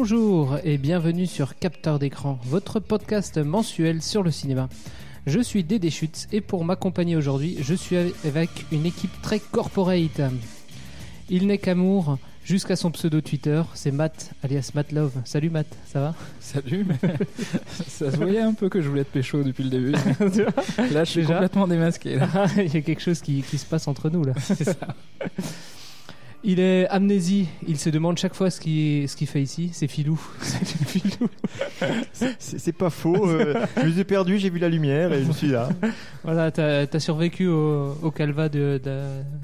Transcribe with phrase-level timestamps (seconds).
[0.00, 4.68] Bonjour et bienvenue sur Capteur d'écran, votre podcast mensuel sur le cinéma.
[5.26, 10.20] Je suis Dédé Schutz et pour m'accompagner aujourd'hui, je suis avec une équipe très corporate.
[11.28, 15.14] Il n'est qu'amour jusqu'à son pseudo Twitter, c'est Matt alias Matt Love.
[15.24, 16.14] Salut Matt, ça va?
[16.38, 16.94] Salut, mais
[17.88, 19.92] ça se voyait un peu que je voulais être pécho depuis le début.
[20.92, 21.34] Là, je suis Déjà?
[21.34, 22.14] complètement démasqué.
[22.14, 22.28] là.
[22.56, 24.34] Il y a quelque chose qui, qui se passe entre nous là.
[24.40, 24.76] C'est ça.
[26.44, 29.88] Il est amnésie, il se demande chaque fois ce qu'il ce qu'il fait ici, c'est
[29.88, 30.20] filou.
[30.40, 31.28] C'est filou.
[32.12, 33.28] C'est c'est pas faux.
[33.28, 35.68] euh, je les ai perdus, j'ai vu la lumière et je suis là.
[36.22, 39.00] Voilà, t'as as survécu au, au calva de, de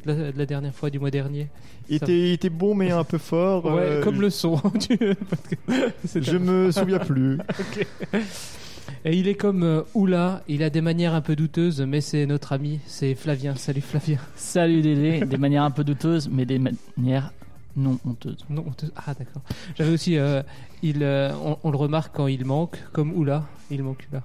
[0.07, 1.49] la, de la dernière fois du mois dernier.
[1.89, 3.65] Il était, il était bon mais un peu fort.
[3.67, 4.57] Ouais, euh, comme le son.
[4.81, 5.57] tu- parce que
[6.07, 7.39] c'est Je me souviens plus.
[9.07, 12.25] Et il est comme euh, Oula, il a des manières un peu douteuses, mais c'est
[12.25, 13.55] notre ami, c'est Flavien.
[13.55, 14.19] Salut Flavien.
[14.35, 17.33] Salut Dédé, des manières un peu douteuses, mais des manières
[17.77, 18.39] non honteuses.
[18.49, 19.43] Non, on te- ah d'accord.
[19.77, 20.43] J'avais aussi, euh,
[20.83, 24.23] il, euh, on, on le remarque quand il manque, comme Oula, il manque Oula.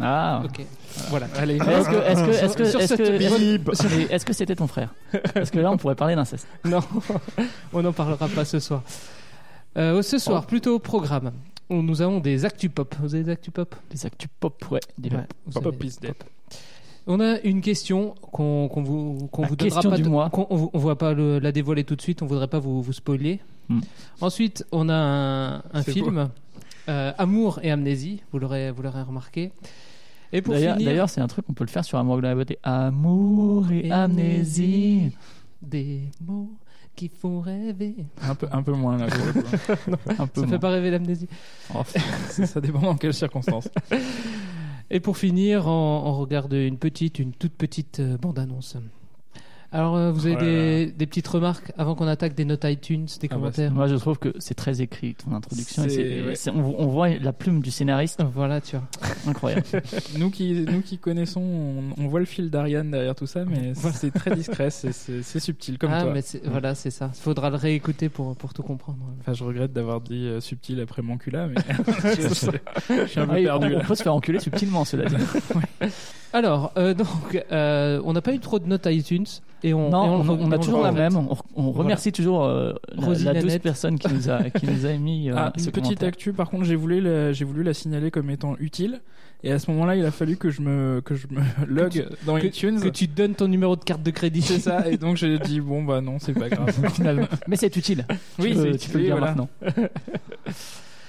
[0.00, 0.42] Ah.
[0.44, 0.64] Ok,
[1.10, 1.26] voilà.
[1.36, 4.92] Allez, Est-ce que, est-ce que, est-ce que, est-ce que, est-ce que c'était ton frère?
[5.34, 6.48] Parce que là, on pourrait parler d'inceste.
[6.64, 6.80] Non,
[7.72, 8.82] on n'en parlera pas ce soir.
[9.76, 11.32] Euh, ce soir, plutôt au programme.
[11.70, 12.94] On- nous avons des actu pop.
[13.00, 14.80] Vous avez des actu pop Des actus pop, ouais.
[14.96, 16.14] Des Ouais, Pop Up is dead.
[17.06, 20.30] On a une question qu'on qu'on vous qu'on vous donnera question pas du de- mois.
[20.34, 22.20] on, va pas le- la dévoiler tout de suite.
[22.22, 23.40] On voudrait pas vous, vous spoiler.
[23.68, 23.80] Hmm.
[24.20, 26.28] Ensuite, on a un, film
[26.88, 28.22] euh, Amour et amnésie.
[28.32, 29.52] Vous l'aurez vous l'aurez remarqué.
[30.32, 32.22] Et pour D'ailleurs, finir, d'ailleurs, c'est un truc qu'on peut le faire sur Amour de
[32.22, 32.58] la beauté.
[32.62, 35.12] Amour et amnésie.
[35.62, 36.50] des mots
[36.98, 37.94] qui font rêver.
[38.22, 39.06] Un peu, un peu moins là.
[39.06, 40.10] pour le coup.
[40.18, 40.58] Un peu Ça fait moins.
[40.58, 41.28] pas rêver l'amnésie.
[41.72, 43.68] Oh, ça, ça dépend dans quelles circonstances.
[44.90, 48.76] Et pour finir, on, on regarde une petite, une toute petite euh, bande-annonce.
[49.70, 52.64] Alors, euh, vous avez Oh là des, des petites remarques avant qu'on attaque des notes
[52.64, 55.84] iTunes, des Ah bah, commentaires Moi, je trouve que c'est très écrit ton introduction.
[55.84, 56.34] et ouais.
[56.36, 58.86] c'est- on, on voit la plume du scénariste, Voilà, tu vois.
[59.26, 59.64] incroyable.
[60.18, 63.74] Nous qui, nous qui connaissons, on, on voit le fil d'Ariane derrière tout ça, mais
[63.74, 66.12] c'est très discret, c'est- c'est c'est subtil comme ah, toi.
[66.14, 67.10] mais c'est- voilà, c'est ça.
[67.14, 68.98] Il faudra le réécouter pour, pour tout comprendre.
[69.20, 73.06] Enfin, je regrette d'avoir dit euh, subtil après mon cul là, mais je, je- je
[73.06, 73.66] suis un peu Ah, perdu.
[73.66, 73.78] on, là.
[73.82, 75.16] on peut se faire enculer subtilement, cela dit.
[76.32, 79.26] Alors, euh, donc, euh, on n'a pas eu trop de notes iTunes.
[79.64, 81.16] Et on, Non, et on, a toujours la même.
[81.16, 83.62] On, on remercie toujours euh, la, douce Nanette.
[83.62, 86.48] personne qui nous a, qui nous a émis euh, Ah, ce une petite actu, par
[86.48, 89.00] contre, j'ai voulu, la, j'ai voulu la signaler comme étant utile.
[89.44, 92.38] Et à ce moment-là, il a fallu que je me, que je me log dans
[92.38, 92.80] que- iTunes.
[92.80, 94.42] Que tu donnes ton numéro de carte de crédit.
[94.42, 94.88] C'est ça.
[94.88, 97.26] Et donc, j'ai dit, bon, bah non, c'est pas grave, finalement.
[97.48, 98.04] Mais c'est utile.
[98.38, 99.34] Oui, tu peux, c'est tu peux le utile, dire voilà.
[99.34, 99.48] maintenant.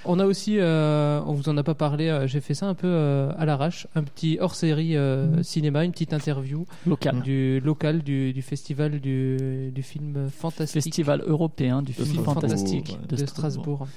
[0.06, 2.74] On a aussi, euh, on vous en a pas parlé, euh, j'ai fait ça un
[2.74, 5.42] peu euh, à l'arrache, un petit hors-série euh, Mhm.
[5.42, 7.20] cinéma, une petite interview Local.
[7.20, 12.86] du local du, du festival du, du film fantastique Festival européen du de film fantastique
[12.88, 13.86] fantastique de, de Strasbourg.
[13.86, 13.88] Strasbourg.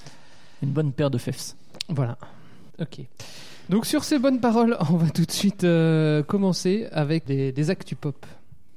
[0.62, 1.56] Une bonne paire de fefs.
[1.90, 2.18] Voilà.
[2.82, 3.00] Ok.
[3.70, 7.70] Donc sur ces bonnes paroles, on va tout de suite euh, commencer avec des, des
[7.70, 8.26] actus pop.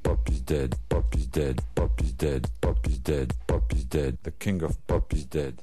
[0.05, 4.15] Pop is dead, pop is dead, pop is dead, pop is dead, pop is dead,
[4.23, 5.55] the king of pop is dead.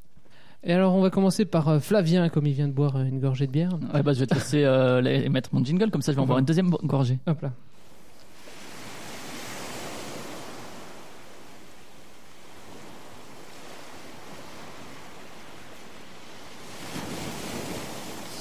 [0.65, 3.19] Et alors on va commencer par euh, Flavien, comme il vient de boire euh, une
[3.19, 3.71] gorgée de bière.
[3.93, 6.21] Ouais, bah, je vais te laisser euh, les- mettre mon jingle, comme ça je vais
[6.23, 7.19] en boire une deuxième gorgée.
[7.27, 7.51] Hop là.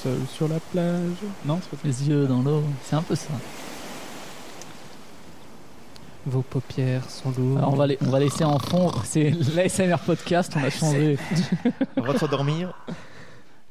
[0.01, 1.11] Seul sur la plage.
[1.45, 1.87] Non, c'est pas ça.
[1.87, 3.33] Les yeux dans l'eau, c'est un peu ça.
[6.25, 7.57] Vos paupières sont lourdes.
[7.57, 11.17] Alors, on, va les- on va laisser en fond, c'est l'ASMR podcast, on a changé.
[11.97, 12.73] On va s'endormir.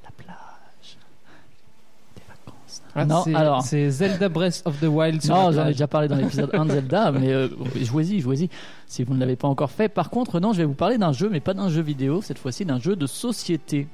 [0.04, 0.98] La plage.
[2.14, 2.82] Des vacances.
[2.94, 5.22] Ah, non, c'est- alors- c'est Zelda Breath of the Wild.
[5.22, 7.48] sur Non, j'en ai déjà parlé dans l'épisode 1 de Zelda, mais euh,
[7.80, 8.50] jouez-y, jouez-y,
[8.86, 9.88] si vous ne l'avez pas encore fait.
[9.88, 12.38] Par contre, non, je vais vous parler d'un jeu, mais pas d'un jeu vidéo, cette
[12.38, 13.88] fois-ci d'un jeu de société,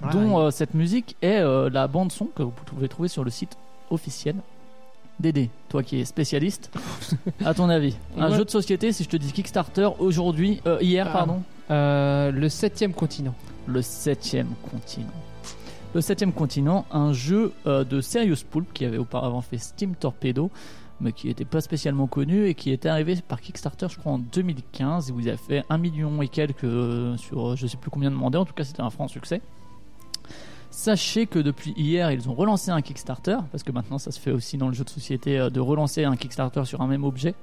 [0.00, 3.30] Ah, dont euh, cette musique est euh, la bande-son que vous pouvez trouver sur le
[3.30, 3.56] site
[3.90, 4.36] officiel.
[5.18, 6.70] Dédé, toi qui es spécialiste,
[7.44, 8.36] à ton avis, un Ouais.
[8.36, 11.12] jeu de société, si je te dis Kickstarter aujourd'hui, euh, hier, Ah.
[11.12, 13.34] pardon, Euh, le septième continent.
[13.66, 15.06] le septième continent.
[15.94, 20.50] Le septième continent, un jeu euh, de Serious Poulp qui avait auparavant fait Steam Torpedo,
[21.00, 24.18] mais qui n'était pas spécialement connu et qui était arrivé par Kickstarter, je crois, en
[24.18, 25.08] 2015.
[25.08, 28.14] Et vous avez fait un million et quelques euh, sur je sais plus combien de
[28.14, 28.42] demandeurs.
[28.42, 29.40] En tout cas, c'était un franc succès.
[30.76, 34.30] Sachez que depuis hier, ils ont relancé un Kickstarter, parce que maintenant ça se fait
[34.30, 37.34] aussi dans le jeu de société euh, de relancer un Kickstarter sur un même objet.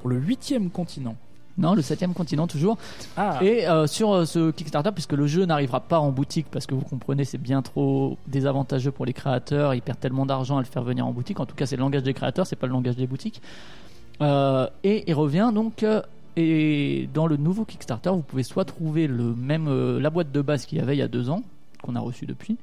[0.00, 1.14] Pour le huitième continent.
[1.58, 2.76] Non, le septième continent toujours.
[3.16, 6.66] Ah, Et euh, sur euh, ce Kickstarter, puisque le jeu n'arrivera pas en boutique, parce
[6.66, 10.60] que vous comprenez, c'est bien trop désavantageux pour les créateurs, ils perdent tellement d'argent à
[10.60, 11.38] le faire venir en boutique.
[11.38, 13.40] En tout cas, c'est le langage des créateurs, c'est pas le langage des boutiques.
[14.22, 15.86] Euh, et il revient donc.
[16.36, 20.66] et dans le nouveau Kickstarter, vous pouvez soit trouver le même la boîte de base
[20.66, 21.44] qu'il y avait il y a deux ans,
[21.82, 22.56] qu'on a reçue depuis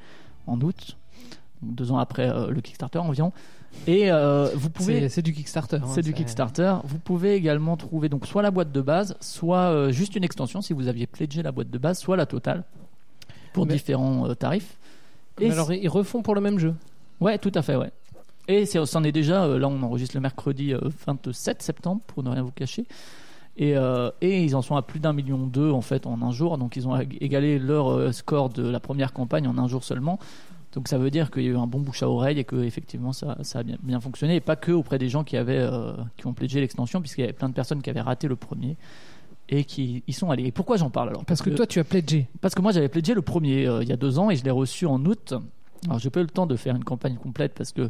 [0.47, 0.97] en août,
[1.61, 3.31] deux ans après euh, le Kickstarter environ.
[3.85, 5.77] Et euh, vous pouvez C'est du Kickstarter.
[5.77, 6.75] hein, c'est du Kickstarter.
[6.85, 10.61] Vous pouvez également trouver donc soit la boîte de base, soit euh, juste une extension
[10.61, 12.63] si vous aviez pledgé la boîte de base, soit la totale
[13.53, 14.77] pour Mais- différents tarifs.
[15.39, 16.73] Mais alors, ils refont pour le même jeu?
[17.19, 17.91] ouais, tout à fait, ouais.
[18.47, 19.45] Et c'en est déjà.
[19.45, 22.85] là, on enregistre le mercredi euh, 27 septembre pour ne rien vous cacher.
[23.59, 26.31] Et, euh, et ils en sont à plus d'un million deux en fait en un
[26.31, 26.57] jour.
[26.59, 29.83] Donc ils ont ég- égalé leur euh, score de la première campagne en un jour
[29.83, 30.19] seulement.
[30.73, 32.57] Donc ça veut dire qu'il y a eu un bon bouche à oreille et que
[32.57, 35.57] effectivement ça, ça a bien, bien fonctionné et pas que auprès des gens qui avaient
[35.57, 38.35] euh, qui ont pledgé l'extension puisqu'il y avait plein de personnes qui avaient raté le
[38.35, 38.77] premier
[39.49, 40.45] et qui y sont allés.
[40.45, 41.25] Et pourquoi j'en parle alors?
[41.25, 42.27] Parce que toi, tu as pledgé.
[42.41, 44.43] parce que moi j'avais pledgé le premier euh, il y a deux ans et je
[44.43, 45.33] l'ai reçu en août.
[45.85, 47.89] Alors j'ai pas eu le temps de faire une campagne complète parce que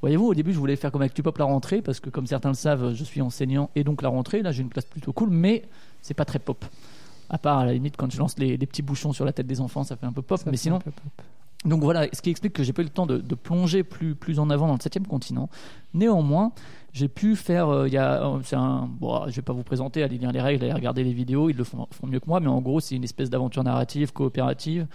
[0.00, 2.54] voyez-vous au début je voulais faire comme ActuPop la rentrée parce que comme certains le
[2.54, 5.64] savent je suis enseignant et donc la rentrée là j'ai une classe plutôt cool mais
[6.02, 6.64] c'est pas très pop.
[7.28, 9.46] À part à la limite quand je lance les, les petits bouchons sur la tête
[9.46, 10.94] des enfants ça fait un peu pop Ça mais sinon pop.
[11.64, 14.14] donc voilà, ce qui explique que j'ai pas eu le temps de, de plonger plus,
[14.14, 15.48] plus en avant dans le septième continent.
[15.94, 16.52] Néanmoins,
[16.92, 17.68] j'ai pu faire.
[17.68, 20.40] euh, y a, euh, c'est un, bon, je vais pas vous présenter, allez lire les
[20.40, 22.78] règles, allez regarder les vidéos, ils le font, font mieux que moi, mais en gros,
[22.80, 24.86] c'est une espèce d'aventure narrative coopérative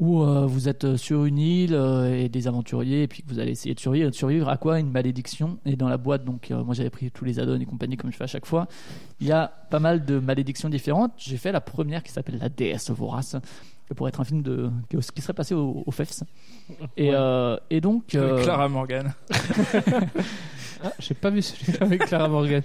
[0.00, 3.38] où euh, vous êtes sur une île euh, et des aventuriers, et puis que vous
[3.38, 4.08] allez essayer de survivre.
[4.10, 4.80] De survivre à quoi?
[4.80, 5.58] Une malédiction.
[5.66, 8.10] Et dans la boîte, donc euh, moi j'avais pris tous les add-ons et compagnie comme
[8.10, 8.66] je fais à chaque fois.
[9.20, 11.12] Il y a pas mal de malédictions différentes.
[11.18, 13.36] J'ai fait la première qui s'appelle La déesse vorace,
[13.94, 16.24] pour être un film de, qui serait passé au, au FEFS.
[16.96, 18.14] Et, euh, et donc.
[18.14, 19.12] euh, Clara Morgan.
[20.82, 22.62] Ah, j'ai pas vu celui-là avec Clara Morgan.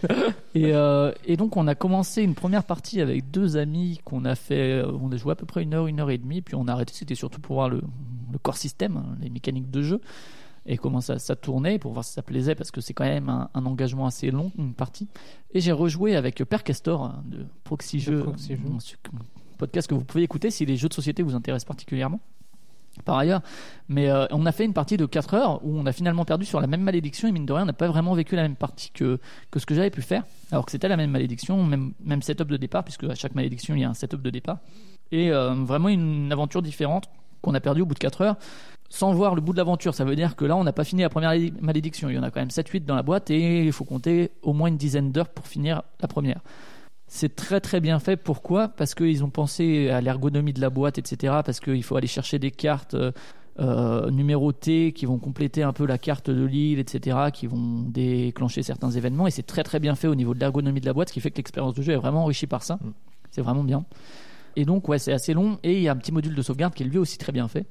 [0.53, 4.35] Et, euh, et donc on a commencé une première partie avec deux amis qu'on a
[4.35, 6.55] fait, euh, on a joué à peu près une heure, une heure et demie, puis
[6.55, 7.81] on a arrêté, c'était surtout pour voir le,
[8.31, 10.01] le corps système, hein, les mécaniques de jeu,
[10.65, 13.29] et comment ça, ça tournait, pour voir si ça plaisait, parce que c'est quand même
[13.29, 15.07] un, un engagement assez long, une partie.
[15.53, 18.57] Et j'ai rejoué avec Per Castor hein, de Proxy De Jeux, Proxy
[19.55, 22.19] podcast que vous pouvez écouter si les jeux de société vous intéressent particulièrement.
[23.03, 23.41] Par ailleurs,
[23.89, 26.45] mais euh, on a fait une partie de 4 heures où on a finalement perdu
[26.45, 28.55] sur la même malédiction et mine de rien, on n'a pas vraiment vécu la même
[28.55, 29.19] partie que,
[29.55, 32.57] ce que j'avais pu faire, alors que c'était la même malédiction, même, même setup de
[32.57, 34.59] départ, puisque à chaque malédiction il y a un setup de départ.
[35.11, 37.09] Et euh, vraiment une aventure différente
[37.41, 38.35] qu'on a perdu au bout de 4 heures.
[38.89, 41.01] Sans voir le bout de l'aventure, ça veut dire que là on n'a pas fini
[41.01, 43.71] la première malédiction, il y en a quand même 7-8 dans la boîte et il
[43.71, 46.39] faut compter au moins une dizaine d'heures pour finir la première.
[47.07, 48.17] C'est très très bien fait.
[48.17, 48.67] Pourquoi?
[48.67, 51.35] Parce qu'ils ont pensé à l'ergonomie de la boîte, etc.
[51.45, 53.11] Parce qu'il faut aller chercher des cartes euh,
[53.59, 57.17] euh, numérotées qui vont compléter un peu la carte de l'île, etc.
[57.31, 59.27] Qui vont déclencher certains événements.
[59.27, 61.21] Et c'est très très bien fait au niveau de l'ergonomie de la boîte, ce qui
[61.21, 62.75] fait que l'expérience de jeu est vraiment enrichie par ça.
[62.75, 62.91] Mm.
[63.31, 63.85] C'est vraiment bien.
[64.55, 65.59] Et donc ouais, c'est assez long.
[65.63, 67.47] Et il y a un petit module de sauvegarde qui est lui aussi très bien
[67.47, 67.65] fait,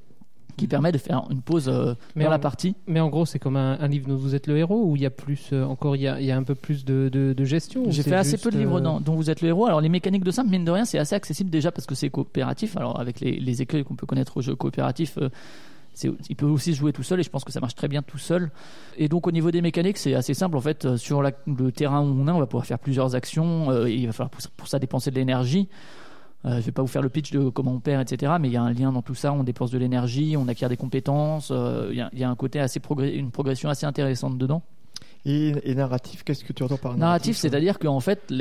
[0.57, 2.75] qui permet de faire une pause euh, Mais dans en- la partie.
[2.87, 5.01] Mais en gros, c'est comme un, un livre dont vous êtes le héros ou il
[5.01, 7.09] y a plus euh, encore il y a, il y a un peu plus de,
[7.11, 9.47] de, de gestion J'ai fait assez peu de livres euh, dans- dont vous êtes le
[9.49, 9.65] héros.
[9.65, 12.09] Alors les mécaniques de simple, mine de rien, c'est assez accessible déjà parce que c'est
[12.09, 12.77] coopératif.
[12.77, 15.29] Alors avec les, les écueils qu'on peut connaître au jeu coopératif, euh,
[16.29, 18.01] il peut aussi se jouer tout seul et je pense que ça marche très bien
[18.01, 18.51] tout seul.
[18.97, 20.97] Et donc au niveau des mécaniques, c'est assez simple en fait.
[20.97, 23.71] Sur la- le terrain où on est, on va pouvoir faire plusieurs actions.
[23.71, 25.69] euh, et il va falloir pour, pour ça dépenser de l'énergie.
[26.45, 28.33] Euh, je vais pas vous faire le pitch de comment on perd, etc.
[28.39, 29.33] Mais il y a un lien dans tout ça.
[29.33, 31.49] On dépense de l'énergie, on acquiert des compétences.
[31.51, 34.37] euh, Il y, a, il y a un côté assez progr- une progression assez intéressante
[34.37, 34.61] dedans.
[35.25, 38.31] Et, et narratif, qu'est-ce que tu entends par Narratif, narratif, c'est-à-dire qu'en fait,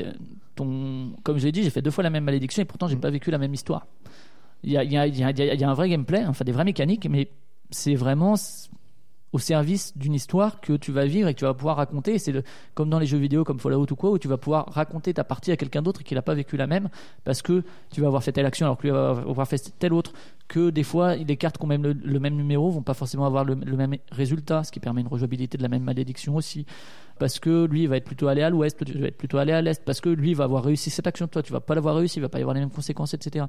[0.55, 2.97] ton, comme je l'ai dit, j'ai fait deux fois la même malédiction et pourtant j'ai
[2.97, 3.01] Mm.
[3.01, 3.87] pas vécu la même histoire.
[4.63, 7.31] Il y y a- y un vrai gameplay, enfin des vraies mécaniques, mais
[7.71, 8.35] c'est vraiment
[9.35, 12.21] au service d'une histoire que tu vas vivre et que tu vas pouvoir raconter.
[12.21, 12.33] C'est
[12.75, 15.25] comme dans les jeux vidéo comme Fallout ou quoi, où tu vas pouvoir raconter ta
[15.25, 16.89] partie à quelqu'un d'autre qui n'a pas vécu la même
[17.25, 19.93] parce que tu vas avoir fait telle action alors que lui va avoir fait telle
[19.93, 20.13] autre.
[20.47, 23.45] Que des fois, les cartes qui ont même le, même numéro vont pas forcément avoir
[23.45, 26.65] le, même résultat, ce qui permet une rejouabilité de la même malédiction aussi
[27.19, 29.39] parce que lui il va être plutôt allé à l'ouest, toi tu vas être plutôt
[29.39, 31.77] allé à l'est, parce que lui va avoir réussi cette action, toi tu vas pas
[31.77, 33.47] l'avoir réussi, il va pas y avoir les mêmes conséquences, etc.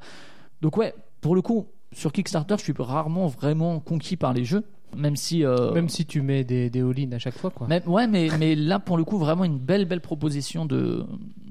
[0.61, 4.63] Donc ouais, pour le coup, sur Kickstarter, je suis rarement vraiment conquis par les jeux,
[4.95, 5.43] même si...
[5.45, 7.67] euh, Même si tu mets des, des all-in à chaque fois, quoi.
[7.67, 11.05] même- ouais, mais, mais là pour le coup, vraiment une belle belle proposition de,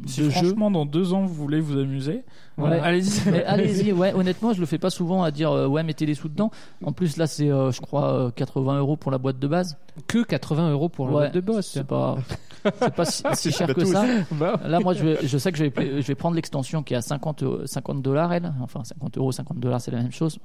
[0.07, 0.31] Si de jeu.
[0.31, 2.23] franchement, dans deux ans, vous voulez vous amuser,
[2.57, 2.79] Ouais.
[2.81, 3.21] allez-y.
[3.31, 6.15] Mais allez-y, ouais, honnêtement, je le fais pas souvent à dire euh, ouais, mettez des
[6.15, 6.51] sous dedans.
[6.85, 9.77] En plus, là, c'est, euh, je crois, euh, 80 euros pour la boîte de base.
[10.07, 11.67] Que 80 euros pour le Ouais, mode de boss.
[11.67, 12.17] C'est pas,
[12.63, 14.05] c'est pas si, si cher que ça.
[14.33, 16.95] Bah, Là, moi, je, vais- je sais que je vais, je vais prendre l'extension qui
[16.95, 18.53] est à 50, euros- 50 dollars, elle.
[18.63, 20.39] Enfin, 50 euros, 50 dollars, c'est la même chose.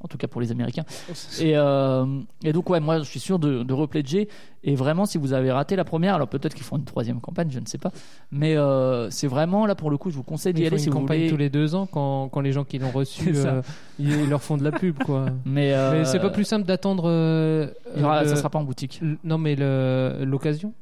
[0.00, 0.84] En tout cas pour les Américains.
[1.40, 2.04] Et, euh,
[2.42, 4.28] et donc, ouais, moi, je suis sûr de, de repledger.
[4.62, 7.48] Et vraiment, si vous avez raté la première, alors peut-être qu'ils font une troisième campagne,
[7.50, 7.90] je ne sais pas.
[8.30, 10.76] Mais euh, c'est vraiment, là, pour le coup, je vous conseille d'y Ils font aller
[10.76, 11.30] une si vous campagne voulez.
[11.30, 13.62] tous les deux ans quand, quand les gens qui l'ont reçu, euh,
[13.98, 15.26] ils leur font de la pub, quoi.
[15.46, 17.04] Mais, euh, Mais c'est pas plus simple d'attendre.
[17.06, 19.00] euh, le- Ça sera pas en boutique.
[19.24, 19.56] Non, mais
[20.24, 20.72] l'occasion.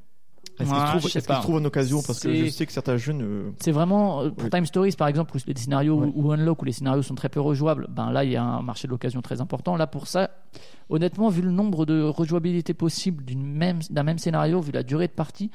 [0.61, 1.41] Est-ce qu'il se trouve, je sais est-ce qu'il se pas.
[1.41, 3.23] trouve en occasion Parce que je sais que certains jeunes.
[3.23, 4.51] euh, C'est vraiment euh, pour Oui.
[4.51, 6.13] Time Stories par exemple où les scénarios Ouais.
[6.15, 7.87] ou Unlock où les scénarios sont très peu rejouables.
[7.91, 9.77] Ben là il y a un marché de l'occasion très important.
[9.77, 10.31] Là pour ça,
[10.91, 15.07] honnêtement vu le nombre de rejouabilités possibles d'une même d'un même scénario, vu la durée
[15.07, 15.51] de partie,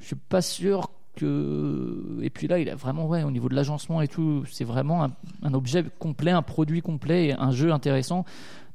[0.00, 3.54] je suis pas sûr que et puis là il a vraiment ouais au niveau de
[3.54, 5.10] l'agencement et tout c'est vraiment un,
[5.42, 8.24] un objet complet un produit complet et un jeu intéressant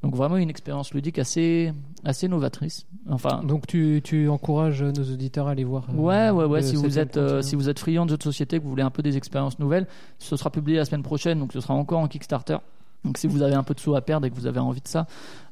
[0.06, 5.48] donc vraiment une expérience ludique assez assez novatrice enfin Donc tu, tu encourages nos auditeurs
[5.48, 5.86] à aller voir.
[5.90, 6.62] euh, Ouais, ouais, ouais.
[6.62, 8.70] le Si vous êtes, euh, si vous êtes friand de jeux de société, que vous
[8.70, 9.88] voulez un peu des expériences nouvelles,
[10.20, 12.58] ce sera publié la semaine prochaine, donc ce sera encore en Kickstarter.
[13.04, 14.82] Donc si vous avez un peu de sous à perdre et que vous avez envie
[14.82, 15.06] de ça,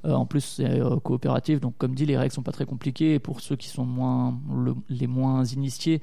[0.06, 3.14] euh, en plus c'est euh, coopératif, donc comme dit les règles sont pas très compliquées
[3.16, 6.02] et pour ceux qui sont moins le- les moins initiés,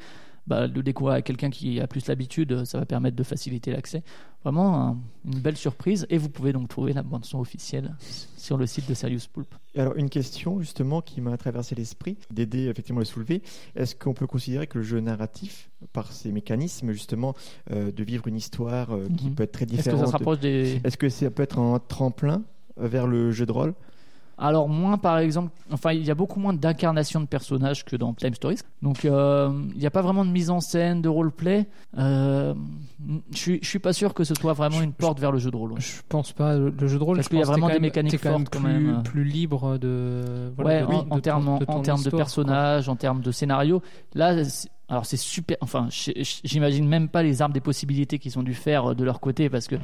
[0.51, 4.03] bah, de découvrir avec quelqu'un qui a plus l'habitude, ça va permettre de faciliter l'accès.
[4.43, 7.95] Vraiment un- une belle surprise et vous pouvez donc trouver la bande son officielle
[8.37, 9.55] sur le site de Serious Pulp.
[9.77, 13.43] Alors, une question justement qui m'a traversé l'esprit, d'aider effectivement à le soulever.
[13.77, 17.35] Est-ce qu'on peut considérer que le jeu narratif, par ses mécanismes justement,
[17.71, 19.35] euh, de vivre une histoire euh, qui Mhm.
[19.37, 21.59] peut être très Est-ce que différente ça se rapproche des Est-ce que ça peut être
[21.59, 22.43] un tremplin
[22.77, 23.75] vers le jeu de rôle?
[24.43, 28.15] Alors moins par exemple, enfin il y a beaucoup moins d'incarnation de personnages que dans
[28.15, 28.61] Time Stories.
[28.81, 31.67] Donc euh, il n'y a pas vraiment de mise en scène, de roleplay.
[31.99, 32.55] Euh,
[33.33, 35.39] je suis je suis pas sûr que ce soit vraiment Je- une porte vers le
[35.39, 35.75] jeu de rôle.
[35.79, 36.57] Je pense pas.
[36.57, 38.31] Le jeu de rôle, Parce je qu'il y a vraiment quand des même- mécaniques quand
[38.31, 39.03] même fortes, quand plus, même.
[39.03, 40.51] plus libre de.
[40.57, 43.83] voilà, ouais, de- en, termes en termes de personnages, en termes de scénario.
[44.15, 44.43] Là,
[44.89, 45.57] alors c'est super.
[45.61, 45.89] Enfin,
[46.45, 49.49] j'imagine même pas les armes des possibilités qu'ils ont dû faire euh, de leur côté
[49.51, 49.77] parce que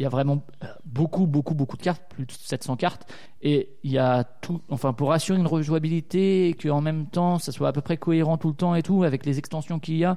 [0.00, 3.06] il y a vraiment euh, beaucoup, beaucoup, beaucoup de cartes, plus de 700 cartes,
[3.42, 4.62] et il y a tout.
[4.70, 8.38] Enfin, pour assurer une rejouabilité et qu'en même temps, ça soit à peu près cohérent
[8.38, 10.16] tout le temps et tout, avec les extensions qu'il y a.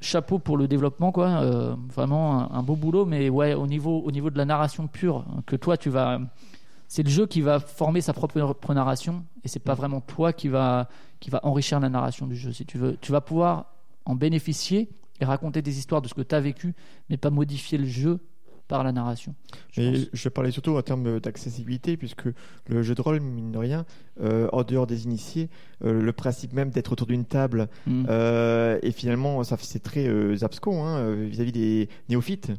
[0.00, 1.28] Chapeau pour le développement, quoi.
[1.42, 5.26] Euh, vraiment un, beau boulot, mais ouais, au niveau, au niveau de la narration pure,
[5.44, 6.18] que toi tu vas
[6.88, 10.48] c'est le jeu qui va former sa propre narration et c'est pas vraiment toi qui
[10.48, 10.88] va
[11.20, 13.66] qui va enrichir la narration du jeu si tu veux tu vas pouvoir
[14.06, 14.88] en bénéficier
[15.20, 16.74] et raconter des histoires de ce que tu as vécu
[17.08, 18.18] mais pas modifier le jeu
[18.70, 19.34] par la narration
[19.76, 22.26] je parlais surtout en termes d'accessibilité, puisque
[22.68, 23.84] le jeu de rôle, mine de rien,
[24.20, 25.48] euh, en dehors des initiés,
[25.84, 28.06] euh, le principe même d'être autour d'une table, Mm.
[28.08, 30.06] euh, et finalement, ça c'est très
[30.42, 32.52] abscon hein, vis-à-vis des néophytes.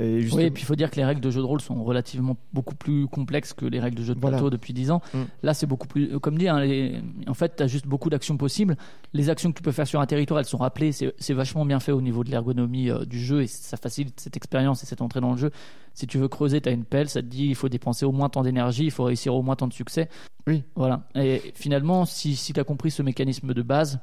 [0.00, 1.82] Et Oui, et puis il faut dire que les règles de jeu de rôle sont
[1.84, 4.38] relativement beaucoup plus complexes que les règles de jeu de Voilà.
[4.38, 5.02] plateau depuis 10 ans.
[5.12, 5.18] Mm.
[5.42, 6.18] Là, c'est beaucoup plus.
[6.20, 8.76] Comme dit, hein, les- en fait, tu as juste beaucoup d'actions possibles.
[9.12, 10.92] Les actions que tu peux faire sur un territoire, elles sont rappelées.
[10.92, 14.36] C'est vachement bien fait au niveau de l'ergonomie euh, du jeu et ça facilite cette
[14.36, 15.50] expérience et cette entrée dans le jeu.
[15.92, 18.12] Si tu veux creuser, tu as une pelle, ça te dit il faut dépenser au
[18.12, 20.08] moins tant d'énergie, il faut réussir au moins tant de succès.
[20.46, 20.62] Oui.
[20.76, 21.02] Voilà.
[21.14, 23.98] Et finalement, si, si tu as compris ce mécanisme de base,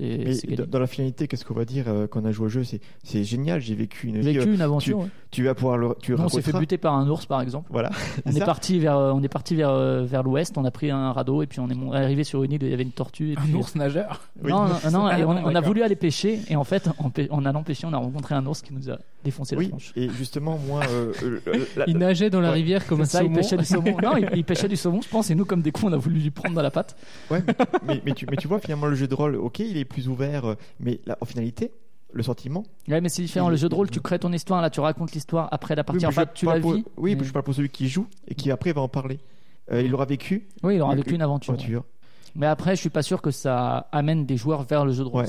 [0.00, 0.56] Mais c'est gagné.
[0.56, 2.64] dans dans la finalité, qu'est-ce qu'on va dire euh, quand on a joué au jeu?
[2.64, 4.28] C'est c'est génial, j'ai vécu une vie.
[4.38, 5.00] euh, Vécu une aventure.
[5.00, 5.06] ouais.
[5.30, 5.94] Tu vas pouvoir le.
[6.02, 7.68] Tu Nous, on s'est fait buter par un ours, par exemple.
[7.72, 7.90] Voilà.
[8.26, 10.56] On est parti vers, euh, on est parti vers, euh, vers l'ouest.
[10.58, 12.70] On a pris un radeau et puis on est arrivé sur une île où il
[12.70, 13.32] y avait une tortue.
[13.32, 14.20] Et puis, Un ours nageur.
[14.42, 14.50] Oui.
[14.50, 16.88] Non, non, non, et on, on a voulu aller pêcher et en fait,
[17.30, 19.92] en, allant pêcher, on a rencontré un ours qui nous a défoncé la Oui, tronche.
[19.96, 21.40] et justement, moi, euh, euh,
[21.76, 22.54] la- Il nageait dans la Ouais.
[22.56, 23.36] rivière comme un ça, il saumon.
[23.36, 23.96] pêchait du saumon.
[24.02, 25.96] Non, il, il pêchait du saumon, je pense, et nous, comme des cons, on a
[25.96, 26.96] voulu lui prendre dans la patte.
[27.30, 27.42] Ouais,
[27.86, 30.08] mais, mais, tu, mais tu vois, finalement, le jeu de rôle, ok, il est plus
[30.08, 31.72] ouvert, euh, mais là, en finalité,
[32.12, 32.64] le sentiment.
[32.88, 33.48] Ouais, mais c'est différent.
[33.48, 36.04] Le jeu de rôle, tu crées ton histoire, là, tu racontes l'histoire après la partie.
[36.04, 36.84] Oui, enfin, tu la pour- vis.
[36.96, 39.18] Oui, mais- je parle pour celui qui joue et qui après va en parler.
[39.70, 40.48] Euh, il aura vécu.
[40.62, 41.54] Oui, il aura une- vécu une aventure.
[41.54, 41.84] aventure.
[42.34, 45.08] Mais après, je suis pas sûr que ça amène des joueurs vers le jeu de
[45.08, 45.24] rôle.
[45.24, 45.28] Ouais.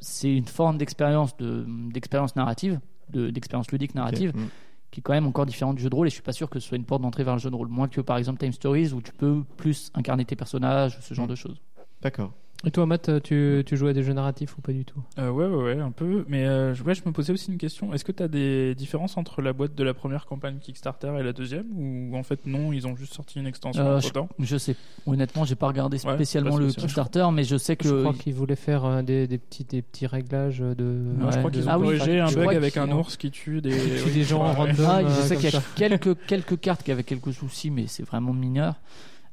[0.00, 4.32] C'est- une forme d'expérience de d'expérience narrative, de- d'expérience ludique narrative.
[4.36, 4.48] Mm.
[4.90, 6.06] qui est quand même encore différente du jeu de rôle.
[6.06, 7.54] Et je suis pas sûr que ce soit une porte d'entrée vers le jeu de
[7.54, 11.12] rôle, moins que par exemple Time Stories où tu peux plus incarner tes personnages, ce
[11.12, 11.28] genre Mm.
[11.28, 11.60] de choses.
[12.00, 12.32] D'accord.
[12.64, 15.00] Et toi, Matt, tu, tu joues à des jeux narratifs ou pas du tout?
[15.20, 16.24] Euh, ouais, ouais, ouais, un peu.
[16.26, 17.94] Mais euh, je- ouais, je me posais aussi une question.
[17.94, 21.22] Est-ce que tu as des différences entre la boîte de la première campagne Kickstarter et
[21.22, 21.66] la deuxième?
[21.76, 24.28] Ou en fait, non, ils ont juste sorti une extension Euh, entre temps?
[24.40, 24.74] Je sais,
[25.06, 26.72] honnêtement, j'ai pas regardé Ouais, spécialement pas le.
[26.72, 29.80] Kickstarter, mais je sais que Je crois qu'ils voulaient faire euh, des, des, petits, des
[29.80, 30.74] petits réglages de.
[30.84, 32.76] Non, Je Ouais, crois de- qu'ils ont Ah oui, corrigé un je bug crois avec
[32.76, 34.74] un ont- ours qui tue des, Qui tue oui, des gens en random.
[34.84, 37.86] Ah, je euh, sais qu'il y a quelques, quelques cartes qui avaient quelques soucis, mais
[37.86, 38.74] c'est vraiment mineur.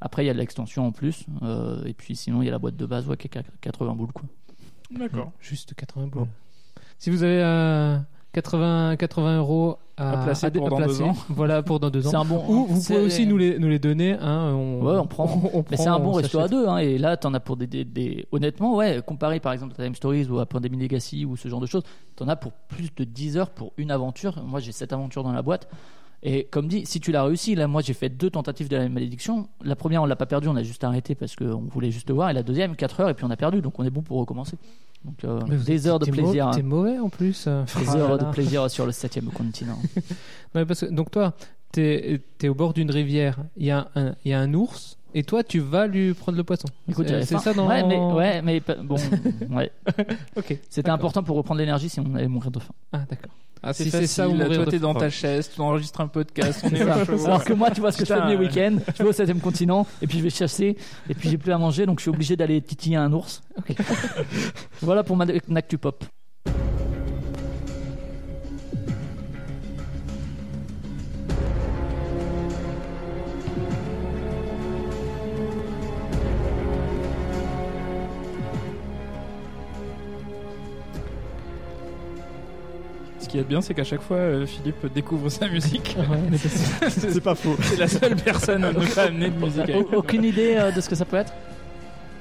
[0.05, 1.25] Après, il y a de l'extension en plus.
[1.41, 3.95] euh, et puis sinon, il y a la boîte de base ouais, qui est 80
[3.95, 4.13] boules.
[4.13, 4.23] Quoi.
[4.91, 5.31] D'accord.
[5.41, 6.27] Juste 80 boules.
[6.99, 7.97] Si vous avez euh,
[8.33, 11.15] 80, 80 euros à, À placer dé- pour dans deux ans.
[11.29, 12.21] Voilà, pour dans deux C'est ans.
[12.21, 12.43] un bon.
[12.47, 14.13] Ou vous c'est- pouvez aussi nous les, nous les donner.
[14.13, 15.25] Hein, on, Ouais, on prend.
[15.53, 16.67] on Mais prend, c'est un bon on resto à deux.
[16.67, 19.83] Hein, et là, t'en as pour des, des, des- Honnêtement, ouais, comparé par exemple à
[19.83, 21.83] Time Stories ou à Pandemic Legacy ou ce genre de choses,
[22.15, 24.43] t'en as pour plus de 10 heures pour une aventure.
[24.45, 25.67] Moi, j'ai cette aventure dans la boîte.
[26.27, 28.89] Et comme dit, si tu l'as réussi, là, moi j'ai fait deux tentatives de la
[28.89, 29.47] malédiction.
[29.63, 32.15] La première, on l'a pas perdu, on a juste arrêté parce qu'on voulait juste le
[32.15, 32.31] voir.
[32.31, 34.17] Et la deuxième, 4 heures, et puis on a perdu, donc on est bon pour
[34.17, 34.57] recommencer.
[35.03, 36.47] Donc euh, des heures de plaisir.
[36.47, 36.51] hein.
[36.51, 37.45] T'es mauvais en plus.
[37.47, 37.63] euh.
[37.77, 39.77] Des heures de plaisir sur le septième continent.
[40.55, 41.33] Non, mais parce que- donc toi,
[41.71, 44.97] t'es es au bord d'une rivière, il y, a un- il y a un ours,
[45.13, 46.67] et toi, tu vas lui prendre le poisson.
[46.89, 47.67] Écoute, C'est- ça dans.
[47.67, 48.95] Ouais, mais, ouais, mais bon,
[49.51, 49.71] ouais.
[50.37, 50.57] Ok.
[50.69, 52.73] C'était important pour reprendre l'énergie si on allait mourir de faim.
[52.93, 53.31] Ah d'accord.
[53.67, 55.99] Ah, C'est si c'est facile, ça ou mourir toi t'es dans ta chaise, tu enregistres
[55.99, 57.25] un podcast, on est ça.
[57.25, 58.77] Alors que moi, tu vois ce que je fais de mes week-ends.
[58.95, 60.77] Je vais au septième continent et puis je vais chasser
[61.09, 63.41] et puis j'ai plus à manger donc je suis obligé d'aller titiller un ours.
[64.83, 66.05] voilà pour ma ma actu pop.
[83.25, 85.97] Ce qui est bien, c'est qu'à chaque fois, euh, Philippe découvre sa musique.
[86.37, 87.55] c'est C'est pas faux.
[87.59, 89.61] c'est la seule personne à ne pas amener de musique.
[89.67, 91.33] avec Aucune idée euh, de ce que ça peut être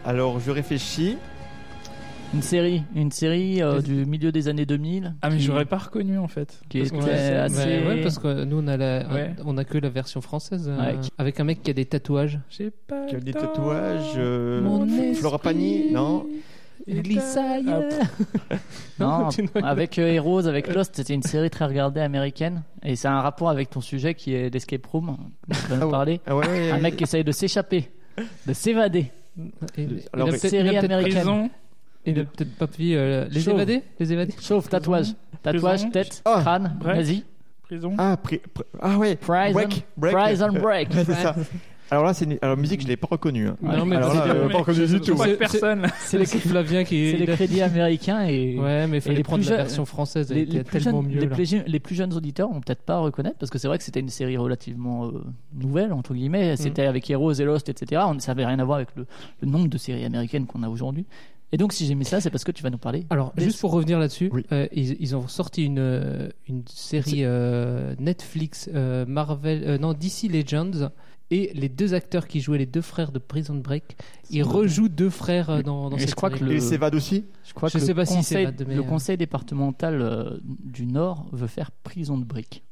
[0.07, 1.19] Alors, je réfléchis.
[2.33, 5.15] Une série, une série euh, du milieu des années 2000.
[5.21, 6.59] Ah, mais qui- j'aurais pas reconnu en fait.
[6.71, 7.65] qui Parce était qu'on- Ouais, assez.
[7.87, 9.31] ouais, parce que nous on a la, Ouais.
[9.45, 10.97] on a que la version française euh, Ouais.
[11.19, 12.41] avec un mec qui a des tatouages.
[12.49, 13.05] J'ai pas.
[13.07, 14.15] Qui a des tatouages.
[14.17, 16.27] euh, Mon Flora Pani, non
[16.87, 17.83] Il glisse ailleurs.
[19.01, 19.29] Non,
[19.63, 23.51] avec euh, Heroes, avec Lost, c'était une série très regardée américaine et c'est un rapport
[23.51, 25.17] avec ton sujet qui est l'escape room.
[25.49, 25.91] dont Tu vas nous Ah ouais.
[25.91, 26.21] parler.
[26.27, 26.81] Ah ouais, ouais, Un ouais.
[26.81, 27.91] mec qui essaye de s'échapper,
[28.47, 29.11] de s'évader.
[30.13, 31.23] Alors, peut-être- série américaine.
[31.23, 31.51] Prison.
[32.07, 33.55] il a peut-être pas vu euh, les Chauve.
[33.55, 34.35] évadés, les évadés.
[34.39, 35.09] Sauf tatouage.
[35.43, 35.91] Tatouage, Prison.
[35.91, 36.39] tête, Ah.
[36.43, 36.97] crâne, Break.
[36.97, 37.25] vas-y.
[37.65, 37.95] Prison.
[37.99, 39.17] Ah, pri- pri- ah ouais.
[39.17, 40.15] Prison, Break, break.
[40.15, 40.89] Prison break.
[40.95, 41.35] Ouais, c'est ça.
[41.91, 42.39] Alors là, c'est une...
[42.43, 43.49] alors musique, je l'ai pas reconnue.
[43.49, 43.57] hein.
[43.63, 45.15] Non, mais Alors là, euh, pas reconnu du tout.
[45.15, 45.87] vois C'est- personne.
[46.01, 47.11] C'est les Flavien qui.
[47.11, 49.57] C'est les il a- crédits américains et Ouais, mais il fallait les prendre plus la
[49.59, 50.29] jeunes- version française.
[50.31, 51.21] Elle les, était plus tellement jeunes, mieux.
[51.21, 51.35] les, là.
[51.35, 53.85] plus, jeunes- les plus jeunes auditeurs vont peut-être pas reconnaître parce que c'est vrai que
[53.85, 55.23] c'était une série relativement euh,
[55.55, 56.17] nouvelle entre Mm.
[56.17, 56.57] guillemets.
[56.57, 58.03] C'était avec Heroes et Lost, etc.
[58.07, 59.07] On, ça avait rien à voir avec le,
[59.43, 61.05] le nombre de séries américaines qu'on a aujourd'hui.
[61.53, 63.07] Et donc si j'ai mis ça, c'est parce que tu vas nous parler.
[63.11, 64.45] Alors, des- juste pour revenir là-dessus, Oui.
[64.51, 69.93] euh, ils, ils ont sorti une, euh, une série euh, Netflix euh, Marvel, euh, non
[69.93, 70.91] DC Legends,
[71.31, 73.97] et les deux acteurs qui jouaient les deux frères de Prison Break,
[74.31, 76.95] ils rejouent deux frères euh, dans, dans Et cette je crois que le- Et s'évade
[76.95, 80.01] aussi Je crois Je que sais le pas si conseil, mais, le euh, conseil départemental
[80.03, 82.63] euh, du Nord veut faire prison de briques.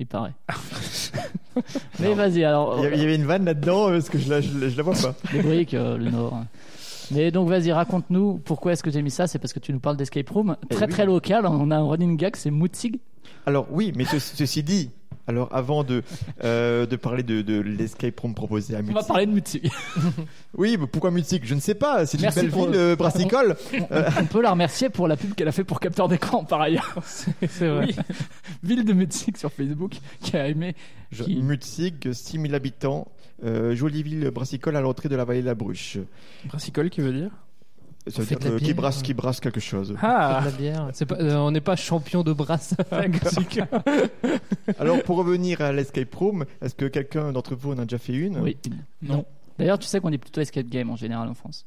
[0.00, 0.34] Il paraît.
[1.98, 2.76] Mais vas-y alors.
[2.78, 4.68] il y, avait, il y avait une vanne là-dedans, parce que je la, je, la-
[4.68, 5.14] je la vois pas.
[5.32, 6.40] Les briques, euh, le Nord.
[7.10, 9.26] Mais donc vas-y, raconte-nous pourquoi est-ce que j'ai mis ça?
[9.26, 10.56] C'est parce que tu nous parles d'escape room.
[10.70, 10.92] Très oui.
[10.92, 13.00] très local, on a un running gag, c'est Mutzig.
[13.46, 14.90] Alors oui, mais ce- ceci dit,
[15.28, 16.02] alors avant de,
[16.42, 19.06] euh, de parler de, de l'escape room proposé à On va Mutzig.
[19.06, 19.70] parler de Mutzig.
[20.56, 22.96] Oui, mais pourquoi Mutzig Je ne sais pas, c'est une Merci belle pour- ville euh,
[22.96, 23.56] brassicole.
[23.72, 23.86] on,
[24.20, 26.96] on peut la remercier pour la pub qu'elle a fait pour capteur d'écran par ailleurs.
[27.48, 27.86] C'est vrai.
[27.88, 27.96] Oui.
[28.64, 30.74] Ville de Mutzig sur Facebook qui a aimé.
[31.12, 33.06] Je- Qui- Mutzig, 6000 habitants,
[33.44, 35.98] euh, jolie ville brassicole à l'entrée de la vallée de la Bruche.
[36.46, 37.30] Brassicole qui veut dire?
[38.06, 39.94] Ça veut dire que- qui brasse, qui brasse quelque chose.
[40.00, 40.90] Ah La bière.
[41.06, 42.74] Pas, euh, on n'est pas champion de brasse.
[44.78, 48.14] Alors pour revenir à l'escape room, est-ce que quelqu'un d'entre vous en a déjà fait
[48.14, 48.38] une?
[48.38, 48.56] Oui.
[49.02, 49.24] Non.
[49.58, 51.66] D'ailleurs, tu sais qu'on est plutôt escape game en général en France.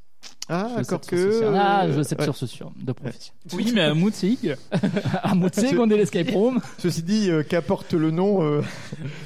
[0.49, 1.51] Ah, source que.
[1.55, 2.25] Ah, je sais Ouais.
[2.25, 3.33] source sûre, de profession.
[3.53, 4.55] Oui, mais à Mutzig.
[5.23, 6.59] À Mutzig, on est l'escape room.
[6.77, 8.61] Ceci dit, euh, qu'apporte le nom, euh,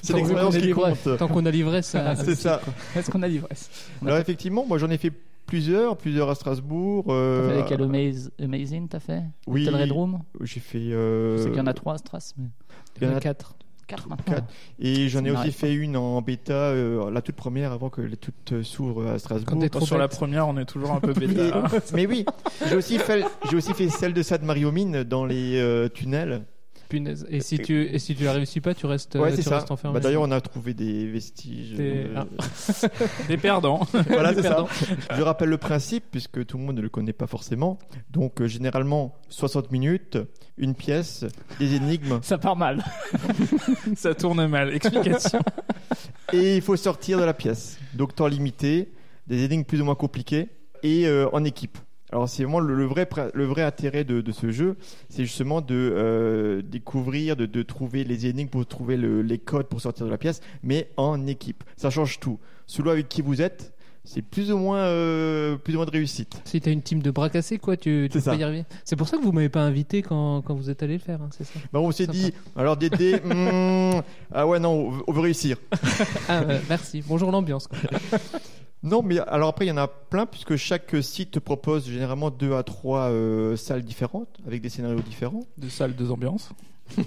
[0.01, 0.93] c'est l'expérience qui livré.
[1.03, 1.17] compte.
[1.17, 2.61] Tant qu'on a l'ivresse, ça- C'est ça.
[2.95, 3.69] Est-ce qu'on a l'ivresse
[4.01, 5.11] Alors effectivement, moi j'en ai fait
[5.45, 7.05] plusieurs, plusieurs à Strasbourg.
[7.09, 9.23] euh, T'as fait lesquels Amaze- Amazing, t'as fait?
[9.47, 9.67] Oui.
[9.67, 10.19] Hotel Red Room?
[10.41, 10.77] J'ai fait.
[10.79, 12.47] euh, Je sais qu'il y en a trois à Stras, mais
[13.01, 13.55] il y en a quatre.
[13.87, 14.33] quatre maintenant.
[14.35, 14.47] Quatre.
[14.79, 18.17] Et j'en ai aussi fait une en bêta, euh, la toute première avant que les
[18.17, 19.59] toutes euh, s'ouvrent à Strasbourg.
[19.61, 21.57] Quand trop Sur la première, on est toujours un peu bêta.
[21.57, 21.67] hein.
[21.93, 22.25] mais oui,
[22.67, 26.43] j'ai aussi fait, aussi fait celle de Sad Mario Mine dans les euh, tunnels.
[26.89, 27.25] Punaise.
[27.29, 29.55] Et si tu et si tu la réussis pas, tu restes, Ouais, tu ça.
[29.55, 29.95] restes enfermé.
[29.95, 31.73] Bah, D'ailleurs, on a trouvé des vestiges.
[31.73, 32.87] Des- euh, ah.
[33.27, 33.87] Des perdants.
[34.07, 34.65] voilà, c'est ça.
[35.15, 37.79] Je rappelle le principe puisque tout le monde ne le connaît pas forcément.
[38.11, 40.17] Donc, euh, généralement, 60 minutes,
[40.57, 41.25] une pièce,
[41.59, 42.83] des énigmes, Ça part mal.
[43.95, 44.73] Ça tourne mal.
[44.73, 45.39] Explication.
[46.33, 47.77] et il faut sortir de la pièce.
[47.93, 48.91] Donc, temps limité,
[49.27, 50.49] des énigmes plus ou moins compliquées
[50.83, 51.77] et euh, en équipe.
[52.15, 54.77] Alors, c'est vraiment le, le vrai, le vrai intérêt de, de ce jeu,
[55.09, 59.67] c'est justement de euh, découvrir, de, de trouver les énigmes pour trouver le- les codes
[59.67, 61.65] pour sortir de la pièce, mais en équipe.
[61.75, 62.39] Ça change tout.
[62.67, 63.73] Celui avec qui vous êtes,
[64.05, 66.41] c'est plus ou moins, euh, plus ou moins de réussite.
[66.45, 68.33] Si t'as une team de bras cassés, quoi, tu, tu peux ça.
[68.35, 68.63] y arriver.
[68.85, 71.21] C'est pour ça que vous m'avez pas invité quand, quand vous êtes allé le faire,
[71.21, 73.99] hein, c'est ça Bah, on s'est dit, alors Dédé, hmm,
[74.33, 75.57] ah ouais, non, on veut- on veut réussir.
[76.29, 77.03] Ah, euh, merci.
[77.05, 77.67] Bonjour l'ambiance.
[78.85, 82.29] Non, mais alors après, il y en a plein, puisque chaque site te propose généralement
[82.29, 85.43] deux à trois euh, salles différentes, avec des scénarios différents.
[85.57, 86.51] Deux salles, deux ambiances.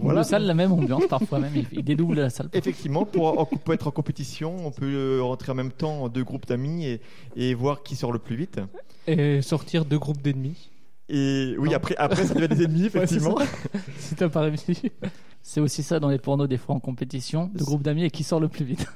[0.00, 0.22] Voilà.
[0.22, 1.52] salle, la même ambiance, parfois même.
[1.72, 2.48] Il, dédouble la salle.
[2.52, 6.46] Effectivement, pour, être en compétition, on peut euh, rentrer en même temps en deux groupes
[6.46, 7.00] d'amis et,
[7.34, 8.60] et voir qui sort le plus vite.
[9.08, 10.70] Et sortir deux groupes d'ennemis.
[11.08, 11.74] Et oui, Non.
[11.76, 13.36] après, après, ça devient des ennemis, effectivement.
[13.98, 14.92] Si t'as pas réussi.
[15.42, 18.22] C'est aussi ça dans les pornos, des fois en compétition, de groupe d'amis et qui
[18.22, 18.86] sort le plus vite.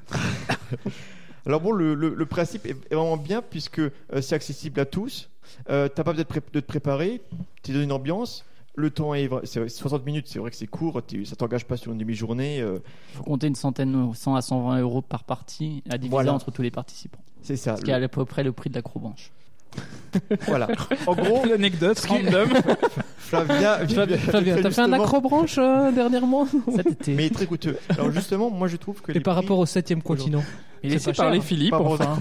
[1.46, 3.90] Alors bon, le, le- le principe est est vraiment bien puisque euh,
[4.22, 5.28] c'est accessible à tous.
[5.68, 7.20] Euh, T'as pas besoin de, te préparer.
[7.62, 8.44] Tu es dans une ambiance.
[8.76, 10.26] Le temps est, c'est 60 minutes.
[10.28, 11.00] C'est vrai que c'est court.
[11.02, 12.60] t'es- Ça t'engage pas sur une demi-journée.
[12.60, 12.78] euh,
[13.12, 16.32] Il faut compter une centaine, 100 à 120 euros par partie à diviser Voilà.
[16.34, 17.20] entre tous les participants.
[17.42, 17.76] c'est ça.
[17.76, 19.30] Ce qui est à peu près le prix de l'acrobranche.
[20.46, 20.68] Voilà.
[21.06, 22.48] En gros, L'anecdote random.
[23.18, 27.14] Flavia, Flavien, t'as fait un acrobranche euh, dernièrement Cet été.
[27.14, 27.76] mais très coûteux.
[27.88, 30.44] Alors justement, moi je trouve que Et les par prix- rapport au septième continent.
[30.82, 31.40] Et C'est laissez pas parler.
[31.40, 32.16] Philippe, par enfin.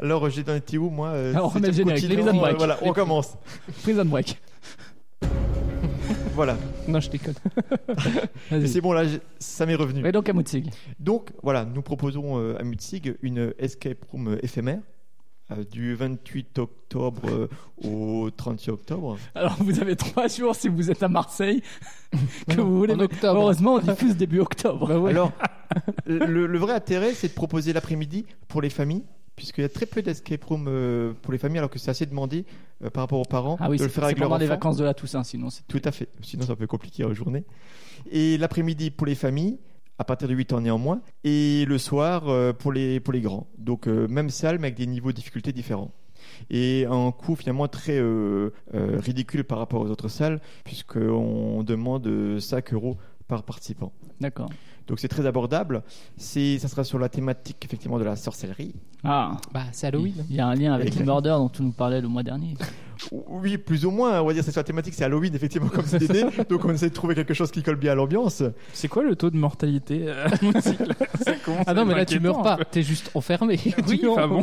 [0.00, 2.54] Alors j'ai dans les où moi euh, Alors, on met le générique, Prison Break.
[2.54, 3.34] euh, Voilà, on commence.
[3.82, 4.40] Prison Break.
[6.34, 6.56] Voilà.
[6.86, 7.34] Non, je déconne.
[7.88, 8.68] Et Vas-y.
[8.68, 9.04] c'est bon là,
[9.38, 10.06] ça m'est revenu.
[10.06, 10.70] Et donc à Mutzig.
[11.00, 14.80] Donc voilà, nous proposons euh, à Mutzig une escape room éphémère
[15.52, 17.48] euh, du 28 octobre euh,
[17.84, 19.16] au 36 octobre.
[19.34, 21.62] Alors vous avez trois jours si vous êtes à Marseille
[22.48, 22.94] que vous voulez.
[22.94, 23.40] En octobre.
[23.40, 24.86] Heureusement, on diffuse début octobre.
[24.88, 25.10] Bah ouais.
[25.10, 25.32] Alors,
[26.06, 29.04] le, le vrai intérêt, c'est de proposer l'après-midi pour les familles,
[29.36, 32.06] puisqu'il y a très peu d'escape room euh, pour les familles, alors que c'est assez
[32.06, 32.44] demandé
[32.84, 34.46] euh, par rapport aux parents Ah oui, de le c'est faire avec leur pendant les
[34.46, 36.08] vacances de la Toussaint, sinon c'est Tout à fait.
[36.22, 37.44] Sinon, c'est un peu compliqué en journée.
[38.10, 39.58] Et l'après-midi pour les familles,
[39.98, 41.00] à partir de 8 ans néanmoins.
[41.24, 43.46] Et le soir euh, pour, les, pour les grands.
[43.58, 45.90] Donc, euh, même salle, mais avec des niveaux de difficulté différents.
[46.50, 52.06] Et un coût finalement très euh, euh, ridicule par rapport aux autres salles, puisqu'on demande
[52.06, 52.96] euh, 5 euros
[53.28, 53.92] par participant.
[54.20, 54.50] d'accord.
[54.86, 55.82] Donc c'est très abordable.
[56.16, 58.72] C'est, ça sera sur la thématique effectivement de la sorcellerie.
[59.02, 60.14] Ah, Bah, c'est Halloween.
[60.30, 62.54] il y a un lien avec les Murder dont tu nous parlais le mois dernier.
[63.12, 64.20] Oui, plus ou moins.
[64.20, 66.24] On va dire c'est sur la thématique, c'est Halloween effectivement comme CD.
[66.48, 68.42] Donc on essaie de trouver quelque chose qui colle bien à l'ambiance.
[68.72, 71.32] C'est quoi le taux de mortalité euh, à Ça
[71.66, 72.58] Ah non, mais là, tu meurs pas.
[72.70, 73.58] T'es juste enfermé.
[73.88, 74.42] Oui, enfin bon.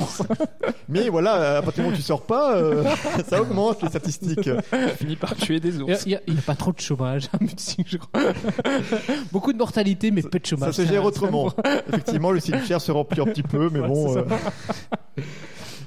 [0.89, 2.83] Mais voilà, à partir du moment où tu sors pas, euh,
[3.27, 4.41] ça augmente les statistiques.
[4.41, 4.51] Tu
[4.99, 6.05] finis par tuer des Il ours.
[6.05, 8.33] n'y a, il y a pas trop de chômage à Mutzig, je crois.
[9.31, 10.73] Beaucoup de mortalité, mais peu de Ça chômage.
[10.75, 11.51] se gère autrement.
[11.89, 14.25] Effectivement, le cimetière se remplit un petit peu, mais Ouais, bon.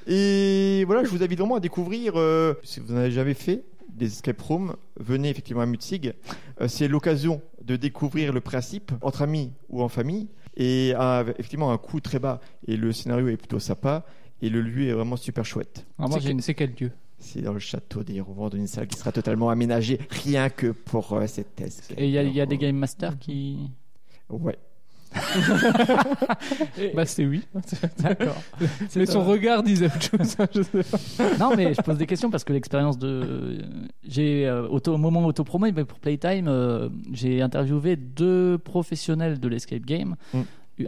[0.06, 3.64] Et voilà, je vous invite vraiment à découvrir, euh, si vous n'en avez jamais fait,
[3.88, 6.12] des escape rooms, venez effectivement à Mutzig.
[6.60, 11.72] Euh, c'est l'occasion de découvrir le principe entre amis ou en famille, et à, effectivement
[11.72, 12.40] un coût très bas.
[12.68, 14.04] Et le scénario est plutôt sympa,
[14.42, 15.86] et le lieu est vraiment super chouette.
[15.98, 18.98] Alors, moi, C'est quel dieu C'est dans le château des Rouvres, dans une salle qui
[18.98, 21.98] sera totalement aménagée rien que pour euh, cette escape.
[21.98, 23.70] Et il y, a- il y a des Game Masters qui.
[24.28, 24.58] Ouais.
[26.94, 27.42] Bah, c'est oui.
[27.98, 28.36] D'accord.
[28.94, 30.36] Mais son regard disait autre chose.
[30.38, 31.38] hein, je sais pas.
[31.38, 33.58] non, mais je pose des questions parce que l'expérience de.
[34.06, 39.48] J'ai, euh, auto, au moment auto-promo, mais pour Playtime, euh, j'ai interviewé deux professionnels de
[39.48, 40.16] l'escape game.
[40.32, 40.40] Mm.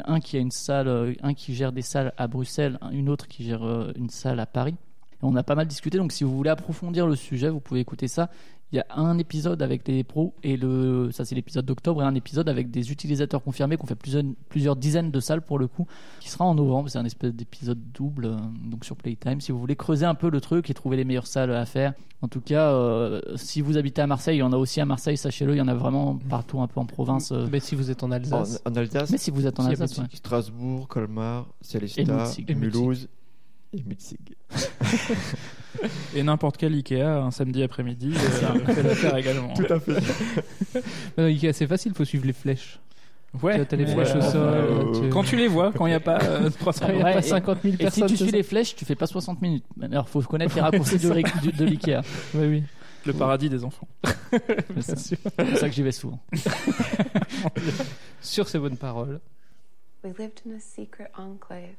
[0.05, 3.27] Un qui a une salle, euh, un qui gère des salles à Bruxelles, une autre
[3.27, 3.63] qui gère
[3.97, 4.77] une salle à Paris.
[5.21, 7.81] Et on a pas mal discuté, donc si vous voulez approfondir le sujet, vous pouvez
[7.81, 8.31] écouter ça.
[8.71, 12.05] Il y a un épisode avec les pros et le, ça c'est l'épisode d'octobre et
[12.05, 15.69] un épisode avec des utilisateurs confirmés qu'on fait plusieurs, plusieurs dizaines de salles pour le
[15.69, 15.87] coup,
[16.21, 16.91] qui sera en novembre.
[16.91, 18.37] C'est un espèce d'épisode double, euh,
[18.71, 19.41] donc sur Playtime.
[19.41, 21.95] Si vous voulez creuser un peu le truc et trouver les meilleures salles à faire.
[22.21, 24.85] En tout cas, euh, si vous habitez à Marseille, il y en a aussi à
[24.85, 27.33] Marseille, sachez-le, il y en a vraiment partout un peu en province.
[27.33, 27.47] euh.
[27.51, 28.61] Mais si vous êtes en Alsace.
[28.67, 30.05] en Alsace, Mais si vous êtes en Si, Alsace, ouais.
[30.13, 31.47] Strasbourg, Colmar.
[32.49, 33.09] Et Mulhouse
[33.73, 34.19] et Mutzig.
[36.15, 39.55] Et n'importe quel Ikea, un samedi après-midi, euh, fait l'affaire également.
[39.55, 39.93] Tout à fait.
[41.19, 42.79] Non, Ikea, c'est facile, faut suivre les flèches.
[43.43, 44.41] Ouais, T'as les mais, flèches au sol.
[44.55, 47.03] euh, tu- Quand tu les vois, quand il n'y a pas euh, 300 Il n'y
[47.03, 48.07] a Ouais, pas et- 50 000 Et si personnes.
[48.09, 49.65] tu suis les flèches, tu fais pas 60 minutes.
[49.83, 51.09] Alors, faut connaître les raccourcis du,
[51.43, 52.01] du- de l'IKEA.
[52.35, 52.63] Ouais, oui.
[53.05, 53.87] le paradis des enfants.
[54.81, 56.21] C'est c'est pour ça que j'y vais souvent.
[58.23, 59.21] Sur ces bonnes paroles.
[60.05, 61.77] We lived in a secret enclave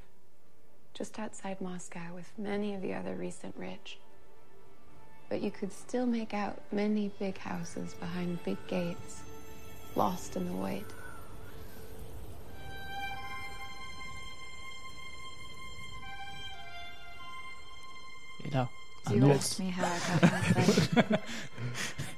[0.93, 3.97] just outside Moscow with many of the other recent rich.
[5.29, 9.21] But you could still make out many big houses behind big gates,
[9.95, 10.85] lost in the white.
[18.45, 18.69] Et là,
[19.11, 20.21] you asked me how I got
[21.01, 21.01] my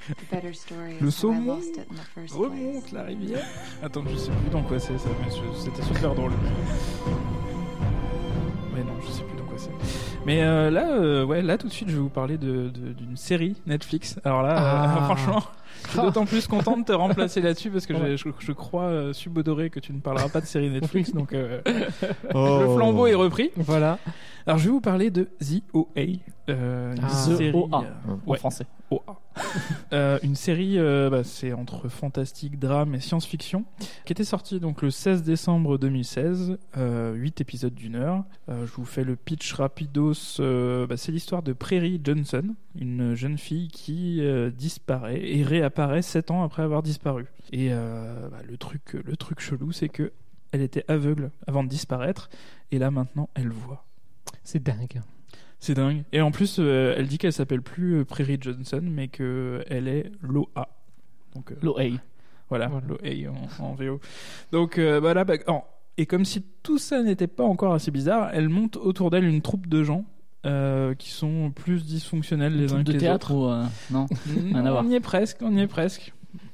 [0.08, 2.50] the better story Le I saumon lost it in the first place.
[2.52, 3.46] Remonte la rivière.
[3.82, 6.32] Attends, je sais plus dans quoi c'est ça, mais je- c'était super drôle.
[8.84, 9.70] Mais non, je sais plus dans quoi c'est-
[10.26, 12.94] Mais euh, là, euh, ouais, là tout de suite, je vais vous parler de- de-
[12.94, 14.20] d'une série Netflix.
[14.24, 14.96] Alors là, Ah.
[15.02, 15.44] euh, franchement,
[15.86, 18.18] je suis d'autant plus content de te remplacer là-dessus parce que Ouais.
[18.18, 21.62] je, je crois euh, subodoré que tu ne parleras pas de série Netflix, donc euh,
[22.34, 22.60] Oh.
[22.62, 23.52] le flambeau est repris.
[23.58, 24.00] Voilà.
[24.48, 25.86] Alors je vais vous parler de The OA,
[26.50, 27.10] euh, Ah.
[27.10, 27.52] série.
[27.52, 27.84] The OA.
[27.84, 28.66] euh, En ouais, français.
[28.90, 29.20] OA.
[30.24, 30.78] Une série,
[31.10, 33.64] bah, c'est entre fantastique, drame et science-fiction,
[34.06, 38.24] qui était sortie donc le 16 décembre 2016, euh, 8 épisodes d'une heure.
[38.50, 40.14] Je vous fais le pitch rapidos.
[40.40, 42.44] bah, c'est l'histoire de Prairie Johnson,
[42.76, 47.26] une jeune fille qui euh, disparaît et réapparaît 7 ans après avoir disparu.
[47.52, 50.12] Et euh, bah, le truc, le truc chelou, c'est que
[50.52, 52.30] elle était aveugle avant de disparaître,
[52.72, 53.86] et là maintenant elle voit.
[54.44, 55.02] C'est dingue.
[55.60, 56.04] C'est dingue.
[56.12, 60.12] Et en plus, euh, elle dit qu'elle s'appelle plus Prairie Johnson, mais que elle est
[60.22, 60.68] Loa.
[61.36, 61.84] Donc L'OA.
[62.50, 62.88] voilà, Voilà.
[62.88, 64.00] Loa en, en VO.
[64.52, 65.36] Donc bah là, bah,
[65.98, 69.42] et comme si tout ça n'était pas encore assez bizarre, elle monte autour d'elle une
[69.42, 70.06] troupe de gens.
[70.46, 73.48] Euh, qui sont plus dysfonctionnels les uns que de les théâtre autres.
[73.48, 74.08] ou euh, non
[74.52, 74.84] Non, à voir.
[74.86, 76.14] on y est presque, on y est presque.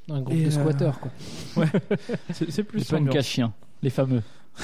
[0.09, 1.11] Un groupe Et, de euh, squatteurs, quoi.
[2.31, 4.23] C'est c'est plus Les punk à chiens, les fameux.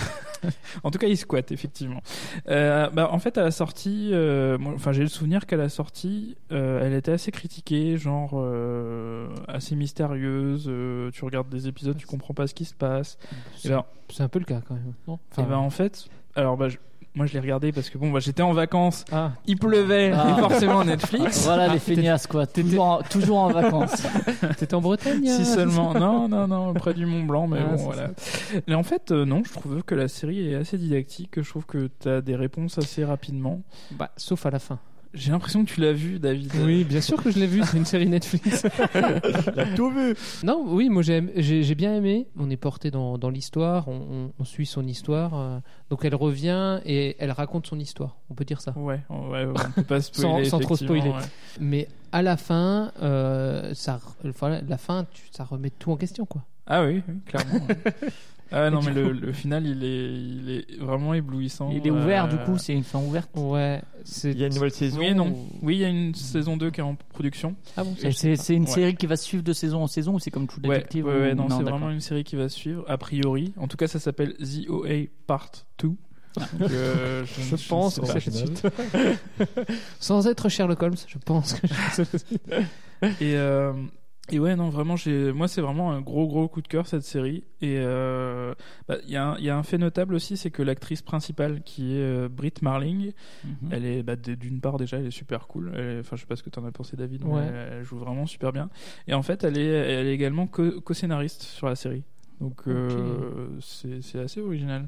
[0.84, 2.02] En tout cas, il squatte, effectivement.
[2.50, 5.70] Euh, bah, en fait, à la sortie, euh, moi, enfin, j'ai le souvenir qu'à la
[5.70, 10.66] sortie, euh, elle était assez critiquée, genre euh, assez mystérieuse.
[10.68, 13.18] euh, tu regardes des épisodes, tu comprends pas ce qui se passe.
[13.56, 14.94] C'est ben, c'est un peu le cas, quand même.
[15.08, 15.18] Non?
[15.38, 16.78] Et ben, en fait, alors, bah, je-
[17.16, 20.36] moi, je l'ai regardé parce que bon, bah, j'étais en vacances, ah, il pleuvait, Ah.
[20.36, 21.44] et forcément Netflix.
[21.46, 22.48] Voilà Ah, les feignasses quoi.
[22.48, 24.04] Toujours en, toujours en vacances.
[24.58, 25.94] t'étais en Bretagne Si euh, seulement.
[25.94, 28.10] Non, non, non, près du Mont Blanc, mais Ah, bon, voilà.
[28.68, 31.42] Et en fait, euh, non, je trouve que la série est assez didactique.
[31.42, 33.62] Je trouve que tu as des réponses assez rapidement.
[33.92, 34.80] Bah, sauf à la fin.
[35.14, 36.52] J'ai l'impression que tu l'as vu, David.
[36.64, 38.64] Oui, bien sûr que je l'ai vu, c'est une série Netflix.
[39.76, 40.16] Tout vu.
[40.44, 42.28] non, oui, moi j'ai bien aimé.
[42.38, 45.32] On est porté dans, dans l'histoire, on, on- on suit son histoire.
[45.36, 45.60] euh,
[45.92, 48.74] donc elle revient et elle raconte son histoire, on peut dire ça.
[48.76, 50.46] Ouais, ouais, ouais, on peut pas spoiler.
[50.46, 51.10] Sans- sans trop spoiler.
[51.10, 51.16] ouais.
[51.60, 56.26] Mais à la fin, euh, ça, enfin, la fin, tu- ça remet tout en question,
[56.26, 56.44] quoi.
[56.66, 57.68] Ah oui, oui, clairement.
[58.56, 61.70] Ah non, mais du le, le final, il est, il est vraiment éblouissant.
[61.72, 63.30] Il est ouvert du Euh, coup, c'est une fin ouverte.
[63.36, 63.82] Ouais.
[64.26, 65.00] Il y a une nouvelle saison.
[65.00, 65.30] Oui non.
[65.30, 67.56] ou- Oui, il y a une saison 2 qui est en production.
[67.76, 68.70] Ah bon, C'est une Ouais.
[68.70, 71.06] série qui va se suivre de saison en saison ou c'est comme True Ouais, Detective
[71.06, 73.54] ouais, ouais, ou- non, c'est vraiment une série qui va suivre, a priori.
[73.58, 75.88] En tout cas, ça s'appelle The OA Part 2.
[75.88, 75.98] Donc,
[76.72, 78.68] euh, je, Je pense sais que c'est suite.
[80.00, 83.74] Sans être Sherlock Holmes, je pense que je- Et, euh,
[84.32, 84.96] et ouais, non, vraiment,
[85.34, 87.44] moi, c'est vraiment un gros, gros coup de cœur cette série.
[87.62, 88.54] Et euh,
[88.88, 91.02] bah, il y, a un- il y a un fait notable aussi, c'est que l'actrice
[91.02, 93.12] principale, qui est euh, Britt Marling,
[93.44, 93.70] Mhm.
[93.72, 95.70] elle est, bah, d'une part, déjà, elle est super cool.
[96.00, 97.44] Enfin, je sais pas ce que t'en as pensé, David, mais Ouais.
[97.48, 98.70] elle, elle joue vraiment super bien.
[99.08, 102.04] Et en fait, elle est, elle est également co- co-scénariste sur la série.
[102.40, 104.88] Donc, euh, c'est, assez original.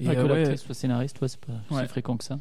[0.00, 1.82] Et, Ouais, que euh, ouais, l'actrice soit scénariste, ouais, c'est pas Ouais.
[1.82, 2.38] si fréquent que ça.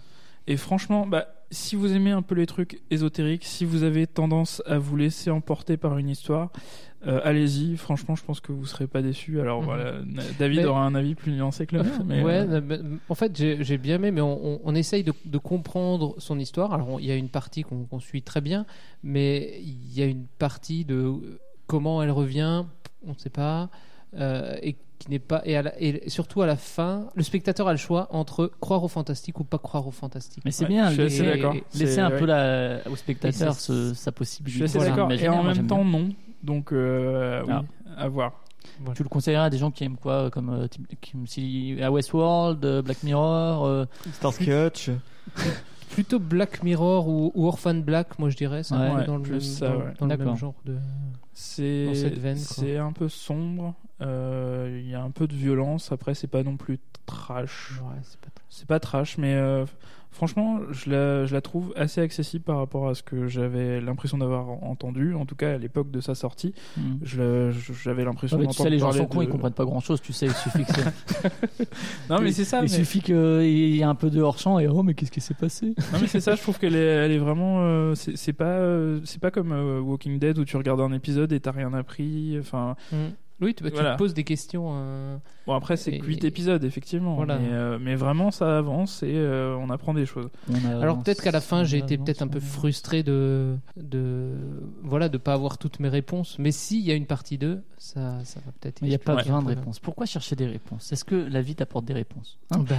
[0.48, 4.62] et franchement, bah, si vous aimez un peu les trucs ésotériques, si vous avez tendance
[4.66, 6.52] à vous laisser emporter par une histoire,
[7.08, 7.78] euh, allez-y.
[7.78, 9.40] Franchement, je pense que vous serez pas déçus.
[9.40, 9.66] Alors Mhm.
[9.66, 9.94] voilà,
[10.40, 11.92] David Mais- aura un avis plus nuancé que le mien.
[12.06, 15.38] Mais, ouais, euh, en fait, j'ai bien aimé, mais on, on- on essaye de, de
[15.38, 16.74] comprendre son histoire.
[16.74, 18.66] Alors, il y a une partie qu'on suit très bien,
[19.04, 21.14] mais il y a une partie de
[21.68, 22.64] comment elle revient,
[23.06, 23.70] on ne sait pas,
[24.16, 25.42] euh, et qui n'est pas.
[25.46, 28.84] Et, à la- et surtout à la fin, le spectateur a le choix entre croire
[28.84, 30.44] au fantastique ou pas croire au fantastique.
[30.46, 31.54] Mais c'est Ouais, bien, je suis d'accord.
[31.74, 32.18] laisser un ouais.
[32.20, 34.68] peu la, au spectateur ce- sa je possibilité.
[34.68, 35.12] suis assez Voilà, d'accord.
[35.12, 36.00] Et en même temps, bien.
[36.00, 36.10] non.
[36.44, 37.64] Donc, euh, oui, Ah.
[37.98, 38.34] à voir.
[38.96, 43.04] Tu le conseillerais à des gens qui aiment quoi, comme euh, à Westworld, euh, Black
[43.04, 43.66] Mirror.
[43.66, 44.90] euh, Starsky Hutch.
[45.92, 48.64] Plutôt Black Mirror ou, ou Orphan Black, moi je dirais.
[48.64, 49.84] C'est un Ouais, peu dans le, ça, dans- ouais.
[50.00, 50.78] dans le même genre de.
[51.38, 51.86] C'est
[52.36, 53.76] c'est un peu sombre.
[54.02, 55.92] euh, Il y a un peu de violence.
[55.92, 57.74] Après, c'est pas non plus trash.
[57.82, 59.66] Ouais, c'est pas C'est pas trash, mais euh,
[60.16, 64.18] franchement, je la, je la trouve assez accessible par rapport à ce que j'avais l'impression
[64.18, 65.14] d'avoir entendu.
[65.14, 66.54] En tout cas, à l'époque de sa sortie,
[67.04, 67.52] je-
[67.84, 69.66] j'avais l'impression Ouais, mais tu sais, d'entendre les gens sont cons, de- ils comprennent pas
[69.66, 71.70] grand chose, tu sais, il suffit que c'est-
[72.10, 72.60] Non, mais c'est ça.
[72.60, 75.22] il mais- suffit qu'il y ait un peu de hors-champ et oh, mais qu'est-ce qui
[75.22, 75.76] s'est passé?
[75.94, 76.36] Non, mais c'est ça.
[76.36, 77.58] Je trouve qu'elle est, elle est vraiment.
[77.62, 81.32] euh, c'est pas, euh, c'est pas comme euh, Walking Dead où tu regardes un épisode
[81.34, 82.38] et t'as rien appris.
[82.40, 82.96] Enfin, Mm.
[83.42, 83.94] Oui, tu, tu Voilà.
[83.94, 84.70] te poses des questions.
[84.76, 87.38] euh, bon après c'est Et- que 8 épisodes effectivement, Voilà.
[87.38, 90.30] mais, euh, mais vraiment ça avance et euh, on apprend des choses.
[90.82, 94.30] Alors peut-être qu'à la fin j'ai été peut-être un peu frustré de de
[94.84, 96.38] voilà de pas avoir toutes mes réponses.
[96.40, 97.62] Mais s'il y a une partie 2,
[97.94, 98.82] ça ça va peut-être.
[98.82, 99.50] Mais il n'y a pas besoin de peu.
[99.60, 99.80] réponses.
[99.80, 100.92] Pourquoi chercher des réponses?
[100.92, 102.38] Est-ce que la vie t'apporte des réponses?
[102.52, 102.60] Hein?
[102.68, 102.76] Bah,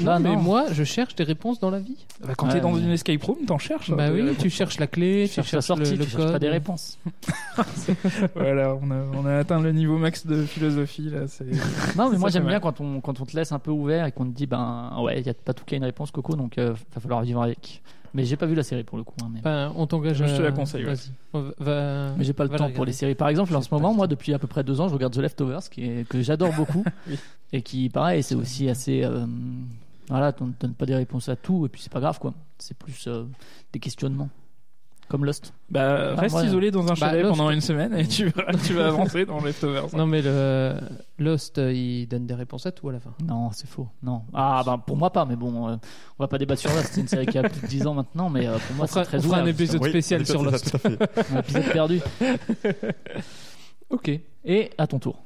[0.00, 0.42] non, Bah, mais non.
[0.42, 1.96] moi je cherche des réponses dans la vie.
[2.20, 3.90] Bah, quand Ouais, t'es dans mais- une escape room, t'en cherches.
[3.90, 6.10] Bah hein, oui, tu cherches la clé, Tu tu cherches la sortie, le, le tu
[6.10, 6.98] cherches pas des réponses.
[8.34, 11.20] voilà, on a, on a atteint le niveau max de philosophie là.
[11.96, 14.12] Non, mais moi j'aime bien quand on, quand on te laisse un peu ouvert et
[14.12, 16.36] qu'on te dit, ben ouais, il n'y a pas tout qui a une réponse, Coco,
[16.36, 17.82] donc euh, va falloir vivre avec.
[18.14, 19.14] Mais j'ai pas vu la série pour le coup.
[19.22, 20.94] hein, mais Enfin, on t'engage Je te la conseille, ouais.
[21.58, 23.14] Va- mais j'ai pas le va temps pour les séries.
[23.14, 25.18] Par exemple, en ce moment, moi, depuis à peu près deux ans, je regarde The
[25.18, 26.84] Leftovers, qui est, que j'adore beaucoup.
[27.08, 27.18] Oui.
[27.52, 29.02] Et qui, pareil, c'est aussi assez.
[29.04, 29.24] euh,
[30.08, 32.34] voilà, on ne donne pas des réponses à tout, et puis c'est pas grave, quoi.
[32.58, 33.24] C'est plus euh,
[33.72, 34.28] des questionnements.
[35.08, 35.54] Comme Lost.
[35.70, 36.44] Bah, Ah, reste ouais.
[36.46, 37.36] isolé dans un chalet Lost.
[37.36, 39.94] pendant une semaine et tu vas, tu vas avancer dans Leftovers.
[39.96, 40.74] Non, mais le
[41.18, 43.14] Lost, euh, il donne des réponses à tout à la fin.
[43.26, 43.88] Non, c'est faux.
[44.02, 44.22] Non.
[44.34, 45.76] Ah, bah pour moi pas, mais bon, euh,
[46.18, 46.90] on va pas débattre sur Lost.
[46.92, 49.02] C'est une série qui a plus de 10 ans maintenant, mais euh, pour moi c'est
[49.04, 50.70] très on fera un épisode spécial sur ça, Lost.
[50.70, 51.32] tout à fait.
[51.34, 52.00] Un épisode perdu.
[53.90, 54.10] Ok.
[54.44, 55.24] Et à ton tour.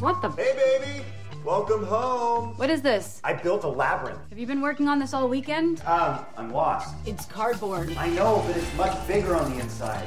[0.00, 0.30] What the?
[0.30, 1.04] Hey, baby!
[1.44, 2.54] Welcome home!
[2.56, 3.20] What is this?
[3.24, 4.18] I built a labyrinth.
[4.30, 5.80] Have you been working on this all weekend?
[5.86, 6.94] Um, I'm lost.
[7.06, 7.94] It's cardboard.
[7.96, 10.06] I know, but it's much bigger on the inside.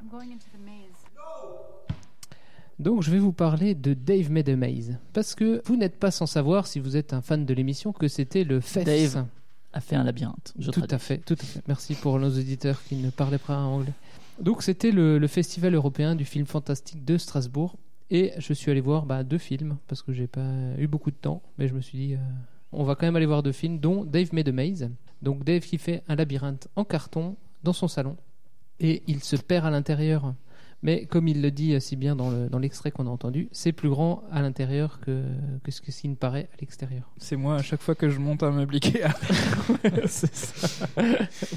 [0.00, 0.96] I'm going into the maze.
[2.78, 4.96] Donc, je vais vous parler de Dave Made a Maze.
[5.12, 8.08] Parce que vous n'êtes pas sans savoir, si vous êtes un fan de l'émission, que
[8.08, 8.84] c'était le FES.
[8.84, 9.26] Dave.
[9.74, 10.52] A fait un labyrinthe.
[10.58, 10.94] Je Tout traduis.
[10.94, 11.62] à fait, tout à fait.
[11.66, 13.92] Merci pour nos auditeurs qui ne parlaient pas anglais.
[14.40, 17.76] Donc c'était le, festival européen du film fantastique de Strasbourg
[18.10, 21.16] et je suis allé voir bah, deux films parce que j'ai pas eu beaucoup de
[21.16, 22.18] temps, mais je me suis dit euh,
[22.72, 24.90] on va quand même aller voir deux films, dont Dave Made a Maze.
[25.20, 28.16] Donc Dave qui fait un labyrinthe en carton dans son salon
[28.80, 30.34] et il se perd à l'intérieur.
[30.84, 33.70] Mais comme il le dit si bien dans le- dans l'extrait qu'on a entendu, c'est
[33.72, 35.22] plus grand à l'intérieur que,
[35.62, 37.04] que ce que s'il ne paraît à l'extérieur.
[37.18, 39.06] C'est moi à chaque fois que je monte un meuble Ikea.
[40.06, 40.86] c'est ça.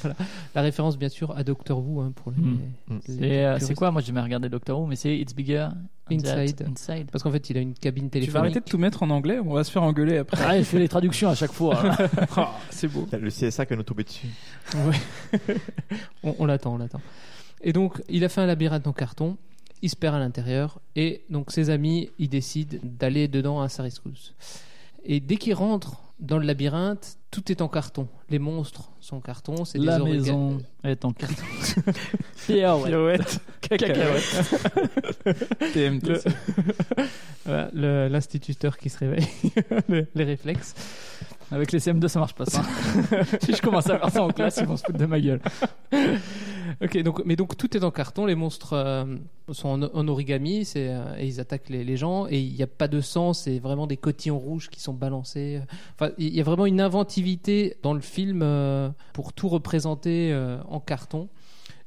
[0.02, 0.16] voilà.
[0.54, 2.38] La référence, bien sûr, à Doctor Who hein, pour les.
[2.42, 3.00] Mm.
[3.20, 3.90] les euh, c'est quoi?
[3.92, 5.70] Moi j'ai jamais regardé Doctor Who, mais c'est It's Bigger
[6.12, 6.68] Inside.
[6.70, 7.08] Inside.
[7.12, 8.38] Parce qu'en fait, il a une cabine Tu vas téléphonique.
[8.38, 10.38] arrêter de tout mettre en anglais, on va se faire engueuler après.
[10.46, 11.82] Ah, je fais les traductions à chaque fois.
[11.84, 11.98] hein.
[12.38, 13.08] Ah, c'est beau.
[13.12, 14.28] Il le CSA qui va nous tomber dessus.
[16.24, 17.02] on on l'attend, on l'attend.
[17.66, 19.38] Et donc, il a fait un labyrinthe en carton.
[19.82, 20.80] Il se perd à l'intérieur.
[20.96, 24.34] Et donc, ses amis, ils décident d'aller dedans à Sariscous.
[25.04, 28.08] Et dès qu'il rentre dans le labyrinthe, tout est en carton.
[28.30, 29.66] Les monstres sont en carton.
[29.66, 31.44] C'est La des maison est en carton.
[32.46, 34.62] Pirouette, cacahuète.
[35.74, 36.24] TMT.
[37.46, 39.28] Voilà, L'instituteur qui se réveille.
[40.16, 40.74] les réflexes.
[41.52, 42.64] Avec les CM2, ça marche pas ça.
[43.42, 45.42] si je commence à faire ça en classe, ils vont se foutre de ma gueule.
[46.82, 49.06] Ok, donc, mais donc tout est en carton, les monstres euh,
[49.52, 52.64] sont en, en origami c'est, euh, et ils attaquent les, les gens et il n'y
[52.64, 55.62] a pas de sang, c'est vraiment des cotillons rouges qui sont balancés.
[55.94, 60.36] Enfin, il y a vraiment une inventivité dans le film euh, pour tout représenter
[60.68, 61.30] en carton.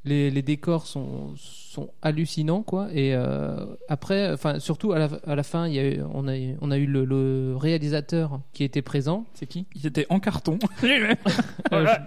[0.09, 2.89] Les, les décors sont, sont hallucinants, quoi.
[2.95, 6.27] Et euh, après, enfin, surtout à la, à la fin, il y a eu, on,
[6.29, 9.27] a, eu- on a eu le, le réalisateur qui était présent.
[9.35, 9.67] C'est qui?
[9.75, 10.59] Il était en carton.
[10.85, 11.15] Euh,
[11.71, 12.05] Voilà.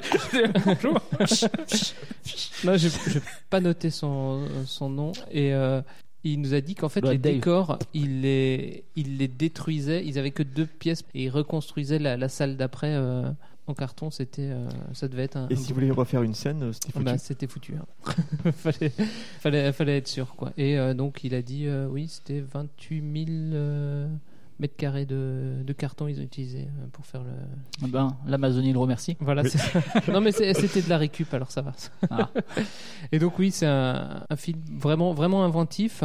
[0.66, 1.00] Bonjour.
[2.64, 2.90] Là, j'ai
[3.50, 5.82] pas noté son, son nom et euh,
[6.24, 7.34] il nous a dit qu'en fait Doit les Dave.
[7.36, 10.06] décors, il les, il les détruisait.
[10.06, 13.24] Ils avaient que deux pièces et ils reconstruisaient la, la salle d'après euh,
[13.72, 14.12] en carton.
[14.12, 15.48] C'était, euh, ça devait être un.
[15.50, 17.06] Et un si vous voulez refaire une scène, euh, c'était foutu.
[17.06, 17.76] bah, c'était foutu.
[17.76, 18.12] hein.
[18.52, 18.92] fallait,
[19.40, 20.52] fallait, fallait être sûr quoi.
[20.58, 24.08] Et euh, donc il a dit euh, oui, c'était 28 000 euh,
[24.60, 27.88] mètres carrés de, de carton ils ont utilisé euh, pour faire le.
[27.88, 29.18] Ben, l'Amazonie le remercie.
[29.20, 29.42] Voilà.
[29.44, 29.50] Oui.
[29.50, 29.82] c'est ça.
[30.12, 31.74] non mais c'est- c'était de la récup alors ça va.
[32.12, 32.30] Ah.
[33.12, 36.04] Et donc oui, c'est un, un film vraiment vraiment inventif,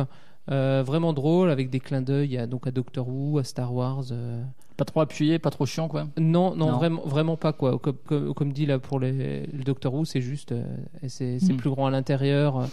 [0.50, 4.04] euh, vraiment drôle avec des clins d'œil à donc à Doctor Who, à Star Wars.
[4.12, 4.42] euh.
[4.76, 6.06] Pas trop appuyé, pas trop chiant, quoi.
[6.18, 6.76] Non, non, Non.
[6.76, 7.78] vraiment vraiment pas quoi.
[7.78, 10.64] Comme, comme, comme dit là pour les, le Doctor Who, c'est juste euh,
[11.08, 11.56] c'est c'est Hmm.
[11.56, 12.58] plus grand à l'intérieur.
[12.58, 12.66] euh,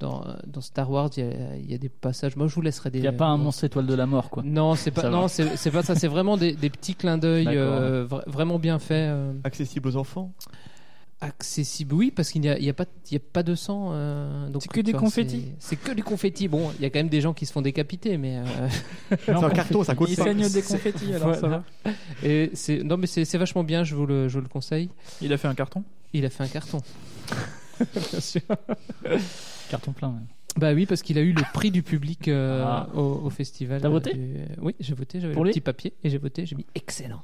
[0.00, 2.34] Dans, dans Star Wars, il y a, il y a des passages.
[2.34, 2.98] Moi, je vous laisserai des.
[2.98, 4.42] Il n'y a pas un monstre étoile de la mort, quoi.
[4.44, 5.02] Non, c'est pas.
[5.02, 5.10] Ça.
[5.10, 5.94] Non, c'est c'est pas ça.
[5.94, 9.10] C'est vraiment des, des petits clins d'œil euh, vra- vraiment bien faits.
[9.10, 9.32] euh.
[9.44, 10.32] Accessible aux enfants?
[11.22, 13.54] Accessible oui parce qu'il n'y a, il y a pas il y a pas de
[13.54, 15.44] sang euh, donc C'est que des vois, confettis.
[15.60, 17.52] c'est- c'est que du confetti bon il y a quand même des gens qui se
[17.52, 18.68] font décapiter mais euh,
[19.24, 20.24] C'est en carton, ça coûte Il pas.
[20.24, 21.64] saigne des confettis, alors ça va.
[22.24, 24.90] et c'est non mais c'est c'est vachement bien je vous le je vous le conseille
[25.20, 25.84] Il a fait un carton?
[26.12, 26.78] il a fait un carton
[28.10, 28.42] bien sûr
[29.70, 30.26] Carton plein, même.
[30.56, 32.88] bah oui parce qu'il a eu le prix du public euh, Ah.
[32.94, 35.52] au, au festival T'as euh, voté du- oui j'ai voté j'avais Pour le lui?
[35.54, 37.22] petit papier et j'ai voté j'ai mis excellent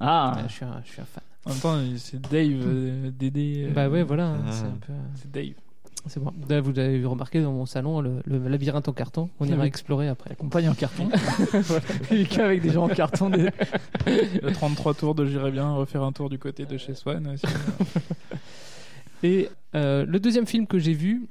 [0.00, 3.10] Ah, Ouais, je suis un, je suis un fan En même temps, c'est Dave, euh,
[3.10, 3.66] Dédé.
[3.68, 4.52] euh, bah ouais voilà hein, Ah.
[4.52, 5.54] c'est un peu C'est Dave.
[6.06, 9.46] c'est bon Là, vous avez remarqué dans mon salon le, le labyrinthe en carton on
[9.46, 9.66] ira Oui.
[9.66, 11.08] explorer après compagnie en carton.
[12.38, 13.30] avec des gens en carton.
[13.30, 13.48] Des...
[14.06, 17.26] Le 33 tours de J'irais bien refaire un tour du côté de chez Swan.
[17.28, 17.46] aussi.
[19.22, 21.26] Et euh, le deuxième film que j'ai vu,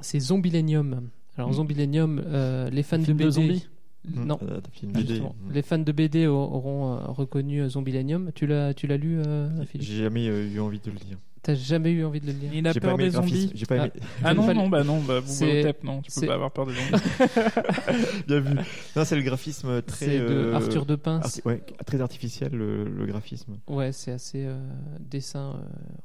[0.00, 1.08] c'est Zombilenium.
[1.36, 1.54] Alors Mm.
[1.54, 3.60] Zombilenium, euh, les fans de film BD, de
[4.04, 4.38] zombies Non.
[4.42, 5.06] Ah, Ah, BD.
[5.08, 5.34] justement.
[5.48, 5.52] Mm.
[5.52, 8.30] Les fans de BD au- auront euh, reconnu euh, Zombilenium.
[8.34, 9.86] Tu l'as, tu l'as lu, euh, Philippe?
[9.86, 11.18] J'ai jamais euh, eu envie de le lire.
[11.44, 12.50] T'as jamais eu envie de le lire?
[12.54, 13.50] Il a peur aimé des zombies.
[13.52, 13.90] J'ai pas aimé.
[14.22, 16.72] Ah non, non, bah non, bah C'est- Boubou non, tu peux pas avoir peur des
[16.74, 17.02] zombies.
[18.28, 18.54] Bien vu.
[18.94, 20.06] Non, c'est le graphisme très.
[20.06, 21.24] C'est de Arthur de Pince.
[21.38, 23.58] arti- ouais, très artificiel le, le graphisme.
[23.66, 24.56] Ouais, c'est assez euh,
[25.00, 25.56] dessin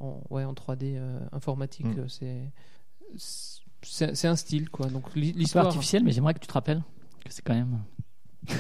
[0.02, 1.86] euh, en, ouais, en 3D euh, informatique.
[1.86, 2.00] Mm.
[2.00, 2.52] euh, C'est,
[4.16, 4.88] c'est, un style, quoi.
[4.88, 5.68] Donc l'histoire.
[5.68, 6.82] artificiel, mais j'aimerais que tu te rappelles
[7.30, 7.84] c'est quand même.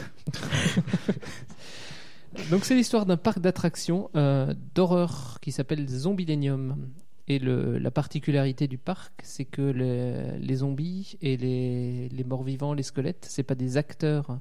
[2.51, 6.89] Donc c'est l'histoire d'un parc d'attractions euh, d'horreur qui s'appelle Zombilenium.
[7.29, 13.25] Et la particularité du parc, c'est que les, zombies et les, les morts-vivants, les squelettes,
[13.27, 14.39] c'est pas des acteurs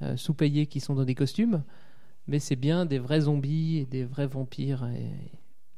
[0.00, 1.62] euh, sous-payés qui sont dans des costumes,
[2.26, 4.86] mais c'est bien des vrais zombies et des vrais vampires.
[4.86, 5.10] Et,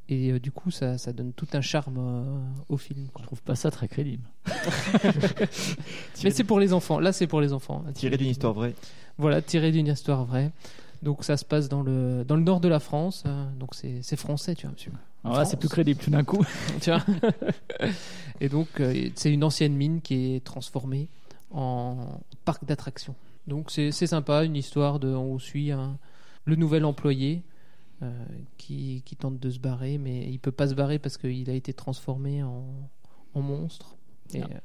[0.08, 2.24] et, euh, du coup, ça, ça donne tout un charme euh,
[2.68, 3.06] au film.
[3.12, 3.22] quoi.
[3.22, 4.22] Je trouve pas ça très crédible.
[6.24, 6.98] Mais c'est pour les enfants.
[7.00, 7.84] Là, c'est pour les enfants.
[7.94, 8.74] Tiré d'une histoire vraie.
[9.18, 10.50] Voilà, tiré d'une histoire vraie.
[11.02, 13.22] Donc ça se passe dans le, dans le nord de la France.
[13.26, 14.92] euh, donc c'est c'est français, tu vois, monsieur.
[15.24, 16.44] Alors là, c'est plus crédible tout d'un coup.
[16.80, 17.02] tu vois
[18.40, 21.08] Et donc, euh, c'est une ancienne mine qui est transformée
[21.52, 23.14] en parc d'attractions.
[23.46, 25.08] Donc, c'est c'est sympa, une histoire de.
[25.08, 25.96] On suit un-
[26.44, 27.42] le nouvel employé
[28.02, 28.24] euh,
[28.58, 31.54] qui, qui tente de se barrer, mais il peut pas se barrer parce qu'il a
[31.54, 32.64] été transformé en,
[33.34, 33.96] en monstre.
[34.34, 34.48] Et, Ah.
[34.52, 34.58] euh,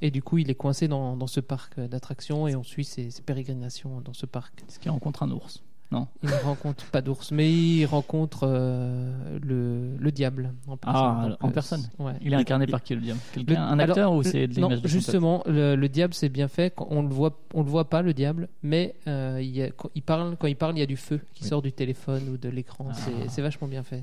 [0.00, 3.10] et du coup, il est coincé dans, dans ce parc d'attractions et on suit ses,
[3.10, 4.62] ses pérégrinations dans ce parc.
[4.68, 6.06] Est-ce qu'il rencontre un ours Non.
[6.22, 11.02] Il ne rencontre pas d'ours, mais il rencontre euh, le, le diable en personne.
[11.02, 12.12] Ah, Donc, en euh, personne ouais.
[12.20, 13.20] Il est incarné par qui le diable?
[13.36, 16.28] Le- Un alors, acteur ou c'est de Non, l'image tête justement, le, le diable c'est
[16.28, 16.74] bien fait.
[16.76, 20.02] On le voit, on le voit pas le diable, mais euh, il, a- quand il
[20.02, 21.48] parle, quand il parle, il y a du feu qui Oui.
[21.48, 22.88] sort du téléphone ou de l'écran.
[22.90, 22.94] Ah.
[22.94, 24.02] C'est- C'est vachement bien fait.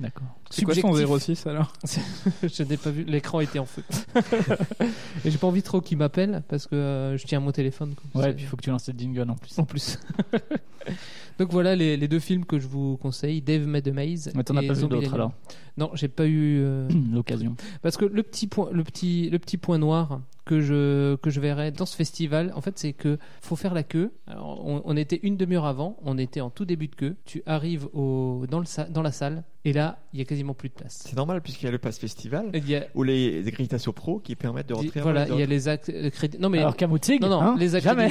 [0.00, 0.26] D'accord.
[0.50, 1.36] C'est quoi son Subjectif.
[1.42, 1.72] 06 alors
[2.42, 3.82] je n'ai pas vu, l'écran était en feu.
[5.24, 7.94] Et j'ai pas envie trop qu'il m'appelle parce que euh, je tiens mon téléphone.
[7.94, 8.22] quoi.
[8.22, 9.58] Ouais, et puis il faut que tu lances le jingle en plus.
[9.58, 9.98] en plus.
[11.38, 14.30] Donc voilà les, les deux films que je vous conseille, Dave Made a Maze.
[14.34, 15.32] Mais t'en as pas vu d'autres alors?
[15.76, 16.58] Non, j'ai pas eu.
[16.60, 17.54] euh, L'occasion.
[17.82, 21.40] Parce que le petit point, le petit, le petit point noir que je que je
[21.40, 24.12] verrais dans ce festival, en fait, c'est que faut faire la queue.
[24.26, 27.16] Alors, on, on était une demi-heure avant, on était en tout début de queue.
[27.24, 30.68] Tu arrives au dans le dans la salle et là, il y a quasiment plus
[30.70, 31.02] de place.
[31.06, 33.92] C'est normal puisqu'il y a le Pass Festival Et Il y a ou les accréditations
[33.92, 35.00] pro qui permettent de rentrer.
[35.00, 36.38] avant voilà, il y a les acc- les crédits.
[36.38, 38.10] Non mais Alors Kamoutig non non, hein les Jamais.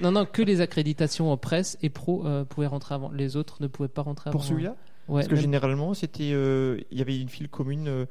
[0.00, 3.10] non non que les accréditations en presse et pro euh, pouvaient rentrer avant.
[3.12, 4.50] Les autres ne pouvaient pas rentrer Pour avant.
[4.50, 4.76] celui-là?
[5.08, 5.22] Ouais.
[5.22, 8.06] Parce que même- généralement, c'était, euh, il y avait une file commune euh,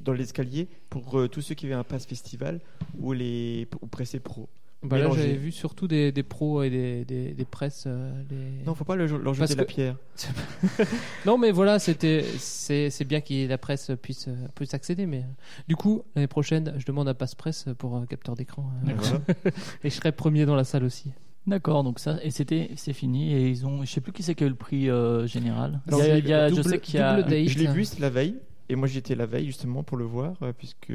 [0.00, 2.60] dans l'escalier pour euh, tous ceux qui avaient un pass festival
[2.98, 4.48] ou les ou pressés pro.
[4.82, 7.84] bah là, j'avais vu surtout des, des pros et des, des, des presses.
[7.86, 8.64] euh, les...
[8.66, 9.96] Non, faut pas leur, leur jeter la pierre.
[11.26, 15.06] Non, mais voilà, c'était, c'est, c'est bien que la presse puisse, euh, puisse accéder.
[15.06, 18.70] Mais euh, du coup, l'année prochaine, je demande à Passe Presse pour un capteur d'écran.
[18.86, 19.50] euh,
[19.84, 21.10] Et je serai premier dans la salle aussi.
[21.46, 24.34] D'accord, donc ça, et c'était, c'est fini, et ils ont, je sais plus qui c'est
[24.34, 25.80] qui a eu le prix euh, général.
[25.86, 27.20] Alors, il y a, c'est il y a- je double- sais qu'il y a.
[27.28, 28.36] Je l'ai vu, c'est la veille.
[28.68, 30.92] Et moi, j'étais la veille justement pour le voir, euh, puisque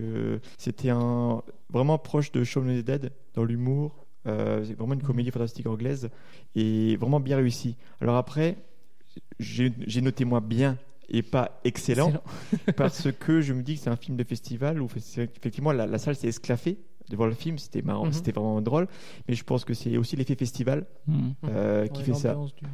[0.58, 4.06] c'était un vraiment proche de Shaun of the Dead dans l'humour.
[4.28, 6.10] Euh, c'est vraiment une comédie fantastique anglaise
[6.56, 7.78] et vraiment bien réussi.
[8.02, 8.58] Alors après,
[9.40, 12.10] j'ai noté moi bien et pas excellent,
[12.50, 12.74] Excellent.
[12.76, 15.98] parce que je me dis que c'est un film de festival où effectivement la, la
[15.98, 16.78] salle s'est esclaffée
[17.10, 17.58] de voir le film.
[17.58, 18.14] C'était marrant, Mhm.
[18.14, 18.88] c'était vraiment drôle.
[19.28, 21.30] Mais je pense que c'est aussi l'effet festival Hmm.
[21.48, 22.36] euh, qui Ouais, fait ça.
[22.36, 22.68] du-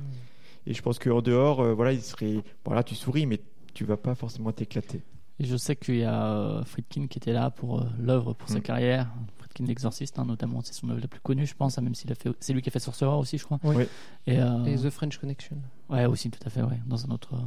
[0.67, 2.43] Et je pense qu'en dehors, euh, voilà, il serait.
[2.65, 3.39] Voilà, tu souris, mais
[3.75, 5.03] tu vas pas forcément t'éclater.
[5.39, 8.47] Et je sais qu'il y a euh, Friedkin qui était là pour euh, l'œuvre, pour
[8.49, 8.61] sa Mm.
[8.61, 9.07] carrière.
[9.37, 12.11] Friedkin l'exorciste, hein, notamment, c'est son œuvre la plus connue, je pense, hein, même s'il
[12.11, 13.59] a fait, c'est lui qui a fait Sorcerer aussi, je crois.
[13.63, 13.75] Oui.
[13.77, 13.83] Oui.
[14.27, 15.57] Et, euh, Et The French Connection.
[15.89, 17.39] ouais, aussi, tout à fait, ouais, dans un autre euh,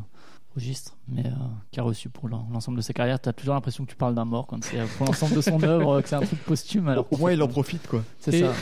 [0.54, 1.30] registre, mais euh,
[1.70, 3.18] qui a reçu pour l'en- l'ensemble de sa carrière.
[3.20, 5.62] Tu as toujours l'impression que tu parles d'un mort quand c'est pour l'ensemble de son
[5.62, 6.88] œuvre, que c'est un truc posthume.
[6.88, 8.04] Alors Au moins, il en profite, quoi.
[8.20, 8.52] C'est Et- ça.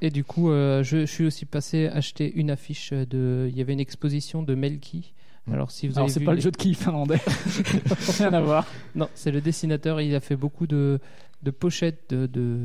[0.00, 3.48] Et du coup, euh, je, je suis aussi passé acheter une affiche de.
[3.50, 5.12] Il y avait une exposition de Melky.
[5.52, 7.20] Alors, si vous Alors, avez c'est vu pas le jeu de qui finlandais.
[8.18, 8.66] Rien à voir.
[8.94, 10.00] Non, c'est le dessinateur.
[10.00, 10.98] Il a fait beaucoup de,
[11.42, 12.58] de pochettes de, de,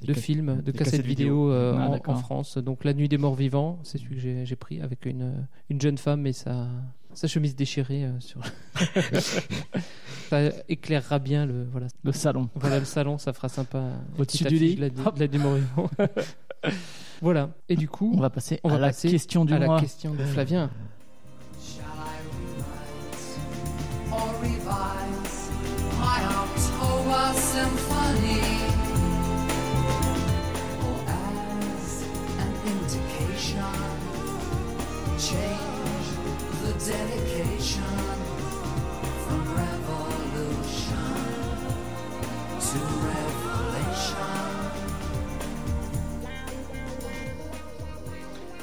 [0.00, 1.52] Des de ca- films, de cassettes cassettes vidéo, vidéo.
[1.52, 2.16] euh, Ah, en-.
[2.16, 2.58] France.
[2.58, 5.32] Donc, La Nuit des Morts Vivants, c'est celui que j'ai- j'ai pris avec une,
[5.70, 6.66] une jeune femme et sa,
[7.14, 8.04] sa chemise déchirée.
[8.04, 8.40] euh, sur...
[10.30, 12.48] ça éclairera bien le, voilà, Le salon.
[12.54, 13.82] voilà, le salon, ça fera sympa.
[14.18, 14.74] Au-dessus du lit.
[14.76, 15.90] de La, la nuit des morts vivants.
[17.22, 17.50] voilà.
[17.68, 19.76] Et du coup, On va passer On à va la passer question du à mois.
[19.76, 20.70] la question de Flavien.
[36.88, 37.82] Dedication
[39.24, 40.96] from revolution
[42.60, 43.27] to revelation?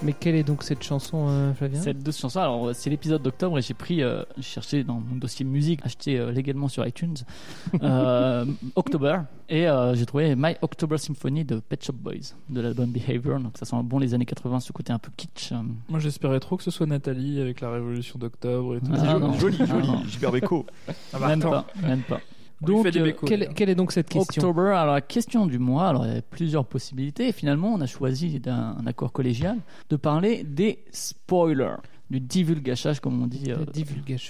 [0.06, 3.22] Mais quelle est donc cette chanson, euh, Flavien Cette deux chansons, alors euh, c'est l'épisode
[3.24, 6.86] d'octobre et j'ai pris, euh, j'ai cherché dans mon dossier musique, acheté euh, légalement sur
[6.86, 7.16] iTunes,
[7.82, 8.46] euh,
[8.76, 13.40] October, et euh, j'ai trouvé My October Symphony de Pet Shop Boys, de l'album Behavior,
[13.40, 15.52] donc ça sent bon les années 80, ce côté un peu kitsch.
[15.52, 15.56] euh.
[15.90, 18.92] Moi, j'espérais trop que ce soit Nathalie avec la révolution d'octobre et tout.
[18.96, 19.20] Ah.
[19.40, 19.88] Joli, Ah, joli.
[19.88, 20.04] non.
[20.06, 20.66] Gilbert Bécaud.
[20.88, 21.52] Ah bah, même attends.
[21.52, 22.20] pas, même pas.
[22.66, 25.60] Donc, fait des euh, bécos, quelle, est donc cette question October, alors la question du
[25.60, 29.12] mois, alors il y a plusieurs possibilités, et finalement on a choisi d'un un accord
[29.12, 29.58] collégial
[29.90, 31.78] de parler des spoilers,
[32.10, 33.52] du divulgachage comme on dit.
[33.52, 33.58] euh.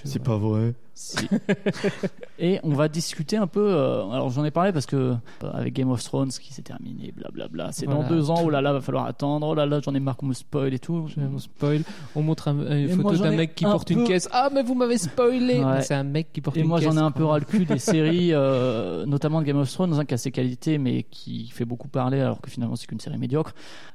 [0.04, 0.74] C'est pas vrai.
[0.96, 1.18] Si.
[2.40, 3.68] et on va discuter un peu.
[3.70, 5.16] euh, alors j'en ai parlé parce que euh,
[5.54, 7.72] avec Game of Thrones qui s'est terminé, blablabla.
[7.72, 8.10] C'est dans Voilà.
[8.10, 8.42] deux ans.
[8.44, 9.46] Oh là là, va falloir attendre.
[9.48, 11.08] Oh là là, j'en ai marre qu'on me spoil et tout.
[11.08, 11.82] Je- On spoil.
[12.16, 14.00] On montre un- une Et moi, photo j'en d'un ai mec qui un porte une
[14.00, 14.30] peu- caisse.
[14.32, 15.66] Ah, mais vous m'avez spoilé Ouais.
[15.76, 16.90] Mais C'est un mec qui porte Et une moi caisse.
[16.90, 19.94] j'en ai un peu ras le cul des séries, euh, notamment de Game of Thrones,
[20.00, 23.00] hein, qui a ses qualités mais qui fait beaucoup parler alors que finalement c'est qu'une
[23.00, 23.54] série médiocre.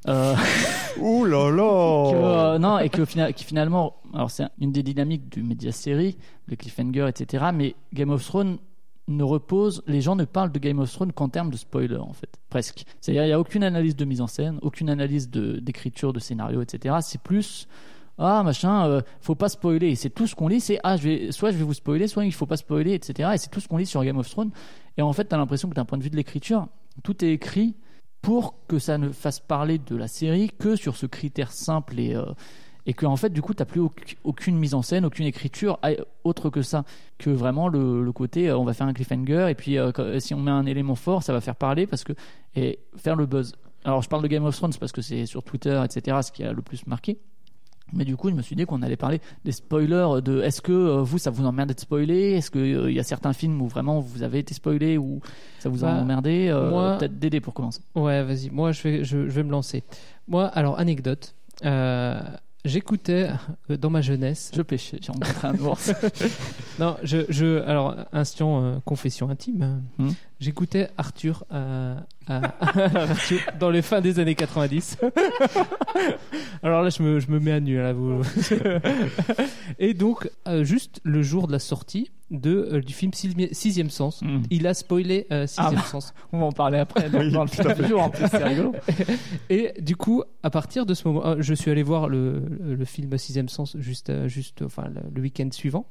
[0.09, 0.35] Euh,
[1.01, 4.83] Ouh là là que, euh, non, et que fina- qui finalement, alors c'est une des
[4.83, 6.17] dynamiques du média série,
[6.51, 7.47] le cliffhanger, etc.
[7.55, 8.59] Mais Game of Thrones
[9.09, 12.13] ne repose, les gens ne parlent de Game of Thrones qu'en termes de spoiler en
[12.13, 12.85] fait, presque.
[13.01, 16.63] C'est-à-dire il n'y a aucune analyse de mise en scène, aucune analyse d'écriture, de scénario,
[16.63, 16.97] etc.
[17.01, 17.67] C'est plus
[18.23, 19.95] ah machin, euh, faut pas spoiler.
[19.95, 20.97] C'est tout ce qu'on lit, c'est ah
[21.31, 23.31] soit je vais vous spoiler, soit il faut pas spoiler, etc.
[23.35, 24.51] Et c'est tout ce qu'on lit sur Game of Thrones.
[24.99, 26.69] Et en fait, t'as l'impression que d'un point de vue de l'écriture,
[27.03, 27.77] tout est écrit
[28.21, 32.15] pour que ça ne fasse parler de la série que sur ce critère simple et
[32.15, 32.27] euh,
[32.87, 35.79] et que en fait du coup t'as plus auc- aucune mise en scène aucune écriture
[36.25, 36.85] autre que ça
[37.19, 40.19] que vraiment le, le côté euh, on va faire un cliffhanger et puis euh, quand-
[40.21, 42.13] si on met un élément fort ça va faire parler parce que
[42.57, 43.53] et faire le buzz
[43.85, 46.43] alors je parle de Game of Thrones parce que c'est sur Twitter etc ce qui
[46.45, 47.19] a le plus marqué
[47.93, 50.23] mais du coup, je me suis dit qu'on allait parler des spoilers.
[50.23, 52.35] De est-ce que euh, vous, ça vous emmerde d'être spoilé?
[52.35, 55.19] Est-ce qu'il y a certains films où vraiment vous avez été spoilé ou
[55.59, 56.47] ça vous a Bah, emmerdé?
[56.53, 57.81] Euh, moi- Peut-être Dédé pour commencer.
[57.97, 58.49] Ouais, vas-y.
[58.51, 59.83] Moi, je vais, je, je vais me lancer.
[60.29, 61.35] Moi, alors, anecdote.
[62.65, 63.31] J'écoutais
[63.71, 64.51] euh, dans ma jeunesse.
[64.55, 65.93] Je pêchais, j'ai rencontré un ours.
[66.79, 69.83] Non, je, je alors instant euh, confession intime.
[69.99, 70.11] Hmm.
[70.41, 71.95] J'écoutais Arthur, euh,
[72.27, 74.97] Arthur dans les fins des années 90.
[76.63, 77.93] alors là, je me, je me mets à nu là.
[77.93, 78.23] Vous...
[79.79, 83.13] Et donc, euh, juste le jour de la sortie de euh, du film
[83.53, 84.43] Sixième Sens, Hmm.
[84.51, 85.83] il a spoilé euh, Sixième Ah bah.
[85.83, 86.15] Sens.
[86.33, 88.73] On va en parler après Oui, dans le film du jour en plus, c'est rigolo.
[89.51, 93.17] Et du coup, à partir de ce moment, je suis allé voir le, le film
[93.19, 94.85] Sixième Sens juste, juste, enfin
[95.15, 95.87] le week-end suivant.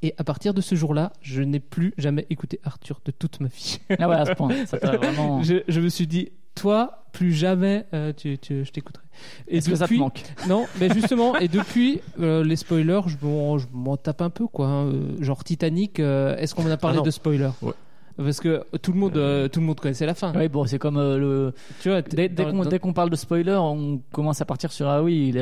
[0.00, 3.48] Et à partir de ce jour-là, je n'ai plus jamais écouté Arthur de toute ma
[3.48, 3.78] vie.
[3.98, 5.42] Ah ouais, à ce point, ça t'a vraiment.
[5.44, 9.04] je, je me suis dit, toi, plus jamais, euh, tu, tu- je t'écouterai.
[9.48, 13.16] Et Est-ce que ça te manque Non, mais justement, et depuis, euh, les spoilers, je
[13.26, 14.66] m'en, je m'en tape un peu, quoi.
[14.66, 14.86] hein.
[14.86, 17.72] Euh, Genre Titanic, euh, est-ce qu'on en a parlé Ah de spoilers Ouais.
[18.18, 19.12] Parce que tout le monde,
[19.50, 20.34] tout le monde connaissait la fin.
[20.36, 21.54] Oui, bon, c'est comme le.
[21.80, 24.86] Tu vois, Dès, qu'on dans- dès qu'on parle de spoiler, on commence à partir sur
[24.86, 25.32] ah oui,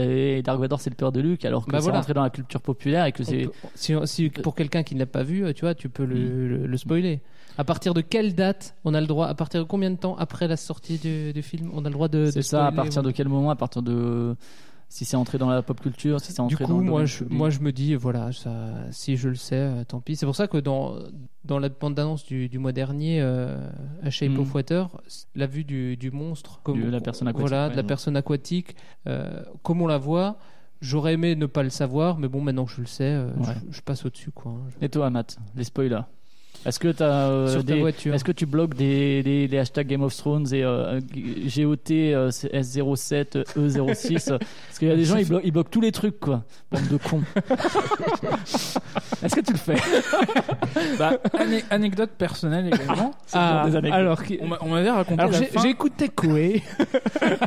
[0.44, 1.98] Dark Vador c'est le père de Luke, alors que Bah c'est voilà.
[1.98, 3.46] rentré dans la culture populaire et que c'est.
[3.46, 6.14] peut- si, si- pour quelqu'un qui ne l'a pas vu, tu vois, tu peux le,
[6.14, 6.48] Mm.
[6.48, 7.20] le- le spoiler.
[7.58, 10.16] À partir de quelle date on a le droit À partir de combien de temps
[10.16, 13.02] après la sortie du, du film on a le droit de, C'est ça, à partir
[13.02, 14.36] de quel moment À partir de.
[14.92, 17.04] Si c'est entré dans la pop culture, si c'est Du entré coup, dans le moi
[17.04, 17.38] je, public.
[17.38, 20.16] moi, je me dis, voilà, ça, si je le sais, euh, tant pis.
[20.16, 20.96] C'est pour ça que dans,
[21.44, 23.56] dans la bande-annonce du, du mois dernier, euh,
[24.02, 24.40] à Shape Mm.
[24.40, 24.88] of Water,
[25.36, 27.70] la vue du, du monstre, comme, De la personne aquatique, voilà, ouais.
[27.70, 28.74] de la personne aquatique,
[29.06, 30.38] euh, comme on la voit,
[30.80, 33.54] j'aurais aimé ne pas le savoir, mais bon, maintenant que je le sais, euh, Ouais.
[33.70, 34.50] je, je passe au-dessus, quoi.
[34.50, 34.70] hein.
[34.82, 36.00] Et toi, Matt, les spoilers?
[36.66, 37.80] Est-ce que t'as euh, Sur des-.
[38.12, 42.30] Est-ce que tu bloques des, des, des hashtags Game of Thrones et euh, GOT euh,
[42.30, 45.92] S07 E06 euh, Parce qu'il y a des gens ils bloquent, ils bloquent tous les
[45.92, 46.44] trucs quoi.
[46.70, 47.22] Bande de cons.
[49.22, 49.76] Est-ce que tu le fais?
[50.98, 53.12] Bah, ane- anecdote personnelle également.
[53.32, 53.98] Ah, des anecdotes.
[53.98, 55.60] alors, On m'a- on m'avait raconté alors j'ai fin.
[55.62, 56.62] j'ai écouté Koé.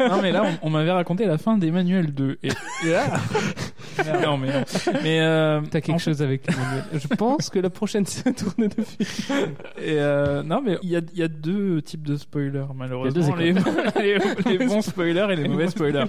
[0.09, 2.39] Non mais là, on, on m'avait raconté la fin d'Emmanuel 2.
[2.43, 2.49] Et...
[4.23, 4.63] non mais non.
[5.03, 6.83] Mais euh, T'as quelque en chose avec Emmanuel.
[6.93, 9.02] Je pense que la prochaine tournée de film.
[9.77, 13.35] Et euh, non, mais il y a, il y a deux types de spoilers, malheureusement.
[13.35, 13.53] Les,
[13.99, 16.05] les- les bons spoilers et les mauvais spoilers.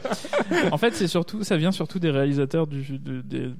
[0.70, 3.50] en fait, c'est surtout, ça vient surtout des réalisateurs du, de, des-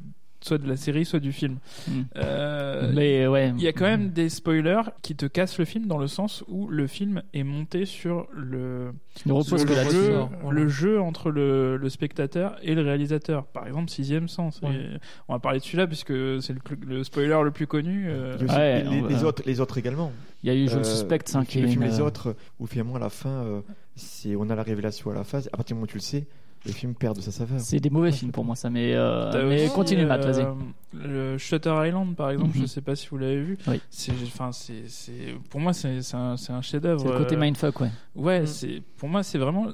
[0.45, 1.57] soit de la série, soit du film.
[1.89, 2.03] Hmm.
[2.17, 3.53] Euh, Mais ouais.
[3.57, 6.45] il y a quand même des spoilers qui te cassent le film dans le sens
[6.49, 8.93] où le film est monté sur le,
[9.27, 10.61] repose sur le, jeu, voilà.
[10.61, 13.47] le jeu entre le, le spectateur et le réalisateur.
[13.47, 14.61] Par exemple, Sixième Sens.
[14.65, 18.07] Et on va parler de celui-là puisque c'est le, le spoiler le plus connu.
[18.09, 20.13] euh, Ouais, les, on les va- autres, les autres également.
[20.43, 22.01] Il y a eu Je le Euh, suspecte, le hein, qui est film une, Les
[22.01, 23.61] euh, autres, où finalement à la fin, euh,
[23.97, 25.39] c'est on a la révélation à la fin.
[25.39, 26.27] À partir du moment où tu le sais,
[26.67, 27.61] le film perd de sa saveur.
[27.61, 28.71] C'est des mauvais films pour moi, ça.
[28.71, 30.43] Mais, euh, T'as mais aussi, continue, Matt, vas-y.
[30.45, 30.53] euh,
[30.95, 32.62] Le Shutter Island, par exemple, Mhm.
[32.62, 33.59] je sais pas si vous l'avez vu.
[33.67, 33.81] Oui.
[33.91, 37.03] C'est, enfin, c'est, c'est, pour moi, c'est, c'est un, c'est un chef-d'œuvre.
[37.03, 37.91] C'est le côté euh, mindfuck, ouais.
[38.15, 38.47] Ouais, Mm.
[38.47, 39.67] c'est, pour moi, c'est vraiment.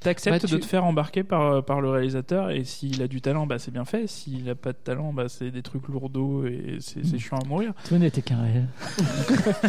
[0.00, 3.20] T'acceptes Bah, tu- de te faire embarquer par, par le réalisateur et s'il a du
[3.20, 4.08] talent, bah c'est bien fait.
[4.08, 7.46] S'il a pas de talent, bah c'est des trucs lourdeaux et c'est c'est chiant à
[7.46, 7.72] mourir.
[7.84, 8.66] Tout n'était qu'un réel.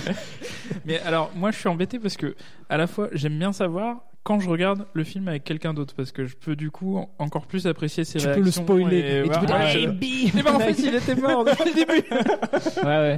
[0.85, 2.35] Mais alors, moi, je suis embêté parce que,
[2.69, 6.11] à la fois, j'aime bien savoir quand je regarde le film avec quelqu'un d'autre parce
[6.11, 8.45] que je peux du coup en- encore plus apprécier ses Tu peux réactions.
[8.45, 11.15] le spoiler et tu peux dire, Hey, je- Bi Eh ben, en fait, il était
[11.15, 12.07] mort depuis le début.
[12.83, 13.15] Ouais, ouais.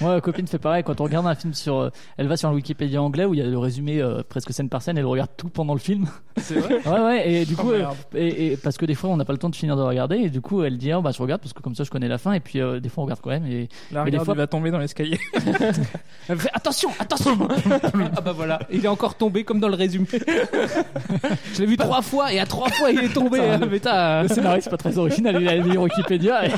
[0.00, 0.82] Moi, ma copine fait pareil.
[0.84, 1.76] Quand on regarde un film sur.
[1.78, 4.52] euh, Elle va sur un Wikipédia anglais où il y a le résumé euh, presque
[4.52, 4.98] scène par scène.
[4.98, 6.06] Elle regarde tout pendant le film.
[6.36, 6.80] C'est vrai?
[6.86, 7.30] Ouais, ouais.
[7.32, 9.38] Et du Oh, coup, euh, et, et parce que des fois, on n'a pas le
[9.38, 10.16] temps de finir de regarder.
[10.16, 12.08] Et du coup, elle dit oh, bah, je regarde parce que comme ça, je connais
[12.08, 12.32] la fin.
[12.32, 13.46] Et puis, euh, des fois, on regarde quand même.
[13.46, 15.18] Et, Là, Mais des fois- il va tomber dans l'escalier.
[16.28, 17.36] Elle fait attention, attention
[18.16, 20.06] Ah bah voilà, il est encore tombé comme dans le résumé.
[20.26, 23.40] Je l'ai vu trois fois et à trois fois il est tombé.
[23.40, 25.40] Hein, le- mais t'as- le scénario, c'est pas très original.
[25.40, 26.46] Il a lu Wikipédia.
[26.46, 26.50] Et...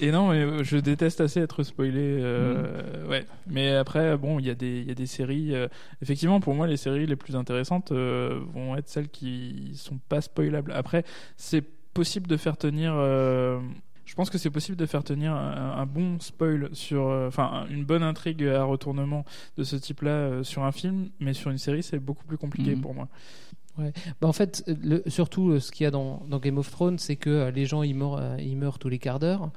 [0.00, 1.92] Et non, mais euh, je déteste assez être spoilé.
[1.96, 3.26] euh, Ouais.
[3.48, 5.54] Mais après, bon, il y a des, il y a des séries.
[5.54, 5.66] euh,
[6.02, 10.20] Effectivement, pour moi, les séries les plus intéressantes euh, vont être celles qui sont pas
[10.20, 10.70] spoilables.
[10.72, 11.02] Après,
[11.36, 11.62] c'est
[11.94, 12.92] possible de faire tenir.
[14.08, 17.66] Je pense que c'est possible de faire tenir un, un bon spoil sur, euh, enfin,
[17.68, 19.26] une bonne intrigue à retournement
[19.58, 22.74] de ce type-là euh, sur un film, mais sur une série, c'est beaucoup plus compliqué
[22.74, 22.80] Mhm.
[22.80, 23.08] pour moi.
[24.20, 26.98] Bah, en fait, le- surtout euh, ce qu'il y a dans, dans Game of Thrones,
[26.98, 29.50] c'est que euh, les gens ils meurent, euh, ils meurent tous les quarts d'heure.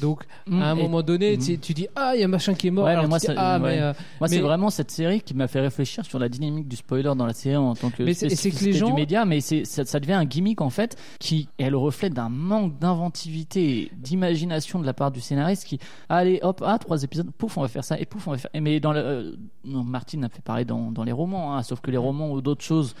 [0.00, 1.40] Donc Mm, à un moment donné, Mm.
[1.40, 2.84] tu, tu dis ah il y a machin qui est mort.
[2.84, 3.76] Ouais, Alors mais moi, tu dis, ça- ah ouais.
[3.76, 6.76] mais euh, Moi, c'est vraiment cette série qui m'a fait réfléchir sur la dynamique du
[6.76, 9.40] spoiler dans la série en tant que Mais c'est- que les gens- du média, mais
[9.40, 13.92] ça, ça devient un gimmick en fait qui est le reflet d'un manque d'inventivité et
[13.96, 17.68] d'imagination de la part du scénariste qui allez hop ah trois épisodes pouf on va
[17.68, 20.42] faire ça et pouf on va faire mais dans le euh, non, Martin a fait
[20.42, 22.94] pareil dans, dans les romans hein, sauf que les romans ou d'autres choses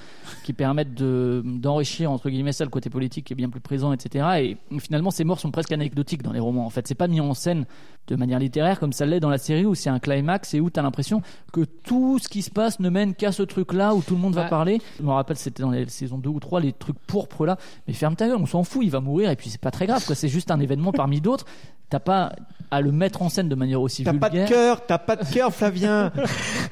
[0.44, 3.92] qui permettent de d'enrichir entre guillemets ça le côté politique qui est bien plus présent
[3.92, 6.86] etc et finalement ces morts sont presque anecdotiques dans les romans en fait.
[6.86, 7.64] C'est pas mis en scène
[8.06, 10.70] de manière littéraire comme ça l'est dans la série où c'est un climax et où
[10.70, 11.20] tu as l'impression
[11.52, 14.20] que tout ce qui se passe ne mène qu'à ce truc là où tout le
[14.20, 14.80] monde va parler.
[14.98, 17.92] Je me rappelle c'était dans les saisons 2 ou 3 les trucs pourpres là mais
[17.94, 20.04] ferme ta gueule on s'en fout il va mourir et puis c'est pas très grave
[20.06, 20.14] quoi.
[20.14, 21.44] C'est juste un événement parmi d'autres.
[21.90, 22.32] T'as pas
[22.70, 24.48] à le mettre en scène de manière aussi T'as pas de vulgaire.
[24.48, 26.12] cœur, t'as pas de cœur, Flavien.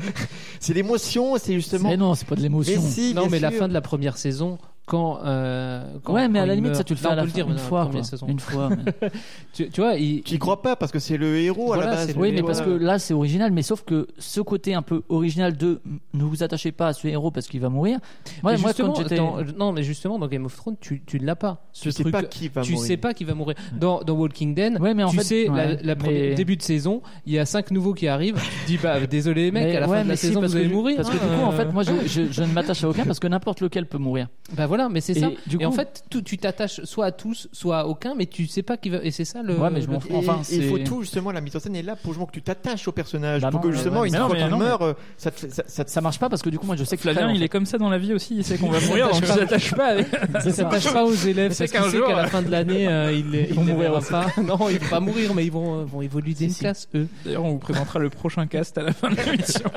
[0.60, 1.88] c'est l'émotion, c'est justement.
[1.88, 2.80] mais non c'est pas de l'émotion.
[2.82, 6.38] Mais si, non mais la fin de la première saison quand, euh, quand ouais mais
[6.38, 7.58] quand à la limite meurt- ça tu le fais Non, à la fin dire, une
[7.58, 8.28] fois quoi.
[8.28, 8.68] une fois
[9.02, 9.10] mais-
[9.52, 11.86] tu, tu vois il, Tu y crois pas parce que c'est le héros à la
[11.86, 12.14] base.
[12.16, 13.50] Oui, mais parce que là, c'est original.
[13.52, 15.80] Mais sauf que ce côté un peu original de
[16.14, 17.98] ne vous attachez pas à ce héros parce qu'il va mourir.
[18.44, 19.18] Ouais, Mais moi, quand j'étais.
[19.56, 21.66] non, mais justement, dans Game of Thrones, tu, tu ne l'as pas.
[21.72, 22.86] Ce Tu sais truc, pas qui va tu mourir.
[22.86, 23.56] sais pas qui va mourir.
[23.78, 26.34] Dans, dans Walking Dead, Ouais, mais en tu fait, sais, ouais, la, la première- mais-
[26.34, 28.36] début de saison, il y a cinq nouveaux qui arrivent.
[28.36, 30.52] Tu te dis, bah, désolé les mecs, Mais à la fin de la saison, parce
[30.52, 30.96] vous allez mourir.
[30.96, 31.56] Parce que du coup, en euh.
[31.56, 34.28] fait, moi, je ne m'attache à aucun parce que n'importe lequel peut mourir.
[34.56, 35.30] Bah voilà, mais c'est Et ça.
[35.46, 38.26] du et en coup- fait, tout- tu t'attaches soit à tous, soit à aucun, mais
[38.26, 38.98] tu sais pas qui va.
[39.02, 39.54] Et c'est ça le.
[39.56, 40.08] Ouais, mais je le m'en fous.
[40.14, 42.32] Enfin, et il faut tout justement la mise en scène est là pour justement que
[42.32, 44.48] tu t'attaches au personnage Bah pour non, que justement ouais, une mais non, fois mais
[44.48, 46.66] qu'il meurt euh, ça te fait ça, ça Ça marche pas parce que du coup,
[46.66, 47.44] moi, je sais que Flavien, en il fait.
[47.46, 49.70] est comme ça dans la vie aussi, il sait qu'on va mourir, donc il s'attache
[49.70, 50.06] s'attache pas avec.
[50.44, 52.28] Il s'attache pas aux élèves C'est parce qu'il qu'un sait qu'à la ouais.
[52.28, 54.26] fin de l'année, euh, ils, ils, vont mourir pas.
[54.42, 57.06] Non, ils vont pas mourir, mais ils vont, euh, vont évoluer d'une classe, eux.
[57.24, 59.70] D'ailleurs, on vous présentera le prochain cast à la fin de l'émission.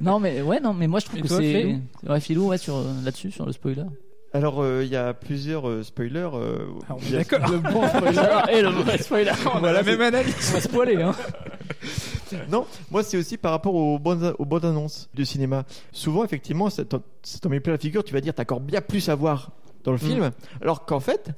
[0.00, 1.76] Non, mais ouais, non, mais moi, je trouve que c'est.
[2.08, 3.88] Ouais, Philou, ouais, sur, là-dessus, sur le spoiler.
[4.34, 7.40] alors euh, il y a plusieurs euh, spoilers euh, Ah, d'accord.
[7.50, 9.32] Le bon spoiler et le mauvais spoiler.
[9.54, 10.34] On a la même analyse.
[10.50, 11.14] On va spoiler, hein.
[12.50, 15.64] Non, moi c'est aussi par rapport aux bonnes, aux bonnes annonces du cinéma.
[15.92, 17.00] Souvent, effectivement, ça t'en
[17.48, 18.02] met plein la figure.
[18.04, 19.52] Tu vas dire, t'as encore bien plus à voir
[19.84, 21.30] dans le film, alors qu'en fait,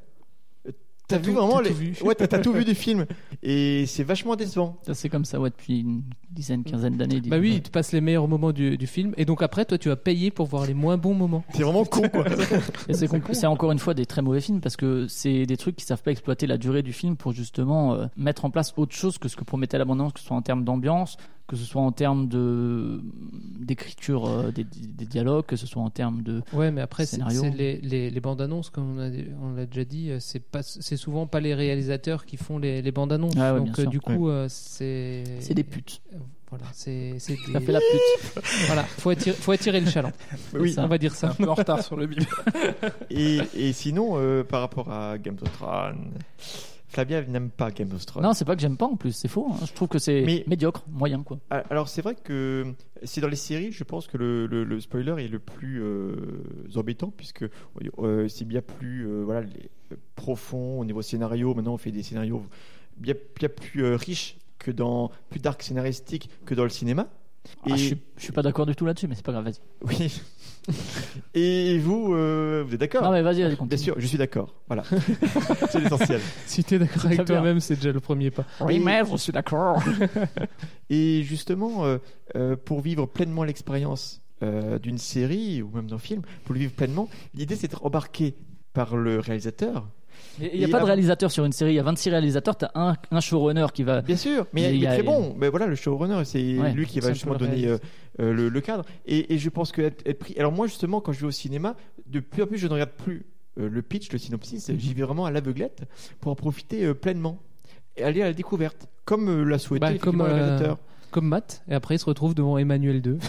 [1.08, 1.70] t'as vu tout- vraiment les.
[1.70, 1.96] tout vu.
[2.04, 3.06] Ouais, t'as tout vu du film,
[3.42, 4.78] et c'est vachement décevant.
[4.82, 7.20] Ça, C'est comme ça, ouais, depuis une dizaine, quinzaine d'années.
[7.26, 9.14] Bah oui, tu passes les meilleurs moments du, du film.
[9.16, 11.44] Et donc après, toi, tu vas payer pour voir les moins bons moments.
[11.54, 12.24] C'est vraiment con, quoi.
[12.88, 15.76] Et c'est c'est encore une fois des très mauvais films parce que c'est des trucs
[15.76, 18.94] qui savent pas exploiter la durée du film pour justement euh, mettre en place autre
[18.94, 21.80] chose que ce que promettait l'abondance, que ce soit en termes d'ambiance, que ce soit
[21.82, 23.00] en termes de
[23.66, 27.16] d'écriture euh, des, des dialogues, que ce soit en termes de Ouais, mais après, c'est
[27.16, 27.42] Scénario.
[27.42, 29.10] c'est les, les, les bandes annonces, comme on a-
[29.42, 32.80] on l'a déjà dit, euh, c'est pas, c'est souvent pas les réalisateurs qui font les,
[32.80, 33.34] les bandes annonces.
[33.38, 35.24] Ah ouais, donc euh, du coup, euh, c'est.
[35.40, 36.00] c'est des putes.
[36.48, 37.14] Voilà, c'est.
[37.18, 38.42] c'est Ça des- fait la pute.
[38.66, 40.12] Voilà, faut attirer, faut attirer le chaland.
[40.54, 40.74] Oui.
[40.78, 41.36] on va dire C'est un ça.
[41.36, 42.24] peu en retard sur le bip.
[43.10, 46.12] Et, et sinon, euh, par rapport à Game of Thrones,
[46.96, 48.22] Flavien n'aime pas Game of Thrones.
[48.24, 49.48] Non, c'est pas que j'aime pas en plus, c'est faux.
[49.52, 49.56] hein.
[49.66, 51.38] Je trouve que c'est Mais- médiocre, moyen quoi.
[51.50, 52.72] Alors c'est vrai que
[53.02, 56.42] c'est dans les séries, je pense que le, le- le spoiler est le plus euh,
[56.74, 57.44] embêtant puisque
[57.98, 59.70] euh, c'est bien plus euh, voilà les-
[60.14, 61.54] profond au niveau scénario.
[61.54, 62.42] Maintenant on fait des scénarios
[62.96, 67.08] bien, bien plus riches que dans plus d'arc scénaristique que dans le cinéma.
[67.64, 69.60] Ah, je, suis, je suis pas d'accord du tout là-dessus, mais c'est pas grave, vas-y.
[69.82, 70.20] oui.
[71.34, 74.54] Et vous, euh, vous êtes d'accord Non mais vas-y, vas-y, Bien sûr, je suis d'accord.
[74.66, 74.82] Voilà,
[75.70, 76.20] c'est l'essentiel.
[76.46, 78.44] Si t'es d'accord Très avec toi-même, c'est déjà le premier pas.
[78.60, 79.82] Oui, mais je suis d'accord.
[80.90, 81.98] Et justement, euh,
[82.36, 86.72] euh, pour vivre pleinement l'expérience euh, d'une série ou même d'un film, pour le vivre
[86.72, 88.34] pleinement, l'idée c'est d'être embarqué
[88.72, 89.88] par le réalisateur.
[90.40, 92.56] Il n'y a Et pas de réalisateur sur une série, il y a 26 réalisateurs,
[92.56, 94.00] tu as un, un showrunner qui va.
[94.00, 95.34] Bien sûr, mais Il est a- très bon.
[95.38, 97.78] Mais voilà, le showrunner, c'est Ouais, lui qui va justement donner euh.
[98.20, 98.84] Euh, le, le cadre.
[99.06, 100.34] Et, et je pense que être, être pris.
[100.38, 102.90] Alors moi, justement, quand je vais au cinéma, de plus en plus, je ne regarde
[102.90, 103.26] plus
[103.58, 104.70] euh, le pitch, le synopsis.
[104.78, 105.82] J'y vais vraiment à l'aveuglette
[106.20, 107.38] pour en profiter euh, pleinement
[107.96, 110.78] et aller à la découverte, comme euh, l'a souhaité Bah, comme, le réalisateur.
[111.10, 113.18] Comme Matt, et après il se retrouve devant Emmanuel 2.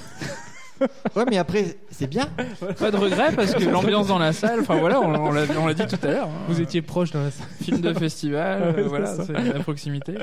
[1.15, 2.29] Ouais, mais après, c'est bien.
[2.79, 5.31] Pas de regret parce que l'ambiance dans la salle, enfin voilà, on, on
[5.65, 6.27] l'a dit tout à l'heure.
[6.27, 6.45] hein.
[6.49, 7.47] Vous étiez proche dans la salle.
[7.63, 10.13] film de festival, Ouais, voilà, c'est la proximité.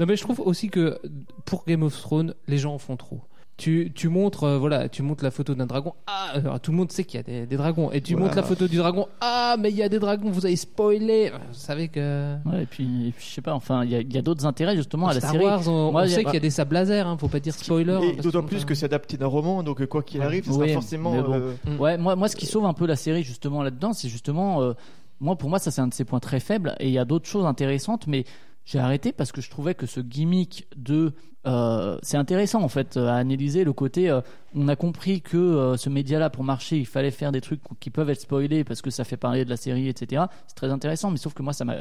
[0.00, 0.98] Non mais je trouve aussi que
[1.44, 3.20] pour Game of Thrones, les gens en font trop.
[3.62, 5.94] Tu, tu montres euh, voilà, tu montres la photo d'un dragon.
[6.08, 7.92] Ah, alors, tout le monde sait qu'il y a des, des dragons.
[7.92, 8.24] Et tu Voilà.
[8.26, 9.06] montres la photo du dragon.
[9.20, 10.30] Ah, mais il y a des dragons.
[10.32, 11.30] Vous avez spoilé.
[11.30, 14.00] Vous savez que Ouais, et puis, et puis, je sais pas, enfin, il y a,
[14.00, 15.44] il y a d'autres intérêts justement à la Star série.
[15.44, 17.06] Wars, on, Moi, on il y a- sait qu'il y a des sables laser.
[17.06, 17.98] Hein, faut pas dire spoiler.
[18.02, 20.26] Et parce d'autant que- plus que c'est adapté d'un roman, donc euh, quoi qu'il Ouais.
[20.26, 21.12] arrive, ce sera Oui, forcément.
[21.12, 21.32] mais bon.
[21.34, 21.80] euh, Mm.
[21.80, 24.72] Ouais, moi, moi, ce qui sauve un peu la série justement là-dedans, c'est justement, euh,
[25.20, 26.74] moi, pour moi, ça c'est un de ses points très faibles.
[26.80, 28.24] Et il y a d'autres choses intéressantes, mais
[28.64, 31.14] j'ai arrêté parce que je trouvais que ce gimmick de,
[31.46, 34.08] euh, c'est intéressant en fait à analyser le côté.
[34.08, 34.20] euh,
[34.54, 37.90] on a compris que euh, ce média-là, pour marcher, il fallait faire des trucs qui
[37.90, 40.24] peuvent être spoilés parce que ça fait parler de la série, etc.
[40.46, 41.76] C'est très intéressant, mais sauf que moi, ça m'a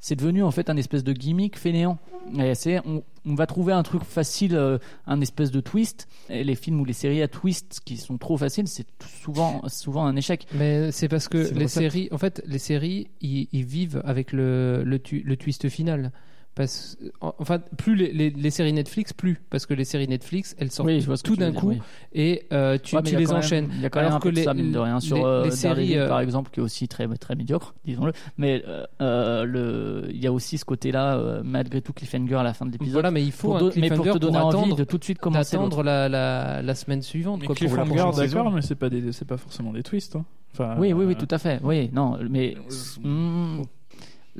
[0.00, 1.98] c'est devenu en fait un espèce de gimmick fainéant.
[2.38, 6.08] Et c'est, on, on va trouver un truc facile, euh, un espèce de twist.
[6.28, 8.86] Et les films ou les séries à twist qui sont trop faciles, c'est
[9.22, 10.46] souvent, souvent un échec.
[10.54, 14.82] Mais c'est parce que les séries, en fait, les séries, ils, ils vivent avec le,
[14.84, 16.12] le, tu- le twist final.
[16.56, 19.40] Parce, en- enfin, plus les, les, les séries Netflix, plus.
[19.50, 21.78] Parce que les séries Netflix, elles sortent Oui, tout d'un dire, coup oui.
[22.12, 23.68] et euh, tu, Ouais, mais tu il y a les enchaînes.
[23.76, 24.98] Il y a quand même un peu que de les- ça, mine de rien.
[25.00, 27.74] Sur les- euh, les séries, Daredevil, euh, par exemple, qui est aussi très, très médiocre,
[27.84, 28.12] disons-le.
[28.36, 32.42] Mais euh, euh, le, il y a aussi ce côté-là, euh, malgré tout, cliffhanger à
[32.42, 32.92] la fin de l'épisode.
[32.94, 34.76] Voilà, mais il faut Pour un do- mais pour cliffhanger te donner pour envie attendre,
[34.76, 35.68] de tout de suite commencer l'autre.
[35.68, 37.40] d'attendre la, la, la semaine suivante.
[37.40, 40.16] Mais Quoi, pour la cliffhanger, d'accord, mais c'est pas des, c'est pas forcément des twists.
[40.16, 40.24] hein.
[40.52, 41.60] Enfin, Oui, oui, oui, tout à fait.
[41.62, 43.62] Oui, non, mais Euh, hmm,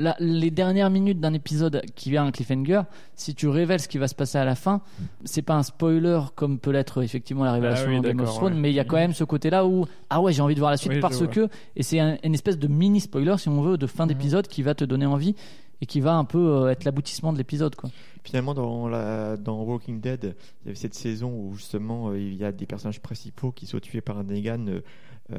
[0.00, 2.82] la- les dernières minutes d'un épisode qui vient un cliffhanger,
[3.14, 4.80] si tu révèles ce qui va se passer à la fin,
[5.24, 8.34] c'est pas un spoiler comme peut l'être effectivement la révélation Ah oui, de Game of
[8.34, 8.58] Thrones, ouais.
[8.60, 10.70] mais il y a quand même ce côté-là où ah ouais, j'ai envie de voir
[10.70, 13.62] la suite Oui, parce que et c'est un- une espèce de mini spoiler si on
[13.62, 15.34] veut de fin d'épisode qui va te donner envie
[15.82, 17.88] et qui va un peu euh, être l'aboutissement de l'épisode quoi.
[18.22, 22.34] Finalement, dans, la, dans Walking Dead, il y avait cette saison où justement euh, il
[22.34, 24.80] y a des personnages principaux qui sont tués par un Negan euh,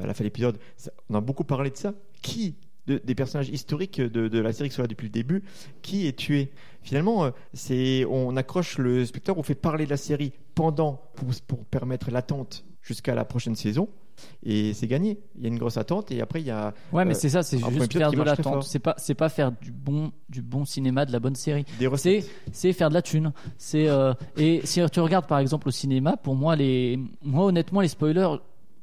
[0.02, 0.58] à la fin de l'épisode.
[0.76, 1.94] Ça- On a beaucoup parlé de ça.
[2.22, 2.56] Qui
[2.86, 5.42] de- des personnages historiques de, de la série qui sont là depuis le début,
[5.82, 6.50] qui est tué
[6.82, 11.28] Finalement, euh, c'est on accroche le spectateur, on fait parler de la série pendant pour,
[11.46, 13.88] pour permettre l'attente jusqu'à la prochaine saison.
[14.44, 15.18] Et c'est gagné.
[15.36, 17.28] Il y a une grosse attente et après il y a Ouais, mais Euh, c'est
[17.30, 18.64] ça, c'est juste faire de l'attente.
[18.64, 21.64] C'est pas, c'est pas faire du bon, du bon cinéma, de la bonne série.
[21.96, 23.32] C'est, c'est faire de la thune.
[23.58, 27.80] C'est euh, et si tu regardes par exemple au cinéma, pour moi les, moi honnêtement
[27.80, 28.36] les spoilers,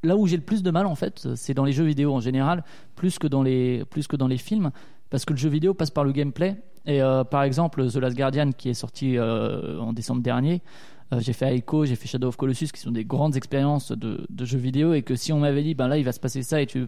[0.04, 2.20] là où j'ai le plus de mal en fait, c'est dans les jeux vidéo en
[2.20, 2.64] général,
[2.96, 4.72] plus que dans les, plus que dans les films,
[5.10, 6.58] parce que le jeu vidéo passe par le gameplay.
[6.86, 10.62] Et euh, par exemple The Last Guardian qui est sorti euh, en décembre dernier.
[11.12, 14.26] Euh, j'ai fait Ico, j'ai fait Shadow of Colossus, qui sont des grandes expériences de,
[14.46, 16.62] jeux vidéo, et que si on m'avait dit, ben là, il va se passer ça,
[16.62, 16.88] et tu,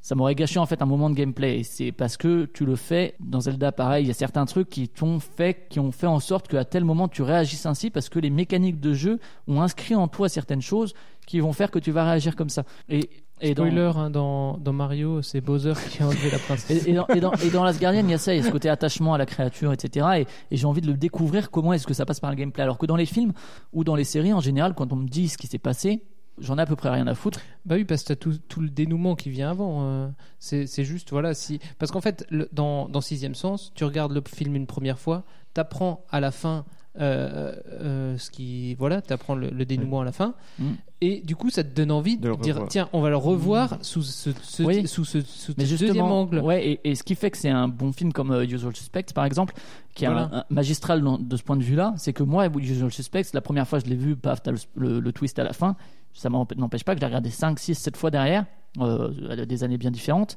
[0.00, 1.62] ça m'aurait gâché en fait un moment de gameplay.
[1.62, 4.04] C'est parce que tu le fais dans Zelda, pareil.
[4.04, 6.84] Il y a certains trucs qui t'ont fait, qui ont fait en sorte qu'à tel
[6.84, 10.62] moment tu réagisses ainsi parce que les mécaniques de jeu ont inscrit en toi certaines
[10.62, 10.94] choses
[11.26, 12.64] qui vont faire que tu vas réagir comme ça.
[12.88, 13.10] Et,
[13.40, 16.86] et dans- Spoiler, hein, dans, dans Mario, c'est Bowser qui a enlevé la princesse.
[16.86, 18.40] et, et dans, et, dans, et dans Last Guardian, il y a ça, il y
[18.40, 20.06] a ce côté attachement à la créature, etc.
[20.18, 22.62] Et, et j'ai envie de le découvrir comment est-ce que ça passe par le gameplay.
[22.62, 23.32] Alors que dans les films
[23.72, 26.02] ou dans les séries, en général, quand on me dit ce qui s'est passé,
[26.40, 27.40] j'en ai à peu près rien à foutre.
[27.66, 29.82] Bah oui, parce que t'as tout, tout le dénouement qui vient avant.
[29.82, 30.08] euh,
[30.38, 31.34] c'est juste, voilà.
[31.34, 31.58] Si...
[31.78, 35.24] Parce qu'en fait, le- dans, dans Sixième Sens, tu regardes le film une première fois,
[35.54, 36.64] t'apprends à la fin
[36.98, 38.74] ce qui.
[38.74, 40.34] Voilà, t'apprends le, le dénouement à la fin.
[40.58, 40.64] Mm.
[41.00, 44.02] Et du coup, ça te donne envie de, dire tiens, on va le revoir sous
[44.02, 44.86] ce, ce- Oui.
[44.88, 46.40] sous ce, sous Mais deuxième angle.
[46.40, 49.12] Ouais, et, et ce qui fait que c'est un bon film comme euh, Usual Suspects,
[49.14, 49.54] par exemple,
[49.94, 50.28] qui est Voilà.
[50.32, 53.40] un, un magistral dans- de ce point de vue-là, c'est que moi, Usual Suspects, la
[53.40, 55.76] première fois que je l'ai vu, paf, t'as le, le- le twist à la fin.
[56.14, 58.44] Ça n'empêche pas que je l'ai regardé 5, 6, 7 fois derrière,
[58.80, 60.34] euh, à des années bien différentes,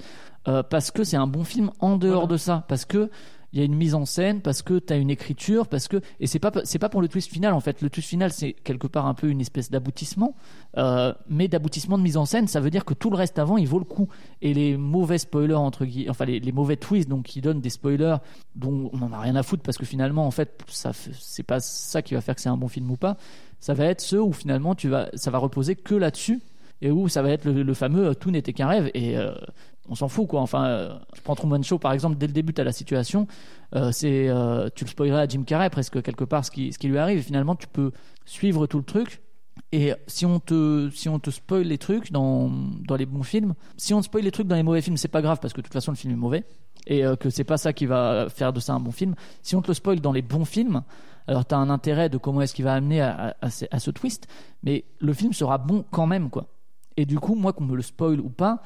[0.48, 2.34] euh, parce que c'est un bon film en dehors Voilà.
[2.34, 3.10] de ça, parce que
[3.54, 6.02] il y a une mise en scène, parce que tu as une écriture, parce que
[6.20, 7.82] et c'est pas c'est pas pour le twist final en fait.
[7.82, 10.36] Le twist final c'est quelque part un peu une espèce d'aboutissement,
[10.78, 13.58] euh, mais d'aboutissement de mise en scène, ça veut dire que tout le reste avant
[13.58, 14.08] il vaut le coup.
[14.42, 17.70] Et les mauvais spoilers entre guillemets, enfin les, les mauvais twists donc qui donnent des
[17.70, 18.18] spoilers
[18.56, 21.60] dont on n'en a rien à foutre parce que finalement en fait ça c'est pas
[21.60, 23.18] ça qui va faire que c'est un bon film ou pas.
[23.60, 26.40] Ça va être ceux où finalement tu vas ça va reposer que là-dessus
[26.82, 29.34] et où ça va être le, le fameux euh, tout n'était qu'un rêve et euh,
[29.90, 32.54] on s'en fout quoi enfin euh, je prends Truman Show par exemple dès le début
[32.54, 33.28] tu as la situation
[33.76, 36.78] euh, c'est euh, tu le spoilerais à Jim Carrey presque quelque part ce qui, ce
[36.78, 37.92] qui lui arrive et finalement tu peux
[38.26, 39.22] suivre tout le truc
[39.74, 42.50] Et si on te, si on te spoil les trucs dans,
[42.88, 45.08] dans les bons films, si on te spoil les trucs dans les mauvais films, c'est
[45.12, 46.44] pas grave parce que de toute façon le film est mauvais
[46.88, 49.14] et que c'est pas ça qui va faire de ça un bon film.
[49.44, 50.82] Si on te le spoil dans les bons films,
[51.28, 53.92] alors tu as un intérêt de comment est-ce qu'il va amener à, à- à ce-
[53.92, 54.28] twist,
[54.64, 56.48] mais le film sera bon quand même, quoi.
[56.98, 58.62] Et du coup, moi, qu'on me le spoil ou pas,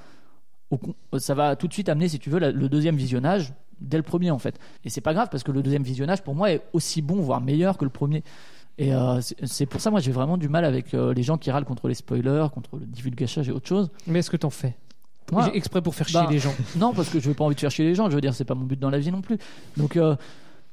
[1.17, 4.31] ça va tout de suite amener, si tu veux, le deuxième visionnage dès le premier,
[4.31, 4.57] en fait.
[4.83, 7.41] Et c'est pas grave parce que le deuxième visionnage, pour moi, est aussi bon, voire
[7.41, 8.23] meilleur que le premier.
[8.77, 11.49] Et euh, c'est- pour ça, moi, j'ai vraiment du mal avec euh, les gens qui
[11.51, 13.89] râlent contre les spoilers, contre le divulgachage et autre chose.
[14.07, 14.75] Mais est-ce que t'en fais?
[15.31, 16.53] Moi, J'ai exprès pour faire chier bah, les gens.
[16.77, 18.09] Non, parce que je n'ai pas envie de faire chier les gens.
[18.09, 19.37] Je veux dire, c'est pas mon but dans la vie non plus.
[19.77, 20.15] Donc, euh,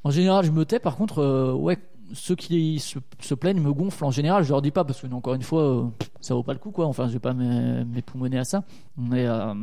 [0.05, 0.79] en général, je me tais.
[0.79, 1.79] Par contre, euh, ouais,
[2.13, 4.05] ceux qui se, se plaignent me gonflent.
[4.05, 5.85] En général, je leur dis pas parce que, encore une fois, euh,
[6.21, 6.87] ça vaut pas le coup, quoi.
[6.87, 8.63] Enfin, je vais pas m'é- m'époumoner à ça.
[8.97, 9.55] Mais, euh,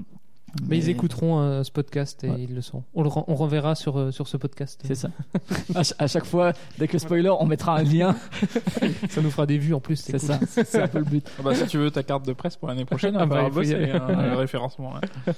[0.67, 2.45] Mais ils écouteront euh, ce podcast et Ouais.
[2.47, 2.83] ils le sauront.
[2.93, 4.81] On le on renverra sur, euh, sur ce podcast.
[4.85, 5.09] C'est ça.
[5.75, 8.15] à, ch- à chaque fois, dès que spoiler, on mettra un lien.
[9.09, 9.95] Ça nous fera des vues en plus.
[9.97, 10.19] C'est cool.
[10.21, 10.39] ça.
[10.47, 11.27] C'est un peu le but.
[11.39, 13.43] Ah bah, si tu veux ta carte de presse pour l'année prochaine, Ah on bah,
[13.43, 13.91] va bosser aller.
[13.91, 14.93] hein, référencement.
[14.97, 15.01] hein.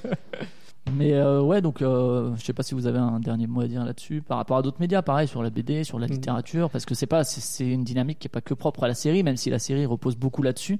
[0.97, 3.67] Mais euh, ouais, donc euh, je sais pas si vous avez un dernier mot à
[3.67, 6.11] dire là-dessus par rapport à d'autres médias, pareil sur la BD, sur la Mm.
[6.11, 8.95] littérature, parce que c'est pas c'est une dynamique qui est pas que propre à la
[8.95, 10.79] série, même si la série repose beaucoup là-dessus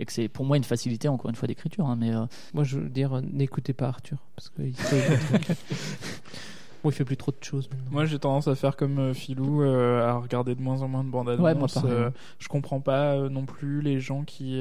[0.00, 1.86] et que c'est pour moi une facilité encore une fois d'écriture.
[1.86, 2.24] hein, mais euh,
[2.54, 4.18] Moi, je veux dire, euh, n'écoutez pas Arthur.
[4.36, 4.72] Parce qu'il.
[6.84, 7.90] Bon, il fait plus trop de choses maintenant.
[7.90, 11.02] Moi, j'ai tendance à faire comme euh, Philou, euh, à regarder de moins en moins
[11.04, 11.44] de bandes annonces.
[11.44, 11.68] Ouais, moi.
[11.84, 14.60] Euh, je comprends pas euh, non plus les gens qui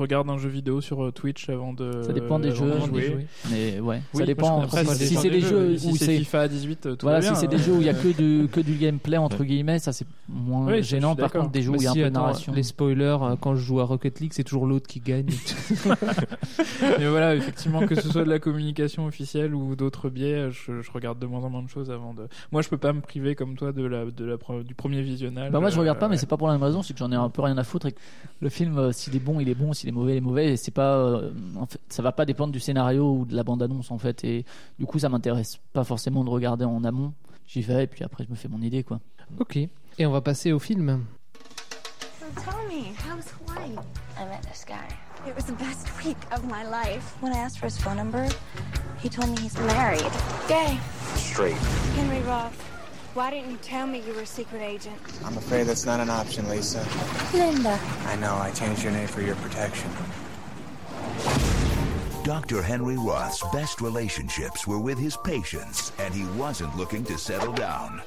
[0.00, 2.02] euh, regardent un jeu vidéo sur euh, Twitch avant de.
[2.02, 3.06] ça dépend des jeux, de avant de jouer.
[3.06, 3.26] jouer.
[3.50, 4.62] mais ouais, Oui, ça dépend.
[4.62, 6.96] après, si ça si dépend c'est des jeux Si où c'est c'est FIFA 18, euh,
[6.96, 7.34] tout voilà, va bien.
[7.34, 9.78] si c'est des jeux où il y a que du que du gameplay entre guillemets,
[9.78, 11.14] ça c'est moins Oui, gênant.
[11.16, 12.52] Par contre, des jeux où il y a un peu de narration.
[12.52, 15.26] Les spoilers, euh, quand je joue à Rocket League, c'est toujours l'autre qui gagne.
[16.98, 20.90] Mais voilà, effectivement, que ce soit de la communication officielle ou d'autres biais, je, je
[20.92, 22.22] regarde de moins en moins de choses avant de.
[22.52, 25.02] Moi, je peux pas me priver comme toi de la, de la, pre- du premier
[25.02, 25.50] visionnage.
[25.50, 26.98] Bah moi je regarde pas, Euh, mais c'est pas pour la même raison, c'est que
[26.98, 27.86] j'en ai un peu rien à foutre.
[27.86, 27.98] Et que
[28.40, 30.52] le film, euh, s'il est bon, il est bon, s'il est mauvais, il est mauvais.
[30.52, 33.44] Et c'est pas, euh, en fait, ça va pas dépendre du scénario ou de la
[33.44, 34.24] bande annonce en fait.
[34.24, 34.44] Et
[34.78, 37.12] du coup, ça m'intéresse pas forcément de regarder en amont.
[37.46, 39.00] J'y vais et puis après je me fais mon idée quoi.
[39.38, 39.58] ok.
[39.98, 41.04] Et on va passer au film.
[42.18, 43.76] So tell me, how was Hawaii?
[44.18, 44.88] I met this guy.
[45.28, 47.14] It was the best week of my life.
[47.20, 48.26] When I asked for his phone number,
[49.02, 50.10] he told me he's married.
[50.48, 50.78] Gay.
[51.16, 51.56] Straight.
[51.96, 52.73] Henry Roth.
[53.14, 54.96] Why didn't you tell me you were a secret agent?
[55.24, 56.84] I'm afraid that's not an option, Lisa.
[57.32, 57.78] Linda.
[58.06, 59.88] I know, I changed your name for your protection.
[62.24, 62.60] Dr.
[62.60, 68.02] Henry Roth's best relationships were with his patients, and he wasn't looking to settle down.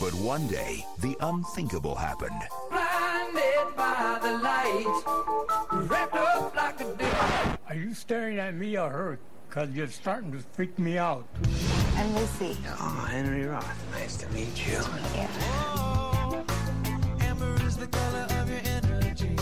[0.00, 2.42] But one day, the unthinkable happened.
[2.68, 7.60] Blinded by the light, wrapped up like a dick.
[7.68, 9.20] Are you staring at me or her?
[9.50, 11.26] Because you're starting to freak me out.
[11.96, 12.56] I'm Lucy.
[12.68, 13.84] Oh, Henry Roth.
[13.90, 14.78] Nice to meet you.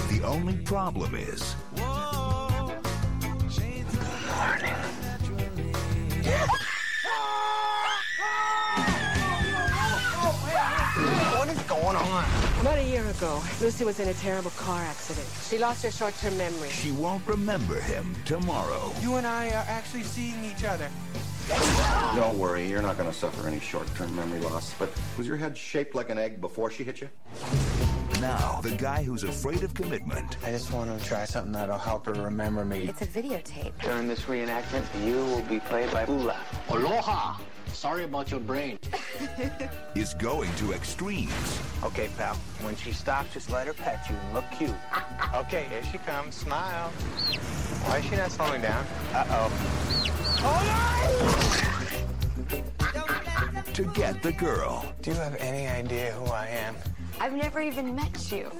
[0.08, 1.52] The only problem is,
[11.34, 12.47] What is going on?
[12.60, 15.28] About a year ago, Lucy was in a terrible car accident.
[15.48, 16.68] She lost her short-term memory.
[16.70, 18.92] she won't remember him tomorrow.
[19.00, 20.90] You and I are actually seeing each other.
[22.16, 24.74] Don't worry, you're not going to suffer any short-term memory loss.
[24.76, 27.08] But was your head shaped like an egg before she hit you?
[28.20, 32.06] Now, the guy who's afraid of commitment I just want to try something that'll help
[32.06, 32.88] her remember me.
[32.88, 33.80] It's a videotape.
[33.80, 36.40] During this reenactment, you will be played by Ula.
[36.70, 37.36] Aloha!
[37.72, 38.78] Sorry about your brain.
[39.94, 41.60] is going to extremes.
[41.84, 42.34] Okay, pal.
[42.62, 44.74] When she stops, just let her pet you and look cute.
[45.34, 46.34] Okay, here she comes.
[46.36, 46.88] Smile.
[47.84, 48.86] Why is she not slowing down?
[49.12, 50.34] Uh-oh.
[53.74, 54.92] To get the girl.
[55.02, 56.74] Do you have any idea who I am?
[57.20, 58.50] I've never even met you.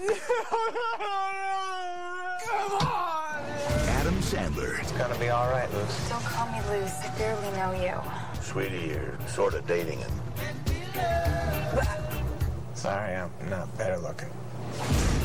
[2.44, 3.42] Come on!
[3.88, 6.08] Adam Sandler It's gonna be all right, Luce.
[6.08, 6.92] Don't call me Luz.
[7.02, 8.00] I barely know you.
[8.48, 10.10] Sweetie, you're sort of dating him.
[12.72, 14.30] Sorry, I'm not better looking.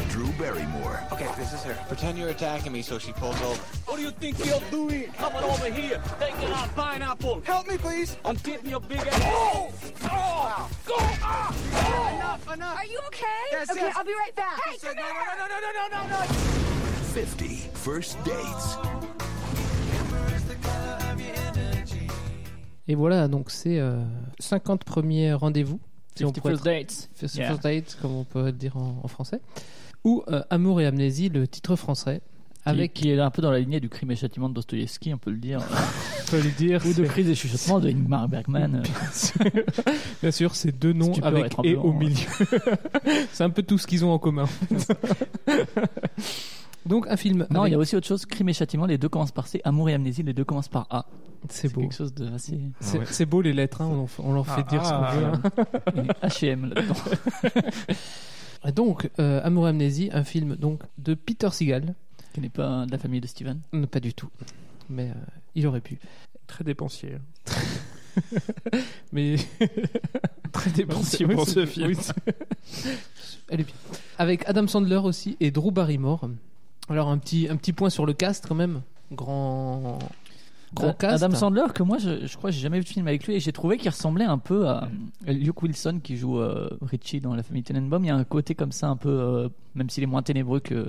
[0.10, 1.00] Drew Barrymore.
[1.14, 1.74] Okay, this is her.
[1.88, 3.58] Pretend you're attacking me so she pulls over.
[3.86, 5.10] What do you think you're doing?
[5.14, 7.42] Coming over here, taking our pineapple.
[7.46, 8.18] Help me, please.
[8.26, 9.22] I'm getting your big ass.
[9.24, 9.72] Oh!
[10.04, 10.70] Oh!
[10.86, 10.96] Go!
[11.00, 11.56] Ah!
[11.76, 12.16] Oh!
[12.16, 12.78] Enough, enough.
[12.78, 13.44] Are you okay?
[13.54, 13.96] Yes, okay, yes.
[13.96, 14.62] I'll be right back.
[14.66, 15.14] Hey, come no, here.
[15.38, 16.26] no, no, no, no, no, no, no.
[17.14, 19.13] 50 first dates.
[22.88, 24.04] Et voilà, donc c'est euh,
[24.40, 25.80] 50 premiers rendez-vous.
[26.16, 27.10] si on 50 pourrait first dates.
[27.16, 27.58] First Yeah.
[27.58, 29.40] dates, comme on peut dire en, en français.
[30.04, 32.22] Ou euh, Amour et amnésie, le titre français.
[32.66, 35.18] Avec- qui, est un peu dans la lignée du crime et châtiment de Dostoïevski, on
[35.18, 35.60] peut le dire.
[36.28, 36.82] On peut le dire.
[36.86, 38.82] Ou de crise et chuchotement de Ingmar Bergman.
[40.22, 42.16] Bien sûr, c'est deux noms avec et au milieu.
[43.34, 44.46] c'est un peu tout ce qu'ils ont en commun.
[46.86, 47.48] Donc un film.
[47.50, 48.26] Non, il avec- y a aussi autre chose.
[48.26, 49.62] Crime et châtiment, les deux commencent par C.
[49.64, 51.06] Amour et amnésie, les deux commencent par A.
[51.50, 51.82] C'est beau.
[51.82, 52.60] quelque chose de assez.
[52.80, 55.04] C'est beau les lettres, hein, on, en fait- on leur fait Ah, dire ce qu'on
[55.04, 55.26] ah, veut.
[55.26, 56.14] hein.
[56.28, 56.94] H&M là-dedans.
[58.66, 61.96] Et Donc, euh, Amour et Amnésie, un film donc de Peter Seagal.
[62.34, 63.60] Qui n'est pas de la famille de Steven.
[63.74, 64.30] Non, pas du tout,
[64.90, 65.14] mais euh,
[65.54, 66.00] il aurait pu.
[66.48, 67.18] Très dépensier.
[69.12, 69.36] Mais
[70.52, 71.94] Très dépensier pour ce film.
[73.50, 73.76] Elle est bien.
[74.18, 76.30] Avec Adam Sandler aussi et Drew Barrymore.
[76.90, 78.82] Alors un petit un petit point sur le cast quand même.
[79.12, 80.00] Grand
[80.74, 81.24] grand cast.
[81.24, 83.36] Adam Sandler, que moi je, je crois que j'ai jamais vu de film avec lui
[83.36, 84.90] et j'ai trouvé qu'il ressemblait un peu à
[85.28, 88.04] euh, Luke Wilson qui joue euh, Richie dans la famille Tenenbaum.
[88.04, 90.60] Il y a un côté comme ça un peu, euh, même s'il est moins ténébreux
[90.60, 90.88] que,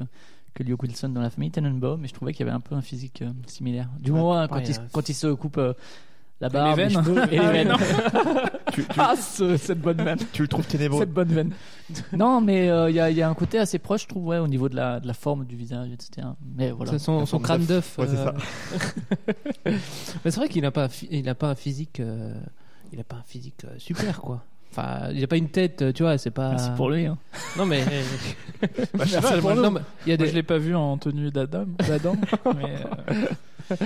[0.55, 2.75] que Luke Wilson dans la famille Tenenbaum, mais je trouvais qu'il y avait un peu
[2.75, 3.91] un physique euh, similaire.
[4.01, 5.61] Du Ouais, moins quand, il il, a- quand il se coupe
[6.41, 6.91] la barbe, veines.
[6.91, 7.69] cheveux et les Ah, veines.
[7.69, 7.77] non.
[8.75, 10.19] Tu, tu- Ah, ce- cette bonne veine.
[10.33, 10.99] tu le trouves ténébreux.
[11.01, 11.53] Cette bonne veine.
[12.13, 14.39] non, mais euh, il y, a, y a un côté assez proche, je trouve, ouais,
[14.39, 16.27] au niveau de la, de la forme du visage, etc.
[16.57, 16.91] Mais voilà.
[16.91, 17.97] C'est son, son crâne d'œuf.
[17.99, 18.33] Ouais, c'est euh.
[20.25, 22.35] Mais c'est vrai qu'il n'a pas, il n'a pas un physique, euh,
[22.93, 24.43] il a pas un physique euh, super quoi.
[24.73, 26.51] Enfin, il n'a pas une tête, euh, tu vois, c'est pas.
[26.51, 27.07] Merci pour lui.
[27.07, 27.17] Hein.
[27.57, 27.85] Non mais.
[28.95, 29.63] Bah, je pas, pour moi, nous.
[29.63, 30.31] non, mais il y a Moi, des.
[30.31, 32.17] je l'ai pas vu en tenue d'Adam, d'Adam,
[32.57, 32.75] mais
[33.71, 33.77] euh,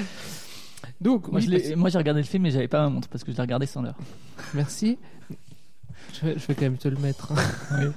[1.01, 3.31] Donc, Moi, oui, parce- j'ai regardé le film, mais j'avais pas ma montre parce que
[3.33, 3.97] je l'ai regardé sans l'heure.
[4.55, 4.99] Merci.
[6.21, 7.33] Je vais, je vais quand même te le mettre.
[7.71, 7.93] hein.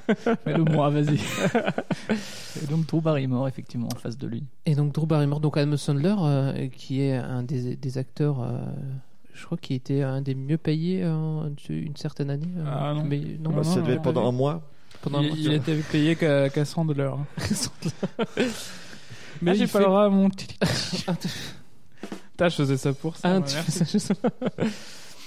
[0.45, 1.16] Mets-le moi, vas-y.
[2.62, 4.43] Et donc, Drew Barrymore, effectivement, en face de lui.
[4.66, 8.60] Et donc Drew Barrymore, donc Adam Sandler, euh, qui est un des, des acteurs, euh,
[9.34, 12.49] je crois qu'il était un des mieux payés euh, une certaine année.
[12.58, 13.04] euh, Ah, non.
[13.04, 14.62] Mais non, Non, Bah, ça non, devait être pendant un mois.
[15.02, 17.18] pendant un il, mois, il était payé qu'à qu'à 100 dollars.
[19.41, 20.47] Mais ah, j'ai il pas fait- le droit à mon petit.
[22.50, 23.30] Je faisais ça pour ça.
[23.30, 23.72] Ah, moi, tu merci.
[23.72, 24.30] fais ça, je sais pas.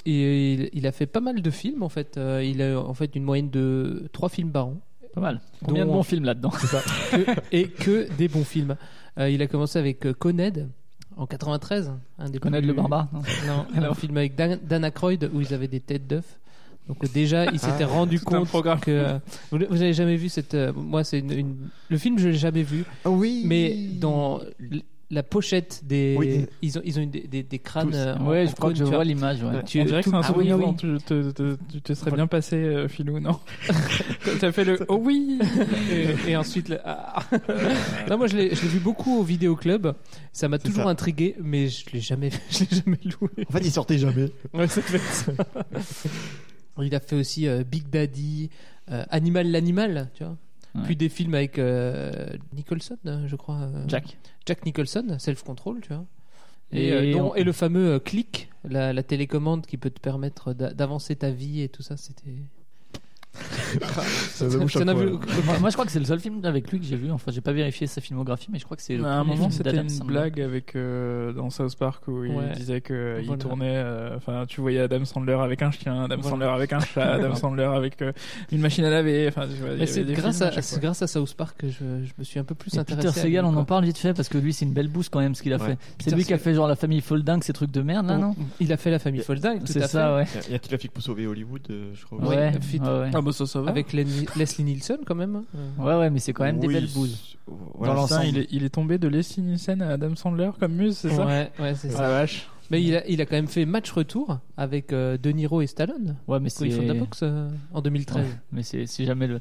[0.07, 2.19] Et il, il a fait pas mal de films en fait.
[2.19, 4.77] Euh, il a en fait une moyenne de 3 films par an.
[5.15, 5.41] Pas mal.
[5.65, 6.51] Combien Dont- de bons films là-dedans?
[6.51, 7.17] Que-
[7.53, 8.77] et que des bons films.
[9.19, 10.69] Euh, il a commencé avec euh, Coned
[11.17, 11.93] en 93.
[12.19, 13.23] Un des Coned plus- le barbare, non?
[13.47, 13.93] Non, Alors.
[13.93, 16.39] un film avec Dan, Dan Aykroyd où ils avaient des têtes d'œufs.
[16.89, 19.19] Donc déjà, il s'était Ah, rendu tout un compte que
[19.51, 20.55] vous, vous avez jamais vu cette.
[20.77, 21.57] moi, c'est une, une-
[21.89, 22.85] le film, je l'ai jamais vu.
[23.07, 23.45] Ah oui.
[23.47, 24.41] Mais dans
[25.11, 26.47] la pochette des, Oui.
[26.63, 27.91] ils ont ils ont une- des, des, des crânes.
[27.91, 27.97] Tous.
[27.97, 29.43] euh, Ouais, je crois que je tu vois l'image.
[29.43, 29.63] Ouais.
[29.65, 30.77] Tu- On dirait que c'est un ah oui, souvenir oui.
[30.77, 33.39] tu te, te- tu te serais bien passé, euh, Philou, non
[34.25, 35.39] Quand T'as fait le oh oui
[35.93, 37.23] et, et ensuite le- ah.
[38.09, 39.95] non moi je l'ai je l'ai vu beaucoup au vidéo club
[40.33, 40.91] ça m'a C'est toujours ça.
[40.91, 44.31] intrigué mais je l'ai jamais je l'ai jamais loué En fait, il sortait jamais.
[44.53, 44.81] Ouais, ça.
[46.83, 48.51] il a fait aussi euh, Big Daddy
[48.91, 50.37] euh, Animal l'animal tu vois
[50.75, 50.81] Ouais.
[50.85, 52.97] puis des films avec euh, Nicholson
[53.27, 54.17] je crois euh, Jack.
[54.47, 56.05] Jack Nicholson Self Control tu vois
[56.73, 60.01] et, Et euh, dont- on- et le fameux clic la, la télécommande qui peut te
[60.01, 62.35] permettre d'a- d'avancer ta vie et tout ça c'était
[64.35, 67.11] Ça moi, je crois que c'est le seul film avec lui que j'ai vu.
[67.11, 69.51] Enfin, j'ai pas vérifié sa filmographie, mais je crois que c'est le À un moment,
[69.51, 73.43] c'était une blague avec euh, dans South Park où il disait que il Voilà.
[73.43, 73.77] tournait.
[73.77, 76.31] euh, Enfin, tu voyais Adam Sandler avec un chien, Adam Voilà.
[76.31, 78.13] Sandler avec un chat, Adam Sandler avec euh,
[78.53, 79.29] une machine à laver.
[79.29, 79.47] Enfin,
[79.79, 80.51] Mais c'est grâce, à,
[80.81, 83.09] grâce South Park que je, je me suis un peu plus Et intéressé.
[83.09, 85.21] Peter Segal, on en parle vite fait parce que lui, c'est une belle boost quand
[85.21, 85.79] même ce qu'il a fait.
[85.99, 88.35] C'est lui qui a fait genre la famille Folding, ces trucs de merde là, non
[88.61, 90.25] Il a fait la famille Folding, C'est ça, ouais.
[90.49, 90.59] Il y a-
[90.93, 92.19] pour sauver Hollywood, euh, je crois.
[92.29, 92.53] Ouais.
[93.15, 93.71] Ah bah ça, ça va.
[93.71, 95.43] Avec Len- Leslie Nielsen quand même.
[95.55, 97.37] Euh, Ouais, ouais, mais c'est quand même des Oui, belles bouses.
[97.47, 98.27] Voilà, Dans Putain, l'ensemble.
[98.37, 101.27] il est, il est tombé de Leslie Nielsen à Adam Sandler comme muse, c'est ça?
[101.27, 102.03] Ouais, ouais, c'est Ah ça.
[102.03, 102.49] la vache.
[102.71, 105.67] Mais il a, il a quand même fait match retour avec euh, De Niro et
[105.67, 106.17] Stallone.
[106.27, 106.99] Ouais, mais Quand ils font de la c'est.
[106.99, 108.25] boxe euh, en 2013.
[108.25, 109.41] Ouais, mais c'est c'est jamais le.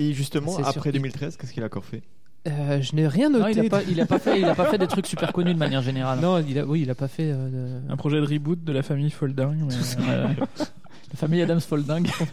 [0.00, 2.02] Et justement, C'est après qu'il- 2013, qu'est-ce qu'il a encore fait?
[2.48, 3.42] Euh, je n'ai rien noté.
[3.44, 5.32] Non, il a pas, il a pas fait, il a pas fait des trucs super
[5.32, 6.18] connus de manière générale.
[6.18, 7.30] Non, il a, oui, il a pas fait.
[7.32, 9.68] euh, de- Un projet de reboot de la famille Folding.
[9.68, 10.04] Mais...
[10.04, 10.36] Ouais.
[11.12, 12.06] La famille Adams Folding,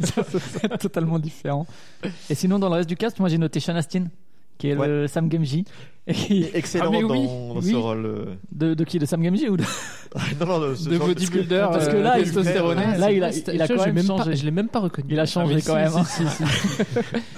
[0.61, 1.67] c'est totalement différent.
[2.29, 4.05] Et sinon, dans le reste du cast, moi j'ai noté Sean Astin,
[4.57, 5.29] qui est le Sam.
[6.07, 7.71] Et qui- Excellent Ah, dans, oui, dans oui.
[7.71, 8.05] ce rôle.
[8.05, 8.25] euh.
[8.51, 9.63] De, de qui De Sam Gamgee ou de...
[10.39, 12.81] non, non, de, ce De genre- bodybuilder, Parce que euh, là, il- testostéroné.
[12.83, 14.35] Ah, là, il a, il quand même même pas- changé.
[14.37, 15.07] je l'ai même pas reconnu.
[15.11, 15.93] Il a changé Ah, quand si, même.
[15.95, 16.03] hein.
[16.05, 16.81] si, si, si.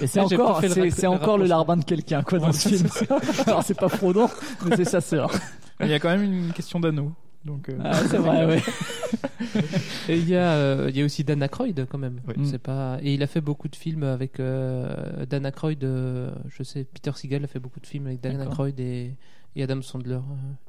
[0.04, 2.88] Et c'est pas encore, le c'est, encore larbin de quelqu'un quoi dans Ouais, ce film.
[3.46, 4.28] Alors c'est pas Frodon,
[4.64, 5.30] mais c'est sa sœur.
[5.80, 7.12] Il y a quand même une question d'anneau.
[7.44, 8.62] Donc, euh, Ah, c'est vrai, ouais.
[10.08, 12.20] Et il y a, euh, il y a aussi Dan Aykroyd quand même.
[12.28, 12.34] Oui.
[12.44, 12.98] C'est pas.
[13.02, 15.82] Et il a fait beaucoup de films avec euh, Dan Aykroyd.
[15.84, 18.40] euh, je sais, Peter Seagal a fait beaucoup de films avec Dan.
[18.40, 19.16] Aykroyd et,
[19.56, 20.20] et Adam Sandler.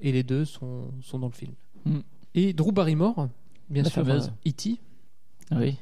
[0.01, 1.53] et les deux sont, sont dans le film.
[1.86, 1.99] Mm.
[2.36, 3.28] Et Drew Barrymore,
[3.69, 4.32] bien La sûr, fameuse.
[4.45, 4.78] euh, E.T.
[5.51, 5.78] Oui.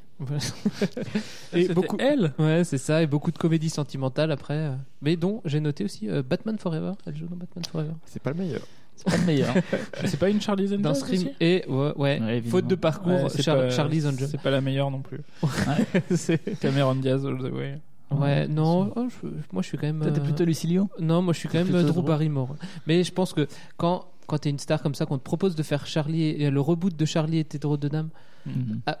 [1.54, 2.32] Et beaucoup elle.
[2.38, 4.70] Ouais, c'est ça, et beaucoup de comédies sentimentales après.
[5.00, 6.92] Mais dont j'ai noté aussi euh, Batman Forever.
[7.06, 7.92] Elle joue dans Batman Forever.
[8.06, 8.62] C'est pas le meilleur.
[8.96, 9.54] C'est pas le meilleur.
[10.04, 13.42] c'est pas une Charlie's Angels Dans Scream aussi et ouais, faute de parcours, Ouais, c'est
[13.42, 14.28] Char- pas- Charlie's Angel.
[14.30, 15.20] C'est pas la meilleure non plus.
[16.14, 17.80] C'est- Cameron Diaz all the way.
[18.10, 20.00] Ouais, non, oh, je- moi je suis quand même.
[20.00, 22.02] T'es euh, plutôt Lucilio Non, moi je suis quand même Drew.
[22.02, 22.54] Barrymore.
[22.86, 25.62] Mais je pense que quand, quand t'es une star comme ça, qu'on te propose de
[25.62, 28.10] faire Charlie et le reboot de Charlie et Théodore de Dame,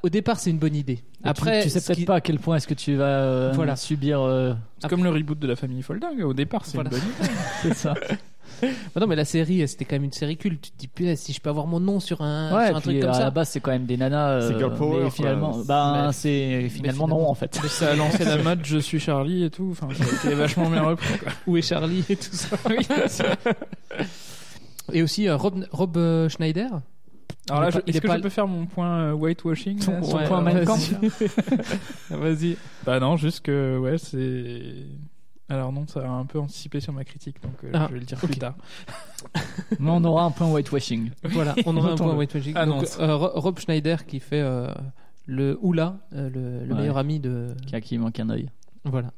[0.02, 1.04] au départ c'est une bonne idée.
[1.24, 3.52] Après, tu, tu sais peut-être qui- pas à quel point est-ce que tu vas euh,
[3.54, 3.76] Voilà.
[3.76, 4.20] subir.
[4.22, 6.22] euh, C'est comme le reboot de la famille Folding.
[6.22, 6.90] Au départ, c'est Voilà.
[6.90, 7.34] une bonne idée.
[7.62, 7.94] c'est ça.
[8.62, 10.62] Bah non, mais la série, c'était quand même une série culte.
[10.62, 12.80] Tu te dis, putain, si je peux avoir mon nom sur un, Ouais, sur un
[12.80, 13.24] puis truc comme à ça.
[13.24, 14.40] la base, c'est quand même des nanas.
[14.48, 15.10] C'est euh, girl power, mais quoi.
[15.10, 17.58] finalement, bah, Mais- c'est finalement finalement- non en fait.
[17.62, 19.68] Mais ça a lancé la mode Je suis Charlie et tout.
[19.72, 21.18] Enfin, été vachement bien repris.
[21.18, 21.32] Quoi.
[21.46, 22.56] Où est Charlie et tout ça?
[22.68, 22.76] Oui,
[24.92, 26.68] et aussi euh, Rob, Rob euh, Schneider?
[27.50, 29.84] Alors là, je- est-ce est que pas- je peux faire mon point euh, whitewashing là,
[29.86, 30.42] Ton sur- point.
[32.10, 32.56] Vas-y.
[32.84, 34.62] Bah non, juste que ouais, c'est.
[35.52, 38.00] Alors non, ça a un peu anticipé sur ma critique, donc euh, Ah, je vais
[38.00, 38.54] le dire plus tard.
[39.78, 41.10] Mais on aura un point whitewashing.
[41.24, 42.54] Voilà, on aura un point whitewashing.
[42.56, 44.72] Ah Donc, euh, Ro- Rob Schneider qui fait euh,
[45.26, 46.80] le Oula, euh, le, le Ouais.
[46.80, 47.54] meilleur ami de.
[47.66, 48.48] Qui a qui manque un œil.
[48.84, 49.12] Voilà.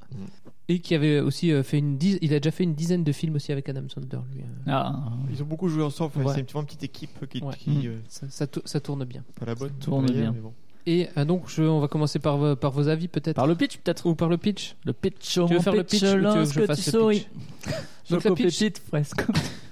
[0.68, 3.12] Et qui avait aussi euh, fait une dizaine, il a déjà fait une dizaine de
[3.12, 4.40] films aussi avec Adam Sandler, lui.
[4.40, 4.44] euh.
[4.66, 6.12] Ah, Ils ont beaucoup joué ensemble.
[6.18, 6.34] Ouais.
[6.34, 7.54] C'est une petite équipe qui, Ouais.
[7.56, 9.22] qui, Ça, ça tou- ça tourne bien.
[9.38, 9.70] pas la bonne.
[9.80, 10.32] tourne meilleure, bien.
[10.32, 10.52] mais bon.
[10.86, 13.36] Et euh, donc, je, on va commencer par, vos- par vos avis peut-être.
[13.36, 14.04] Par le pitch peut-être.
[14.06, 14.76] Ou par le pitch.
[14.84, 16.98] Le pitch Tu veux faire le pitch ou tu veux que je fasse tu le
[17.00, 17.26] souris.
[18.10, 19.22] Donc, le pitch- pépite fresque.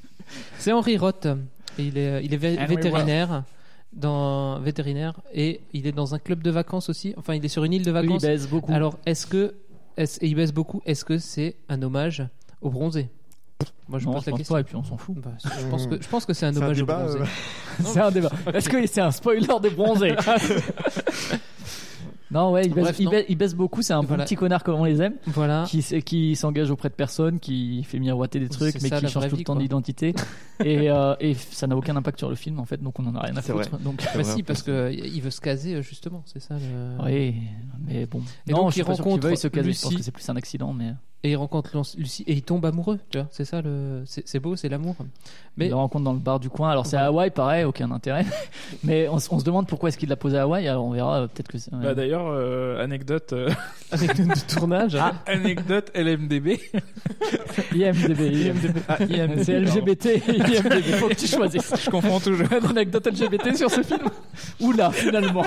[0.59, 1.27] C'est Henry Roth.
[1.79, 3.45] Et il est, il est vé- Henry vétérinaire.
[3.93, 7.13] Dans vétérinaire et il est dans un club de vacances aussi.
[7.19, 8.23] Enfin, il est sur une île de Oui, il vacances.
[8.23, 8.73] baise beaucoup.
[8.73, 9.53] Alors, est-ce que
[9.99, 12.27] est-ce- et il baisse beaucoup Est-ce que c'est un hommage
[12.63, 13.11] au bronzé?
[13.89, 14.55] Moi, je non, pose je la pense question.
[14.55, 15.17] pas et puis on s'en fout.
[15.17, 17.19] Bah, je pense que je pense que c'est un hommage débat, au bronzé.
[17.21, 17.25] euh,
[17.85, 18.31] C'est un débat.
[18.55, 20.15] Est-ce que c'est un spoiler des bronzés
[22.31, 23.11] Non, ouais, il baisse, Bref, il non.
[23.11, 23.83] baisse- il baisse beaucoup.
[23.83, 24.23] C'est un Voilà.
[24.23, 25.67] bon petit connard comme on les aime, Voilà.
[25.67, 29.37] qui, s'engage auprès de personne, qui fait miroiter des trucs, mais ça, qui change tout
[29.37, 30.15] le temps d'identité.
[30.65, 33.15] et, euh, et ça n'a aucun impact sur le film, en fait, donc on en
[33.17, 33.69] a rien à foutre.
[33.69, 33.79] vrai.
[33.85, 34.73] Donc, Bah si, parce plus.
[34.73, 36.55] que il veut se caser euh, justement, c'est ça.
[36.55, 37.05] Le...
[37.05, 37.35] oui,
[37.87, 38.23] mais bon.
[38.47, 39.73] Et non, donc, je suis il pas sûr qu'il rencontre veuille se caser.
[39.75, 39.97] Je pense Lucie.
[39.99, 40.95] que c'est plus un accident, mais
[41.25, 42.99] Et il rencontre Lucie et il tombe amoureux.
[43.11, 44.03] Tu vois, c'est ça le.
[44.07, 44.97] C'est beau, c'est l'amour.
[45.57, 46.71] Mais il le rencontre dans le bar du coin.
[46.71, 48.25] Alors c'est à Hawaï, pareil, aucun intérêt.
[48.83, 50.67] mais on, se demande pourquoi est-ce qu'il l'a posé à Hawaï.
[50.67, 51.29] Alors on verra.
[51.29, 51.73] Peut-être que c'est.
[51.73, 51.83] ouais.
[51.83, 53.51] Bah d'ailleurs, euh, anecdote, euh,
[53.93, 54.97] anecdote de tournage.
[54.97, 55.13] Ah.
[55.27, 56.59] anecdote LMDB.
[57.73, 58.53] IMDb.
[58.89, 60.07] Ah, IMDb, C'est LGBT.
[60.27, 60.95] IMDb.
[60.97, 61.73] Faut que tu choisisses.
[61.85, 62.49] Je confonds toujours.
[62.51, 64.09] Une anecdote LGBT sur ce film
[64.61, 65.45] Oula, finalement.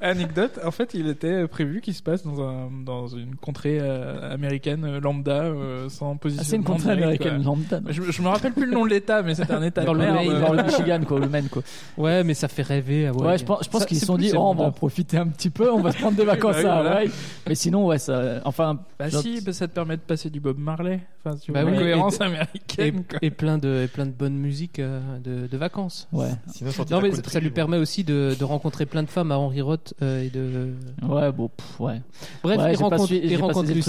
[0.00, 4.32] Anecdote, en fait, il était prévu qu'il se passe dans, un, dans une contrée euh,
[4.46, 6.42] américaine euh, lambda, euh, sans position.
[6.44, 7.80] Ah, c'est une contrée américaine lambda.
[7.88, 9.98] Je, je me rappelle plus le nom de l'État, mais c'était un État Dans de
[9.98, 10.12] le.
[10.12, 11.62] Maine, dans le Michigan, quoi, le Maine, quoi.
[11.98, 13.10] Ouais, mais ça fait rêver.
[13.10, 13.38] Ouais, Hawaï.
[13.38, 15.16] je pense, je pense qu'ils se c'est sont dit, c'est oh, on va en profiter
[15.18, 17.00] un petit peu, on va se prendre des vacances Bah à voilà.
[17.48, 18.40] Mais sinon, ouais, ça.
[18.44, 18.78] Enfin.
[18.98, 21.00] Bah genre- si, bah, ça te permet de passer du Bob Marley.
[21.24, 23.04] Enfin, tu Bah vois, oui, cohérence et- Et, américaine.
[23.08, 23.18] quoi.
[23.22, 26.06] et plein de et plein de bonne musique euh, de, de vacances.
[26.12, 26.28] Ouais.
[26.90, 29.94] Non mais ça lui permet aussi de, de rencontrer plein de femmes à Henry Roth
[30.02, 30.72] euh, et de.
[31.06, 32.00] Ouais, bon, pff, ouais.
[32.42, 33.72] Bref, Ouais, il rencontre, il rencontre.
[33.72, 33.82] Lucie.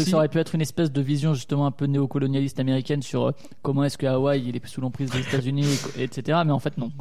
[0.54, 3.32] Une espèce de vision justement un peu néocolonialiste américaine sur euh,
[3.62, 5.66] comment est-ce que Hawaï il est sous l'emprise des États-Unis,
[5.98, 6.40] etc.
[6.46, 6.92] Mais en fait, non.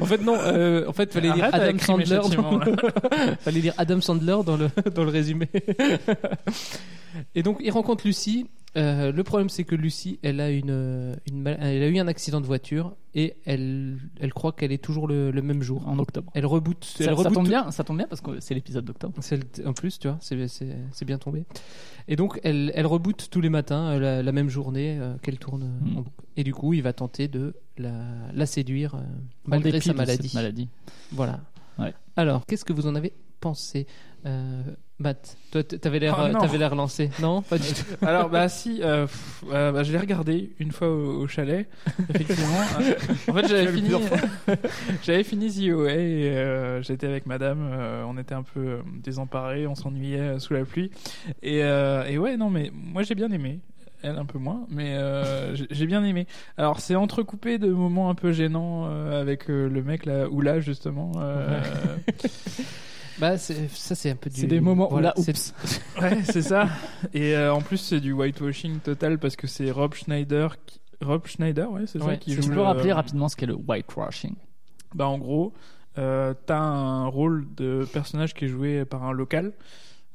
[0.00, 2.20] En fait non, euh, en fait fallait dire Adam Sandler.
[2.36, 2.60] Dans...
[3.40, 5.48] fallait dire Adam Sandler dans le dans le résumé.
[7.34, 8.46] et donc il rencontre Lucie.
[8.78, 11.98] Euh, le problème c'est que Lucie, elle a une, euh, une mal- elle a eu
[11.98, 15.86] un accident de voiture et elle elle croit qu'elle est toujours le, le même jour.
[15.88, 16.30] En octobre.
[16.34, 16.84] Elle reboot.
[16.84, 19.14] Ça, elle ça reboot tombe tout- bien, ça tombe bien parce que c'est l'épisode d'octobre.
[19.20, 21.44] C'est le- en plus, tu vois, c'est, c'est, c'est bien tombé.
[22.08, 25.38] Et donc, elle, elle reboot tous les matins euh, la, la même journée euh, qu'elle
[25.38, 25.62] tourne.
[25.64, 25.96] euh, Mm.
[25.98, 26.24] en boucle.
[26.36, 27.90] Et du coup, il va tenter de la,
[28.32, 29.02] la séduire euh, En
[29.50, 30.28] malgré dépit sa de maladie.
[30.28, 30.68] cette maladie.
[31.12, 31.40] Voilà.
[31.78, 31.92] Ouais.
[32.16, 33.86] Alors, qu'est-ce que vous en avez pensé?
[34.28, 34.62] Euh,
[35.00, 36.40] Matt, toi, t'avais l'air, Oh, non.
[36.40, 37.84] t'avais l'air lancé, non Pas du tout.
[38.06, 41.68] Alors bah si, euh, pff, euh, bah, je l'ai regardé une fois au, au chalet.
[42.14, 42.48] Effectivement.
[43.28, 43.90] En fait, j'avais fini,
[45.04, 47.70] j'avais fini The OA et euh, j'étais avec Madame.
[48.08, 50.90] on était un peu désemparés, on s'ennuyait sous la pluie.
[51.42, 53.60] Et, et ouais, non mais moi j'ai bien aimé.
[54.00, 56.28] Elle un peu moins, mais euh, j'ai- bien aimé.
[56.56, 60.40] Alors c'est entrecoupé de moments un peu gênants euh, avec euh, le mec là ou
[60.40, 61.10] là justement.
[63.18, 63.54] Bah, ça,
[63.94, 64.40] c'est un peu du.
[64.40, 65.54] C'est des moments où voilà, là, oups.
[66.00, 66.68] Ouais, c'est ça.
[67.12, 70.56] Et euh, en plus, c'est du whitewashing total parce que c'est Rob Schneider.
[70.66, 70.80] Qui...
[71.02, 72.18] Rob Schneider, ouais, c'est ça Ouais.
[72.18, 74.34] qui Tu joue peux le- rappeler rapidement ce qu'est le whitewashing
[74.94, 75.52] Bah, en gros,
[75.98, 79.52] euh, t'as un rôle de personnage qui est joué par un local.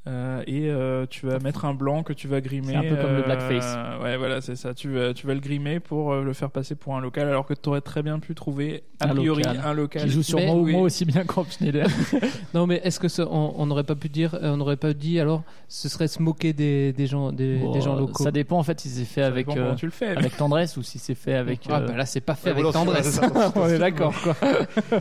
[0.06, 2.74] Euh, et euh, tu vas mettre un blanc que tu vas grimer.
[2.74, 3.78] C'est un peu comme le euh, blackface.
[4.02, 4.74] Ouais, voilà, c'est ça.
[4.74, 7.46] Tu vas, tu vas le grimer pour euh, le faire passer pour un local, alors
[7.46, 9.62] que tu aurais très bien pu trouver a Un priori local.
[9.64, 10.72] un local Qui joue sur Mais- moi, oui.
[10.74, 11.88] moi aussi bien qu'Rob Schneider.
[12.54, 15.20] Non, mais est-ce que ça, on n'aurait pas pu dire, euh, on n'aurait pas dit
[15.22, 18.24] alors, ce serait se moquer des, des gens, des, Bon, des gens euh, locaux?
[18.24, 20.76] Ça dépend en fait si c'est fait avec, euh, tu le fais, mais- avec tendresse
[20.78, 21.62] ou si c'est fait avec.
[21.70, 23.20] Ah, euh, bah là, c'est pas fait Ouais, avec tendresse.
[23.56, 24.36] on est d'accord, quoi.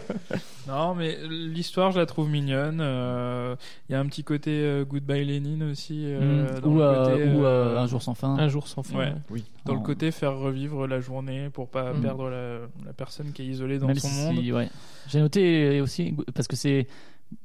[0.69, 2.79] Non, mais l'histoire, je la trouve mignonne.
[2.81, 3.57] Euh,
[3.89, 6.03] Il y a un petit côté euh, Goodbye Lénine aussi.
[6.05, 6.61] euh, Mm.
[6.61, 8.37] dans ou le euh, côté, ou, euh, un jour sans fin.
[8.39, 8.99] Un jour sans fin.
[8.99, 9.13] Ouais.
[9.31, 9.45] Oui.
[9.65, 12.01] Dans le En- côté faire revivre la journée pour pas Mm.
[12.03, 14.39] perdre la, la personne qui est isolée dans Même son si- monde.
[14.57, 14.69] ouais.
[15.09, 16.87] J'ai noté aussi parce que c'est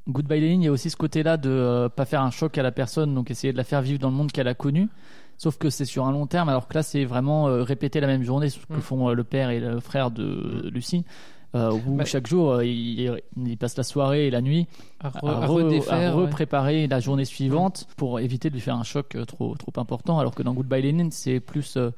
[0.10, 2.64] Goodbye Lenin, il y a aussi ce côté-là de euh, pas faire un choc à
[2.64, 4.90] la personne, donc essayer de la faire vivre dans le monde qu'elle a connu.
[5.38, 8.08] Sauf que c'est sur un long terme, alors que là c'est vraiment euh, répéter la
[8.08, 8.82] même journée, ce que Mm.
[8.82, 11.06] font euh, le père et le frère de Lucie,
[11.58, 14.68] euh, où Bah- chaque jour euh, il, il passe la soirée et la nuit
[15.00, 15.94] À, re- à re- redéfaire.
[15.94, 16.10] à ouais.
[16.24, 20.20] repréparer la journée suivante pour éviter de lui faire un choc euh, trop trop important.
[20.20, 21.92] Alors que dans Goodbye Lenin, c'est plus euh,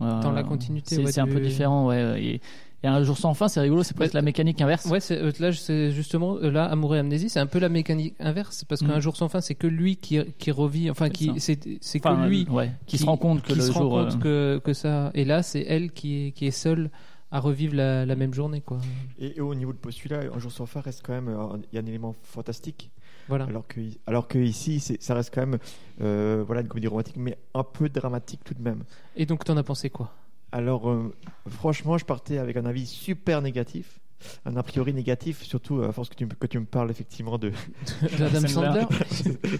[0.00, 2.20] Dans la continuité, C'est ouais, un peu différent, ouais.
[2.22, 2.40] Et,
[2.84, 4.18] et un jour sans fin, c'est rigolo, c'est presque Ouais.
[4.18, 4.86] la mécanique inverse.
[4.86, 4.98] Ouais,
[5.38, 8.96] là, c'est justement, là, Amour et Amnésie, c'est un peu la mécanique inverse, parce qu'un
[8.96, 9.00] Mm.
[9.00, 11.32] jour sans fin, c'est que lui qui, qui revit, enfin, C'est qui, ça.
[11.38, 13.80] c'est, c'est Enfin, que lui ouais, qui se rend compte que qui le se rend
[13.82, 16.90] jour, compte euh, que, que ça, et là, c'est elle qui est, qui est seule
[17.32, 18.78] à revivre la, la même journée, quoi.
[19.18, 21.34] Et, et au niveau de postulat, Un jour sans fin reste quand même,
[21.72, 22.90] il y a un élément fantastique.
[23.28, 23.44] Voilà.
[23.46, 25.58] Alors que, alors que ici, c'est- ça reste quand même,
[26.00, 28.84] euh, voilà, une comédie romantique, mais un peu dramatique tout de même.
[29.16, 30.12] Et donc, t'en as pensé quoi?
[30.50, 31.14] Alors, euh,
[31.48, 33.98] franchement, je partais avec un avis super négatif.
[34.44, 37.38] Un a priori négatif, surtout à force que tu, me- que tu me parles effectivement
[37.38, 37.52] de.
[38.20, 38.84] Adam Sandler.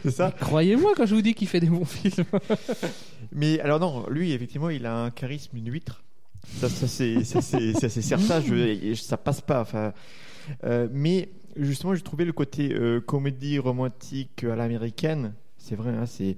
[0.02, 2.26] c'est ça Croyez-moi quand je vous dis qu'il fait des bons films.
[3.32, 6.04] Mais alors, non, lui, effectivement, il a un charisme, une huître.
[6.46, 9.60] Ça, ça c'est ça, c'est- ça, c'est certain, je, ça passe pas.
[9.60, 9.92] Enfin,
[10.64, 15.34] euh, mais justement, j'ai trouvé le côté euh, comédie romantique à l'américaine.
[15.56, 16.36] C'est vrai, hein, c'est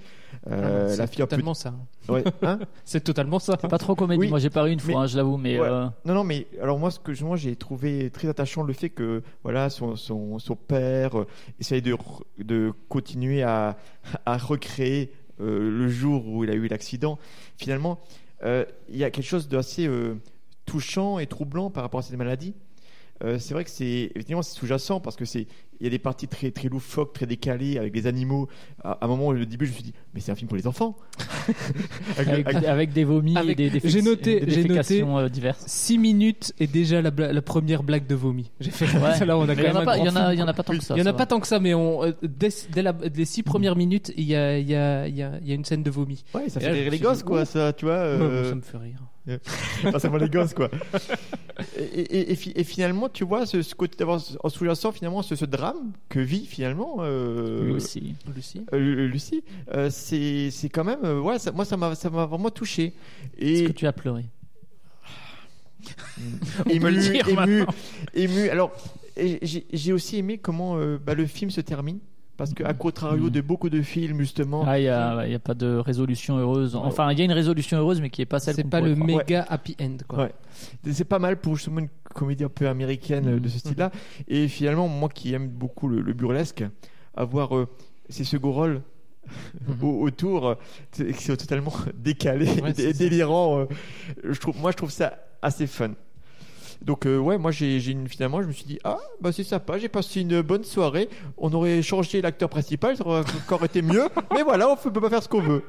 [0.51, 1.23] euh, Ah, c'est la fille peu.
[1.29, 1.73] totalement ça.
[2.11, 3.57] Ouais, hein C'est totalement ça.
[3.57, 4.21] Pas trop comédie.
[4.21, 5.67] Oui, Moi, j'ai pas ri une fois, mais- hein, je l'avoue, mais Ouais.
[5.67, 8.91] euh, Non, non, mais alors moi, ce que moi j'ai trouvé très attachant le fait
[8.91, 11.27] que voilà son, son, son père euh,
[11.59, 11.97] essaye de,
[12.39, 13.79] de continuer à,
[14.27, 15.11] à recréer
[15.41, 17.19] euh, le jour où il a eu l'accident.
[17.57, 20.17] Finalement, euh, il y a quelque chose d'assez euh,
[20.67, 22.55] touchant et troublant par rapport à cette maladie.
[23.23, 25.47] Euh, c'est vrai que c'est effectivement c'est sous-jacent parce que c'est
[25.81, 28.49] il y a des parties très très loufoques, très décalées avec des animaux.
[28.83, 30.57] À, à un moment, au début, je me suis dit mais c'est un film pour
[30.57, 30.97] les enfants.
[32.19, 35.65] avec, avec des vomis Avec- et des, des j'ai noté, des j'ai noté euh, diverses.
[35.67, 37.11] 6 minutes et déjà la,
[37.43, 38.51] première blague de vomi.
[38.61, 39.25] J'ai fait Ouais.
[39.27, 40.33] là, on a quand même en a un pas- grand il y en a- film,
[40.35, 40.55] il y en a quoi.
[40.55, 42.13] pas tant que ça, Il y en a pas tant que ça, mais on, euh,
[42.23, 45.23] dès, dès la- les 6 premières minutes, il y a, il y, a, il y,
[45.23, 46.25] a, il y a une scène de vomi.
[46.35, 48.17] Ouais, ça Et fait rire les gosses quoi, ça, tu vois.
[48.17, 49.03] Ouais, ça me fait rire.
[49.99, 50.71] seulement les gosses quoi.
[51.79, 55.23] Et, et- et fi- et finalement, tu vois, ce, ce côté d'avoir en sous-jacent finalement
[55.23, 58.15] ce, ce drame que vit finalement euh, Lucie.
[58.35, 58.65] Lucie.
[58.73, 59.43] euh, Lucie,
[59.73, 62.93] euh, c'est quand même, euh, ouais, ça- moi ça m'a ça m'a vraiment touché.
[63.39, 64.25] Est-ce Et que tu as pleuré?
[66.65, 67.75] Peut ému, ému, maintenant.
[68.15, 68.49] ému.
[68.49, 68.73] Alors,
[69.17, 71.99] j'ai aussi aimé comment bah, le film se termine.
[72.37, 73.31] Parce qu'à contrario Mhm.
[73.31, 76.75] de beaucoup de films, justement, Ah, il y a, y a pas de résolution heureuse.
[76.75, 78.57] Enfin, il y a une résolution heureuse, mais qui est pas celle.
[78.57, 79.07] C'est pas le croire.
[79.07, 80.25] méga happy end, quoi.
[80.25, 80.33] Ouais.
[80.91, 83.93] C'est pas mal pour justement une comédie un peu américaine euh, de ce style-là.
[84.27, 86.65] Et finalement, moi qui aime beaucoup le, le burlesque,
[87.15, 87.69] avoir euh,
[88.09, 88.83] ces second rôles
[89.83, 90.57] au- autour,
[90.91, 93.61] c'est- qui sont totalement décalés Ouais, et délirants.
[93.61, 93.65] euh,
[94.25, 95.91] je trouve, moi, je trouve ça assez fun.
[96.85, 99.45] Donc euh, ouais, moi j'ai j'ai une finalement je me suis dit ah bah c'est
[99.45, 101.09] sympa, j'ai passé une bonne soirée.
[101.39, 104.07] On aurait changé l'acteur principal, ça aurait encore été mieux.
[104.35, 105.65] Mais voilà, on peut pas faire ce qu'on veut.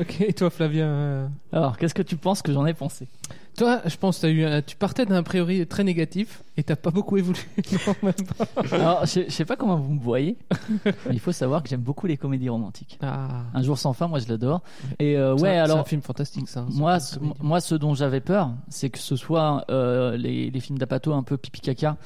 [0.00, 3.08] Ok, et toi, Flavien euh, Alors, qu'est-ce que tu penses que j'en ai pensé?
[3.56, 6.74] Toi, je pense que as eu un- tu partais d'un priori très négatif et t'as
[6.76, 7.38] pas beaucoup évolué.
[7.86, 8.46] Non, même pas.
[8.74, 10.36] Alors, je, je sais pas comment vous me voyez,
[10.84, 12.98] mais il faut savoir que j'aime beaucoup les comédies romantiques.
[13.02, 13.42] Ah.
[13.54, 14.62] Un jour sans fin, moi je l'adore.
[14.98, 16.60] Et euh, C'est ouais, un- c'est alors un film fantastique, ça.
[16.60, 20.50] hein, moi, c'est ce, moi, ce dont j'avais peur, c'est que ce soit euh, les,
[20.50, 21.96] les films d'Apato un peu pipi caca,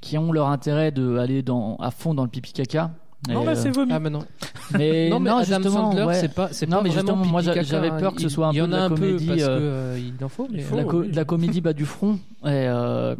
[0.00, 2.90] qui ont leur intérêt de aller dans à fond dans le pipi caca.
[3.28, 3.92] Non, là, euh, c'est vomi.
[3.92, 4.20] Ah, mais non.
[4.78, 6.14] Mais non, mais Adam justement, Sandler, ouais.
[6.20, 8.52] c'est pas, c'est Non, pas mais vraiment justement, moi, j'avais peur que ce soit un
[8.52, 9.58] il y peu en de a la un peu comédie, parce que euh,
[9.94, 11.08] euh, il en faut, mais de la, co- oui.
[11.08, 12.18] de la comédie bas du front.
[12.44, 13.14] Et, euh,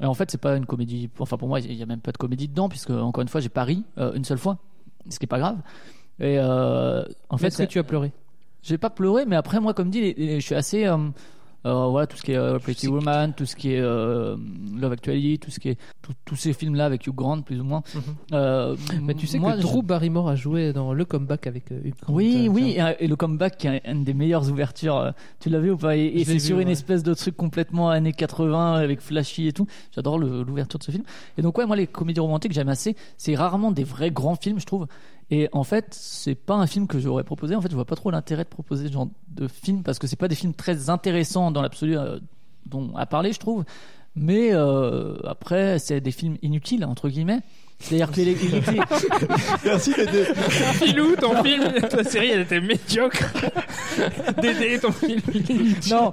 [0.00, 1.10] et en fait, c'est pas une comédie.
[1.18, 3.40] Enfin, pour moi, il y a même pas de comédie dedans, puisque encore une fois,
[3.40, 4.58] j'ai pas ri euh, une seule fois,
[5.10, 5.56] ce qui est pas grave.
[6.20, 8.12] Et euh, en fait, est-ce que tu as pleuré?
[8.62, 10.86] J'ai pas pleuré, mais après, moi, comme dit, je suis assez.
[11.64, 14.36] Euh, voilà, tout ce qui est euh, Pretty Woman, tout ce qui est euh,
[14.76, 15.78] Love Actually, tout ce qui est
[16.24, 17.82] tous ces films-là avec Hugh Grant, plus ou moins.
[18.32, 21.70] Euh, Mais tu sais moi, que je- Drew Barrymore a joué dans le comeback avec
[21.70, 25.12] Hugh Grant, oui, oui, et, et le comeback qui est une des meilleures ouvertures.
[25.40, 25.96] Tu l'as vu ou pas?
[25.96, 26.72] Et, et c'est vu, sur une ouais.
[26.72, 29.66] espèce de truc complètement années 80 avec flashy et tout.
[29.94, 31.04] J'adore l'ouverture de ce film.
[31.38, 32.96] Et donc ouais, moi les comédies romantiques j'aime assez.
[33.16, 34.86] C'est rarement des vrais grands films, je trouve.
[35.34, 37.56] Et en fait, c'est pas un film que j'aurais proposé.
[37.56, 40.06] En fait, je vois pas trop l'intérêt de proposer ce genre de film parce que
[40.06, 42.18] c'est pas des films très intéressants dans l'absolu euh,
[42.66, 43.64] dont à parler, je trouve.
[44.14, 47.40] Mais euh, après, c'est des films inutiles entre guillemets.
[47.82, 48.80] C'est-à-dire que les, il était-
[49.64, 50.24] Merci Dédé.
[50.74, 53.24] Filou, ton film, ta série, elle était médiocre.
[54.40, 55.92] Dédé, ton film, il est inutile.
[55.92, 56.12] non,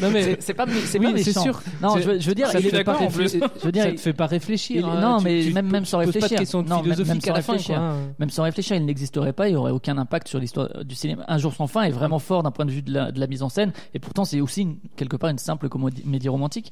[0.00, 1.42] Non, mais- c'est- c'est pas c'est Oui, pas c'est méchant.
[1.42, 1.62] sûr.
[1.82, 3.10] Non, C'est- je veux, je veux dire, ça il te est fait pas d'accord, en
[3.10, 3.22] plus.
[3.24, 3.48] réfléchir.
[3.60, 4.76] Je veux dire, ça il- te fait pas réfléchir.
[4.76, 5.00] Il- hein.
[5.00, 6.38] non, Tu- mais tu même, même sans poses pas de réfléchir.
[6.38, 7.76] questions Non, même- même philosophiques sans à la fin, réfléchir.
[7.76, 7.94] quoi.
[8.18, 11.24] Même sans réfléchir, il n'existerait pas, il n'y aurait aucun impact sur l'histoire du cinéma.
[11.28, 13.26] Un jour sans fin est vraiment fort d'un point de vue de la, de la
[13.26, 16.70] mise en scène, et pourtant c'est aussi une- quelque part une simple comédie romantique.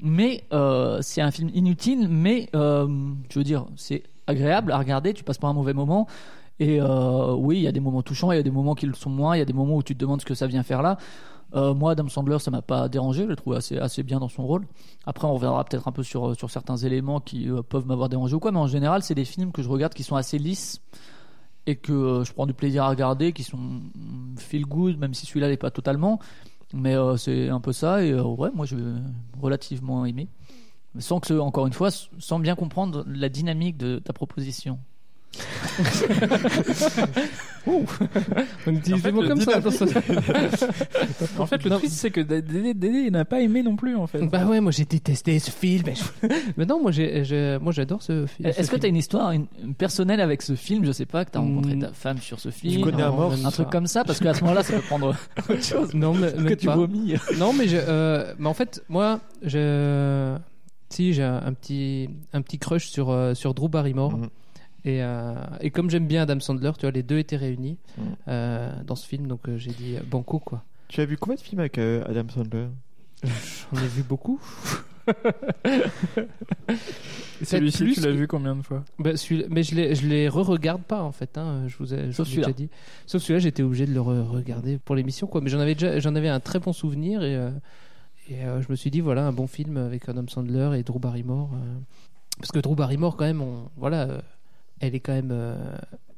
[0.00, 2.86] Mais euh, c'est un film inutile, mais euh,
[3.30, 6.06] je veux dire, c'est agréable à regarder, tu passes pas un mauvais moment.
[6.60, 8.86] Et euh, oui, il y a des moments touchants, il y a des moments qui
[8.86, 10.46] le sont moins, il y a des moments où tu te demandes ce que ça
[10.46, 10.98] vient faire là.
[11.54, 14.66] Moi, Adam Sandler, ça m'a pas dérangé, je le trouve assez, bien dans son rôle.
[15.06, 18.52] Après, on reviendra peut-être un peu sur, certains éléments qui peuvent m'avoir dérangé ou quoi,
[18.52, 20.82] mais en général, c'est des films que je regarde qui sont assez lisses
[21.64, 25.24] et que je prends du plaisir à regarder, qui sont mm, feel good, même si
[25.24, 26.18] celui-là n'est pas totalement.
[26.74, 28.76] Mais euh, c'est un peu ça, et euh, ouais, moi, je
[29.40, 30.28] relativement aimé.
[30.98, 34.78] Sans que, encore une fois, sans bien comprendre la dynamique de ta proposition.
[38.66, 39.60] On utilise des mots comme ça.
[41.38, 41.78] En fait, le Non.
[41.78, 44.20] triste, c'est que Dédé, Dédé, il n'a pas aimé non plus, en fait.
[44.26, 45.84] Bah ouais, moi j'ai détesté ce film.
[46.56, 48.48] Mais non, moi j'ai, j'ai- moi j'adore ce film.
[48.48, 50.84] Est-ce que tu as une histoire une, une personnelle avec ce film?
[50.84, 51.80] Je sais pas, que tu as rencontré Mm.
[51.80, 52.82] ta femme sur ce film.
[52.82, 55.14] connais un mort, un truc comme ça, parce qu'à ce moment-là, ça peut prendre
[55.48, 55.94] autre chose.
[55.94, 57.14] Non, mais, que tu vomis.
[57.38, 60.36] Non, mais, je, euh, mais en fait, moi, je,
[60.90, 64.16] si j'ai un petit, un petit crush sur euh, sur Drew Barrymore.
[64.16, 64.28] Mhm.
[64.84, 68.04] Et, euh, et comme j'aime bien Adam Sandler, tu vois, les deux étaient réunis Mhm.
[68.28, 70.62] euh, dans ce film, donc euh, j'ai dit euh, banco quoi.
[70.88, 72.68] Tu as vu combien de films avec euh, Adam Sandler?
[73.24, 74.40] J'en ai vu beaucoup.
[77.42, 78.84] Celui-ci, tu l'as que- vu combien de fois?
[78.98, 81.38] Bah, celui- mais je les, je les re-regarde pas en fait.
[81.38, 82.52] Hein, je vous ai, je Sauf vous déjà celui-là.
[82.52, 82.68] dit.
[83.06, 85.40] Sauf celui-là, j'étais obligé de le re- regarder pour l'émission quoi.
[85.40, 87.50] Mais j'en avais déjà, j'en avais un très bon souvenir et, euh,
[88.28, 90.98] et euh, je me suis dit voilà un bon film avec Adam Sandler et Drew
[90.98, 91.50] Barrymore.
[91.54, 91.74] euh,
[92.38, 94.20] parce que Drew Barrymore quand même, on, voilà, euh,
[94.80, 95.54] elle est quand même, euh,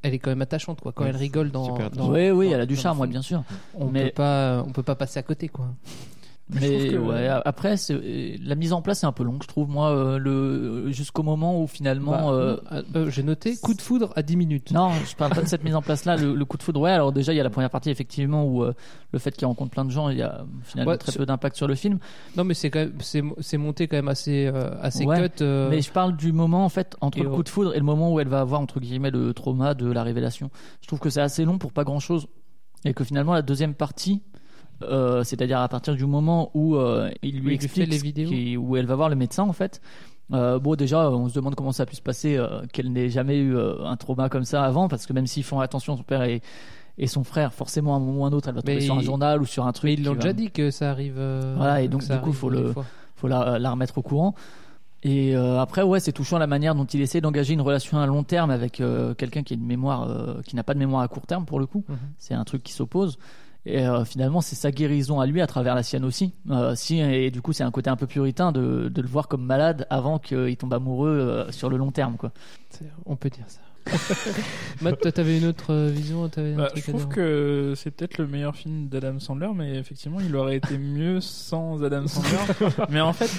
[0.03, 0.93] elle est quand même attachante quoi.
[0.93, 1.75] Quand Ouais, elle rigole dans,
[2.09, 3.43] oui, oui, dans- elle a du charme, ouais, bien sûr.
[3.75, 5.67] On Mais- peut pas, on peut pas passer à côté quoi.
[6.55, 9.69] Mais que- ouais, après, euh, la mise en place est un peu longue, je trouve,
[9.69, 12.11] moi, euh, le, jusqu'au moment où finalement.
[12.13, 14.71] Bah, euh, euh, euh, j'ai noté coup de foudre à 10 minutes.
[14.73, 16.81] Non, je parle pas de cette mise en place là, le, le coup de foudre.
[16.81, 18.73] Ouais, alors déjà, il y a la première partie, effectivement, où euh,
[19.13, 21.57] le fait qu'il rencontre plein de gens, il y a finalement Ouais, très peu d'impact
[21.57, 21.99] sur le film.
[22.37, 22.71] Non mais c'est
[23.01, 25.43] c'est, monté quand même assez, euh, assez Ouais, cut.
[25.43, 27.79] euh, Mais je parle du moment, en fait, entre et le coup de foudre et
[27.79, 30.51] le moment où elle va avoir, entre guillemets, le trauma de la révélation.
[30.81, 32.27] Je trouve que c'est assez long pour pas grand chose.
[32.87, 34.23] Et que finalement, la deuxième partie,
[34.83, 38.29] euh, c'est-à-dire à partir du moment où euh, il lui explique fait les ce vidéos.
[38.29, 39.81] qui- où elle va voir le médecin, en fait.
[40.33, 42.41] Euh, bon, déjà, on se demande comment ça a pu se passer,
[42.73, 45.97] qu'elle n'ait jamais eu un trauma comme ça avant, parce que même s'ils font attention,
[45.97, 46.41] son père et,
[46.99, 48.81] et son frère, forcément, à un moment ou à un autre, elle va tomber Mais
[48.81, 49.85] sur un il- journal ou sur un truc.
[49.89, 51.15] Mais ils l'ont va- déjà dit que ça arrive.
[51.57, 52.73] voilà, et donc du coup, faut le,
[53.17, 54.35] faut la, la remettre au courant.
[55.03, 58.07] Et euh, après, ouais, c'est touchant la manière dont il essaie d'engager une relation à
[58.07, 61.01] long terme avec euh, quelqu'un qui a une mémoire, euh, qui n'a pas de mémoire
[61.03, 61.85] à court terme pour le coup.
[61.89, 61.97] Mhm.
[62.19, 63.19] C'est un truc qui s'oppose.
[63.67, 66.33] Et euh, finalement, c'est sa guérison à lui à travers la sienne aussi.
[66.51, 69.29] Euh, si, et du coup, c'est un côté un peu puritain de, de le voir
[69.29, 72.33] comme malade avant qu'il tombe amoureux euh, sur le long terme, quoi.
[73.05, 73.61] On peut dire ça.
[74.83, 78.19] Matt, toi, t'avais une autre vision t'avais un Bah, truc je trouve que c'est peut-être
[78.19, 82.71] le meilleur film d'Adam Sandler, mais effectivement, il aurait été mieux sans Adam Sandler.
[82.91, 83.31] mais en fait,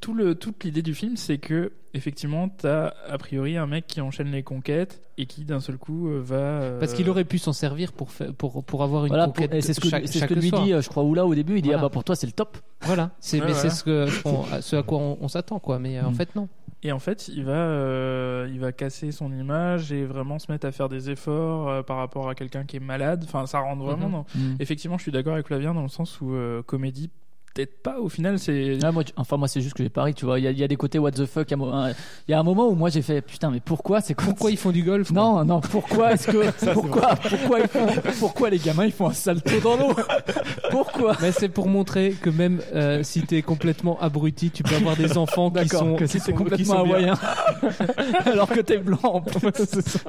[0.00, 4.00] tout le, toute l'idée du film, c'est que effectivement, t'as a priori un mec qui
[4.00, 6.36] enchaîne les conquêtes et qui d'un seul coup euh, va.
[6.36, 8.08] euh, Parce qu'il aurait pu s'en servir pour,
[8.38, 10.62] pour, pour avoir une Voilà, conquête c'est ce que, chaque, c'est ce que lui soir.
[10.62, 11.56] dit, euh, je crois, Oula au début.
[11.58, 11.72] Il dit.
[11.74, 12.58] Ah bah pour toi, c'est le top.
[12.82, 15.78] Voilà, c'est, Ouais, mais c'est ce, que, on- ce à quoi on, on s'attend, quoi.
[15.78, 16.14] Mais euh, en Mm.
[16.14, 16.48] fait, non.
[16.82, 20.66] Et en fait, il va, euh, il va casser son image et vraiment se mettre
[20.66, 23.22] à faire des efforts euh, par rapport à quelqu'un qui est malade.
[23.26, 24.12] Enfin, ça rentre vraiment Mhm.
[24.12, 24.26] dans.
[24.34, 24.54] Mm.
[24.60, 27.10] Effectivement, je suis d'accord avec Flavien dans le sens où euh, comédie,
[27.54, 27.98] peut-être pas.
[28.00, 28.78] Au final, c'est.
[28.82, 30.38] Ah, moi, enfin, moi, c'est juste que j'ai pari, tu vois.
[30.38, 31.50] Il y, a- il y a des côtés what the fuck.
[31.50, 33.60] Il y a un- il y a un moment où moi, j'ai fait putain, mais
[33.60, 36.50] pourquoi c'est quoi Pourquoi ils font du golf Non, non, pourquoi est-ce que.
[36.74, 37.86] pourquoi, pourquoi, ils font,
[38.18, 39.94] pourquoi les gamins ils font un salto dans l'eau
[40.70, 44.96] Pourquoi Mais c'est pour montrer que même euh, si t'es complètement abruti, tu peux avoir
[44.96, 47.14] des enfants qui sont, que qui si complètement hawaïen.
[48.26, 49.50] Alors que t'es blanc en plus.
[49.80, 50.00] Ça.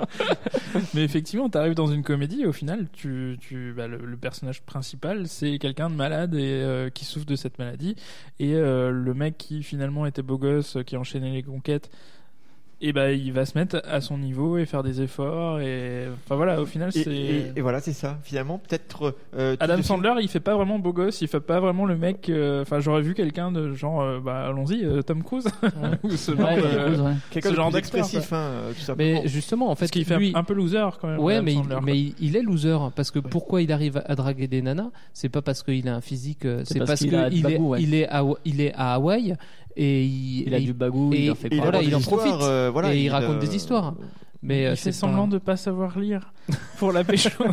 [0.94, 4.18] Mais effectivement, tu arrives dans une comédie et au final, tu, tu, bah, le, le
[4.18, 7.95] personnage principal, c'est quelqu'un de malade et euh, qui souffre de cette maladie.
[8.40, 11.90] Et euh, le mec qui finalement était beau gosse, euh, qui enchaînait les conquêtes,
[12.82, 16.36] et bah il va se mettre à son niveau et faire des efforts et enfin
[16.36, 18.18] voilà au final c'est et- et voilà, c'est ça.
[18.24, 19.16] Finalement, peut-être.
[19.38, 22.28] euh, Adam Sandler il fait pas vraiment beau gosse il fait pas vraiment le mec
[22.30, 25.48] euh, enfin j'aurais vu quelqu'un de genre euh, bah allons-y euh, Tom Cruise
[26.03, 27.12] ou ce genre Ouais, de- Tom Cruise, ouais.
[27.30, 28.38] Quelqu'un ce genre plus d'acteur, expressif, quoi.
[28.40, 29.22] hein, tout simplement.
[29.22, 31.44] Mais justement, en fait, Parce qu'il fait lui, un peu loser quand même Ouais, Adam
[31.45, 34.48] mais, il, Sandler, mais il, il est loser parce que pourquoi il arrive à draguer
[34.48, 34.90] des nanas?
[35.14, 37.60] C'est pas parce qu'il a un physique, C'est parce parce qu'il qu'il a du est,
[37.82, 39.36] il est à il est à Hawaï
[39.76, 41.72] et il, Il a et du bagou, et, il en fait et croire.
[41.72, 43.95] voilà, Il en profite histoires, euh, voilà, et il, il, raconte euh, des histoires.
[44.43, 46.34] Mais euh, il c'est fait pas- semblant de pas savoir lire
[46.80, 47.43] pour la pécho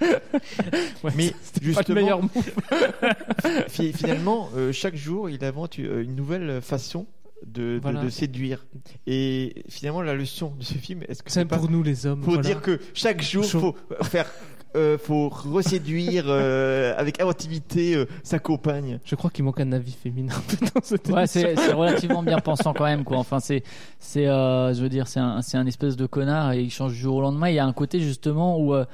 [0.00, 2.20] Ouais, Mais c'était pas justement, le meilleur
[3.68, 7.06] fi- finalement, euh, chaque jour, il invente euh, une nouvelle façon
[7.46, 8.02] de, de- Voilà.
[8.02, 8.66] de séduire.
[9.06, 12.20] Et finalement, la leçon de ce film, est-ce que C'est pas pour nous les hommes.
[12.20, 12.46] pour voilà.
[12.48, 13.58] dire que chaque jour, Chaud.
[13.98, 14.30] faut faire,
[14.76, 19.00] euh, faut reséduire euh, avec inventivité euh, sa compagne.
[19.04, 20.34] Je crois qu'il manque un avis féminin
[20.74, 23.18] dans cette Ouais, c'est c'est relativement bien pensant quand même, quoi.
[23.18, 23.62] Enfin, c'est,
[23.98, 26.92] c'est, euh, je veux dire, c'est un, c'est un espèce de connard et il change
[26.92, 27.48] du jour au lendemain.
[27.48, 28.84] Il y a un côté justement où euh,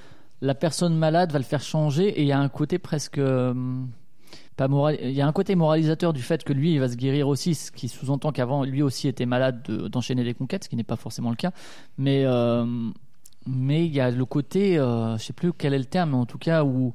[0.41, 3.53] la personne malade va le faire changer et il y a un côté presque euh,
[4.57, 4.99] pas moral.
[5.03, 7.55] Il y a un côté moralisateur du fait que lui, il va se guérir aussi,
[7.55, 10.85] ce qui sous-entend qu'avant, lui aussi était malade de- d'enchaîner les conquêtes, ce qui n'est
[10.85, 11.53] pas forcément le cas.
[11.97, 12.65] Mais euh,
[13.47, 16.17] mais il y a le côté, euh, je sais plus quel est le terme, mais
[16.17, 16.93] en tout cas où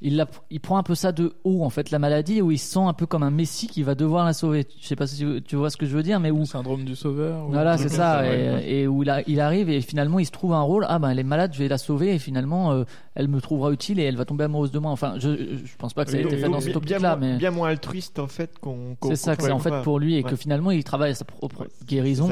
[0.00, 2.58] il, la- il prend un peu ça de haut en fait la maladie où il
[2.58, 4.66] se sent un peu comme un messie qui va devoir la sauver.
[4.78, 6.84] Je sais pas si tu, vois ce que je veux dire, mais où le syndrome
[6.84, 8.70] du sauveur voilà c'est ça et, ouais.
[8.70, 10.84] et où il, a- il arrive et finalement il se trouve un rôle.
[10.90, 12.84] Ah ben elle est malade, je vais la sauver et finalement euh,
[13.14, 14.90] elle me trouvera utile et elle va tomber amoureuse de moi.
[14.90, 15.28] Enfin je,
[15.64, 17.38] je pense pas que ça a été fait dans cette optique bien là, moins- mais
[17.38, 18.96] bien moins altruiste en fait qu'on.
[19.00, 21.14] qu'on- c'est ça que c'est en fait pour lui et que finalement il travaille à
[21.14, 22.28] sa propre Ouais, guérison.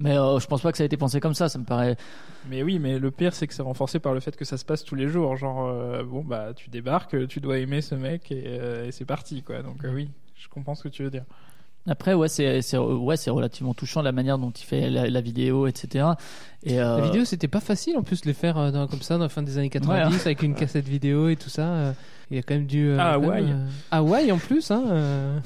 [0.00, 1.48] Mais euh, je pense pas que ça a été pensé comme ça.
[1.48, 1.96] Ça me paraît.
[2.50, 4.64] Mais oui, mais le pire, c'est que c'est renforcé par le fait que ça se
[4.64, 5.36] passe tous les jours.
[5.36, 9.04] Genre, euh, bon, bah, tu débarques, tu dois aimer ce mec et, euh, et c'est
[9.04, 9.62] parti, quoi.
[9.62, 11.24] Donc, euh, oui, je comprends ce que tu veux dire.
[11.86, 15.66] Après, ouais, c'est ouais, c'est relativement touchant la manière dont il fait la, la vidéo,
[15.66, 16.06] etc.
[16.62, 19.02] Et euh, La vidéo, c'était pas facile en plus de les faire euh, dans- comme
[19.02, 20.20] ça dans la fin des années 90 Ouais, hein.
[20.24, 21.68] avec une cassette vidéo et tout ça.
[21.68, 21.92] euh,
[22.30, 22.88] il y a quand même dû.
[22.88, 23.44] euh, Ah, Hawaï.
[23.44, 25.42] euh, Hawaï en plus, hein.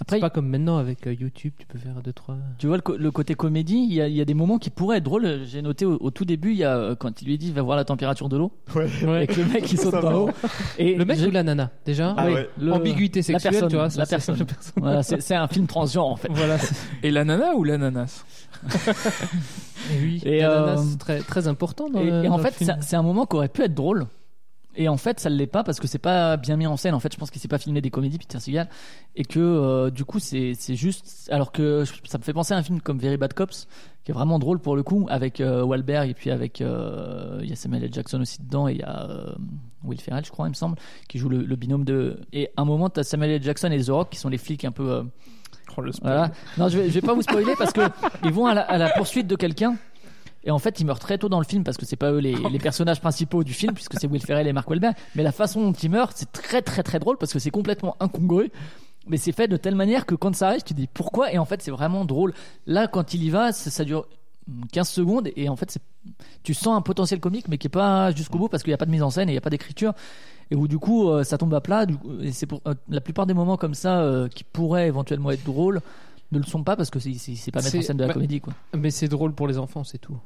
[0.00, 2.36] Après, c'est pas comme maintenant avec euh, YouTube, tu peux faire deux trois.
[2.58, 4.98] Tu vois le, côté comédie, il y, a, il y a des moments qui pourraient
[4.98, 5.40] être drôles.
[5.46, 7.62] J'ai noté au, au tout début, il y a euh, quand il lui dit va
[7.62, 9.24] voir la température de l'eau, Ouais.
[9.24, 10.30] et que le mec il saute dans l'eau.
[10.78, 12.48] Et Le mec ou la nana déjà Ah oui, ouais.
[12.60, 14.38] le- Ambiguïté la sexuelle, personne, tu vois, la c'est- personne.
[14.38, 14.72] la personne.
[14.76, 16.28] Voilà, c'est un film transgenre en fait.
[16.32, 16.56] Voilà.
[17.02, 18.24] Et l'ananas ou l'ananas
[19.92, 20.22] Et oui.
[20.24, 22.96] Et, l'ananas, euh, c'est très très important dans Et, le- et en dans fait, c'est
[22.96, 24.06] un moment qui aurait pu être drôle.
[24.80, 26.94] Et en fait, ça ne l'est pas parce que c'est pas bien mis en scène.
[26.94, 28.68] En fait, je pense qu'il s'est pas filmé des comédies, Peter Seagal,
[29.16, 31.28] et que euh, du coup, c'est juste.
[31.32, 33.66] Alors que ça me fait penser à un film comme Very Bad Cops,
[34.04, 37.50] qui est vraiment drôle pour le coup, avec euh, Wahlberg et puis avec euh, il
[37.50, 37.92] y a Samuel L.
[37.92, 39.34] Jackson aussi dedans et il y a euh,
[39.82, 40.76] Will Ferrell, je crois, il me semble,
[41.08, 42.20] qui joue le, le binôme de.
[42.32, 43.42] Et à un moment, tu as Samuel L.
[43.42, 45.04] Jackson et The Rock qui sont les flics un peu.
[45.76, 46.12] Oh, le spoil.
[46.12, 46.30] voilà.
[46.56, 47.80] Non, je vais, je vais pas vous spoiler parce que
[48.24, 49.76] ils vont à la, à la poursuite de quelqu'un.
[50.44, 52.18] Et en fait, ils meurent très tôt dans le film parce que c'est pas eux
[52.18, 54.94] les, les personnages principaux du film, puisque c'est Will Ferrell et Mark Wahlberg.
[55.14, 57.96] Mais la façon dont ils meurent, c'est très très très drôle parce que c'est complètement
[58.00, 58.50] incongru.
[59.06, 61.32] Mais c'est fait de telle manière que quand ça arrive, tu te dis pourquoi?
[61.32, 62.34] Et en fait, c'est vraiment drôle.
[62.66, 64.06] Là, quand il y va, ça, ça dure
[64.72, 65.78] 15 secondes et en fait,
[66.42, 68.78] tu sens un potentiel comique, mais qui est pas jusqu'au bout parce qu'il n'y a
[68.78, 69.92] pas de mise en scène et il n'y a pas d'écriture.
[70.50, 71.84] Et où du coup, euh, ça tombe à plat.
[71.84, 74.88] du coup, et c'est pour euh, la plupart des moments comme ça euh, qui pourraient
[74.88, 75.80] éventuellement être drôles
[76.32, 78.02] ne le sont pas parce que c'est- c'est c'est pas mettre en C'est- scène de
[78.02, 78.52] la bah, comédie quoi.
[78.76, 80.12] Mais c'est drôle pour les enfants, c'est tout.
[80.14, 80.18] Bah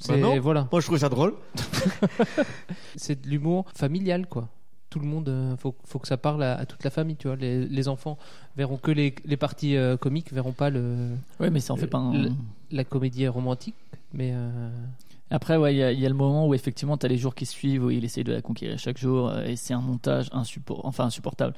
[0.00, 0.68] C'est voilà.
[0.70, 1.34] Moi, je trouve ça drôle.
[2.96, 4.48] c'est de l'humour familial quoi
[4.90, 7.26] tout le monde euh, faut, faut que ça parle à, à toute la famille tu
[7.28, 8.16] vois les, les enfants
[8.56, 11.10] verront que les, les parties euh, comiques verront pas le
[11.40, 12.30] Ouais, mais ça en fait pas un- le-
[12.70, 13.74] la comédie romantique
[14.14, 14.70] mais euh,
[15.30, 17.34] Après, ouais, il y, a- y a le moment où effectivement, tu as les jours
[17.34, 20.30] qui suivent, où il essaye de la conquérir chaque jour, euh, et c'est un montage
[20.32, 21.52] insupport, enfin insupportable.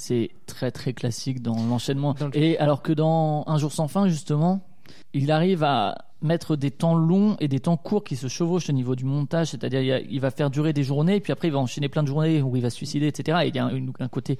[0.00, 2.14] C'est très très classique dans l'enchaînement.
[2.32, 4.62] Et alors que dans Un jour sans fin, justement,
[5.12, 8.72] il arrive à mettre des temps longs et des temps courts qui se chevauchent au
[8.72, 11.58] niveau du montage, c'est-à-dire il, va faire durer des journées, et puis après il va
[11.58, 13.38] enchaîner plein de journées où il va se suicider, etc.
[13.44, 14.38] Et il y a un, un côté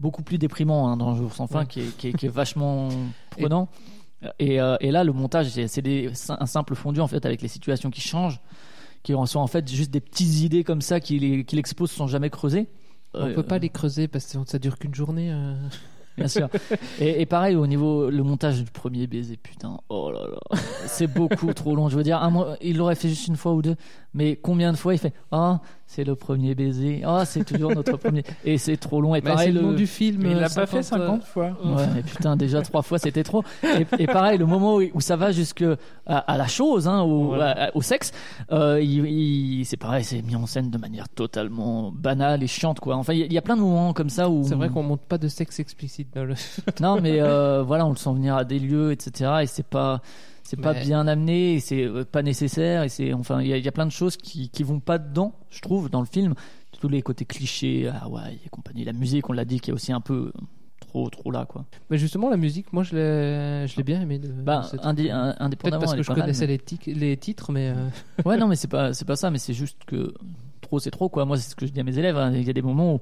[0.00, 1.66] beaucoup plus déprimant hein, dans Un jour sans fin Ouais.
[1.66, 2.88] qui, est, qui est- qui est vachement
[3.30, 3.68] prenant.
[4.38, 5.86] Et, euh, et là, le montage, c'est
[6.28, 8.40] un simple fondu en fait avec les situations qui changent,
[9.02, 12.28] qui sont en fait juste des petites idées comme ça qu'il qu'il expose sans jamais
[12.30, 12.66] creuser.
[13.14, 15.54] On Euh, peut pas les creuser parce que ça dure qu'une journée euh.
[16.16, 16.48] Bien sûr.
[17.00, 21.06] Et, et pareil au niveau le montage du premier baiser, putain, oh là là, c'est
[21.06, 21.88] beaucoup trop long.
[21.88, 23.76] Je veux dire, un mois- il l'aurait fait juste une fois ou deux,
[24.14, 27.96] mais combien de fois il fait Ah, c'est le premier baiser, ah, c'est toujours notre
[27.96, 29.14] premier, et c'est trop long.
[29.14, 31.22] Et Mais pareil, c'est le nom du film, Mais il euh, l'a pas fait 50,
[31.22, 31.46] 50 fois.
[31.64, 33.42] Ouais, mais putain, déjà trois fois c'était trop.
[33.64, 35.64] Et, et pareil, le moment où, où ça va jusque
[36.06, 37.66] à, à la chose, hein, au, Voilà.
[37.68, 38.12] à- au sexe,
[38.52, 42.80] euh, il, il- c'est pareil, c'est mis en scène de manière totalement banale et chiante,
[42.80, 42.96] quoi.
[42.96, 44.44] Enfin, il y, a- il y a plein de moments comme ça où.
[44.44, 46.34] c'est vrai qu'on montre pas de sexe explicite dans le
[46.80, 49.30] Non, mais euh, voilà, on le sent venir à des lieux, etc.
[49.42, 50.00] Et c'est pas,
[50.50, 53.52] c'est pas Mais- bien amené, et c'est euh, pas nécessaire, et c'est enfin il y,
[53.52, 56.00] a- il y a plein de choses qui qui vont pas dedans, je trouve, dans
[56.00, 56.34] le film.
[56.80, 59.92] Tous les côtés clichés, Hawaï et compagnie, la musique, on l'a dit, qui est aussi
[59.92, 60.32] un peu
[60.80, 61.66] trop trop là quoi.
[61.90, 64.18] Mais justement, la musique, moi, je l'ai, je l'ai bien aimé.
[64.18, 67.68] De, Bah, de indi- un- indépendamment, parce que je mal, connaissais mais- les, titres, mais.
[67.76, 67.88] euh,
[68.24, 70.14] Ouais, non, mais c'est pas, c'est pas ça, mais c'est juste que
[70.62, 71.24] trop, c'est trop, quoi.
[71.26, 72.16] Moi, c'est ce que je dis à mes élèves.
[72.16, 72.32] hein.
[72.34, 73.00] Il y a des moments où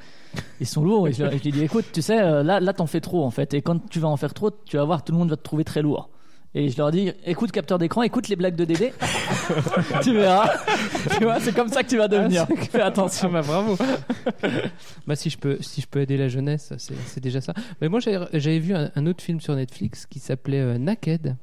[0.60, 3.00] ils sont lourds et je, je dis, écoute, tu sais, euh, là, là, t'en fais
[3.00, 3.54] trop, en fait.
[3.54, 5.42] Et quand tu vas en faire trop, tu vas voir, tout le monde va te
[5.42, 6.10] trouver très lourd.
[6.58, 8.92] Et je leur dis, écoute capteur d'écran, écoute les blagues de Dédé.
[10.02, 10.50] tu verras.
[11.16, 12.46] tu vois, c'est comme ça que tu vas devenir.
[12.50, 13.30] Ah, Fais attention.
[13.30, 13.78] bah, bravo.
[15.06, 17.54] bah, si je peux, si je peux aider la jeunesse, c'est, déjà ça.
[17.80, 21.36] Mais moi, j'avais, vu un, un autre film sur Netflix qui s'appelait euh, Naked,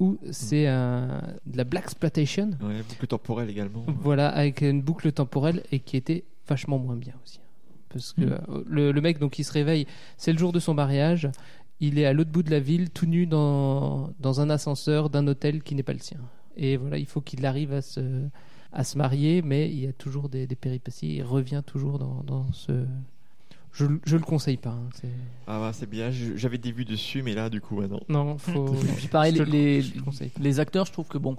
[0.00, 2.50] où c'est un- de la black exploitation.
[2.62, 3.86] Ouais, boucle temporelle également.
[4.02, 7.40] Voilà, avec une boucle temporelle et qui était vachement moins bien aussi.
[7.88, 8.38] Parce que Mm.
[8.50, 9.86] euh, le, le mec, donc, il se réveille,
[10.18, 11.30] c'est le jour de son mariage,
[11.80, 15.26] il est à l'autre bout de la ville, tout nu dans, dans un ascenseur d'un
[15.26, 16.18] hôtel qui n'est pas le sien.
[16.56, 18.00] Et voilà, il faut qu'il arrive à se,
[18.72, 22.22] à se marier, mais il y a toujours des, des péripéties, il revient toujours dans,
[22.26, 22.84] dans ce.
[23.72, 24.70] Je, je le conseille pas.
[24.70, 25.08] hein, c'est-
[25.46, 26.10] Ah ouais, c'est bien.
[26.10, 28.00] J'avais des vues dessus, mais là, du coup, ouais, non.
[28.08, 28.74] Non, faut.
[28.74, 30.02] Et puis pareil, je les, le-
[30.40, 31.36] les acteurs, je trouve que bon,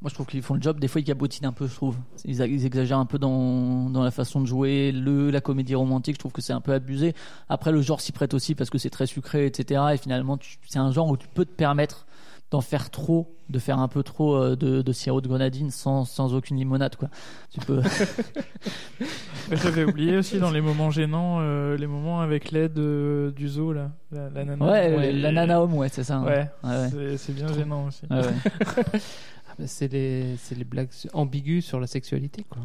[0.00, 0.78] moi je trouve qu'ils font le job.
[0.78, 1.96] Des fois, ils cabotinent un peu, je trouve.
[2.24, 4.92] Ils, ils exagèrent un peu dans, dans la façon de jouer.
[4.92, 7.14] Le, la comédie romantique, je trouve que c'est un peu abusé.
[7.48, 9.80] Après, le genre s'y prête aussi parce que c'est très sucré, etc.
[9.94, 10.38] Et finalement,
[10.68, 12.06] c'est un genre où tu peux te permettre
[12.50, 16.06] d'en faire trop, de faire un peu trop euh, de, de sirop de grenadine sans,
[16.06, 17.10] sans aucune limonade, quoi.
[17.50, 17.82] Tu peux.
[19.52, 23.72] J'avais oublié aussi dans les moments gênants, euh, les moments avec l'aide euh, du zoo,
[23.74, 24.64] là, la, la nana.
[24.64, 26.16] Ouais, la nana homme, ouais, c'est ça.
[26.16, 26.24] hein.
[26.24, 26.88] Ouais, Ouais, ouais.
[26.90, 28.02] c'est- c'est bien gênant aussi.
[29.66, 32.62] C'est les, les blagues ambiguës sur la sexualité, quoi.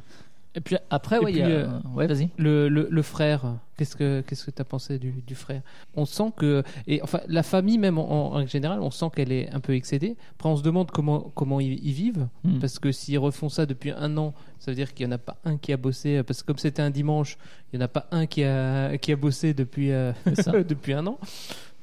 [0.56, 2.30] Et puis après, ouais, il y a- puis, euh, ouais, vas-y.
[2.38, 5.64] Le, le, le frère, qu'est-ce que qu'est-ce que t'as pensé du, du frère?
[5.96, 9.50] On sent que et enfin la famille même en, en général, on sent qu'elle est
[9.50, 10.16] un peu excédée.
[10.36, 12.60] Après, on se demande comment comment ils, ils vivent Hmm.
[12.60, 15.18] parce que s'ils refont ça depuis un an, ça veut dire qu'il y en a
[15.18, 17.40] pas un qui a bossé parce que comme c'était un dimanche,
[17.72, 20.12] il y en a pas un qui a qui a bossé depuis euh,
[20.70, 21.18] depuis un an.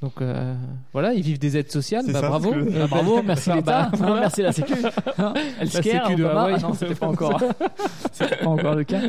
[0.01, 0.55] Donc euh,
[0.93, 2.03] voilà, ils vivent des aides sociales.
[2.07, 4.73] Bah, ça, bravo, que- Ah, bravo, merci Ah, l'État, bah, merci la Sécu.
[5.17, 6.41] La Healthcare, Sécu de Obama.
[6.41, 6.55] Hawaï.
[6.57, 7.39] Ah non, c'était pas encore.
[8.11, 9.01] c'était pas encore le cas.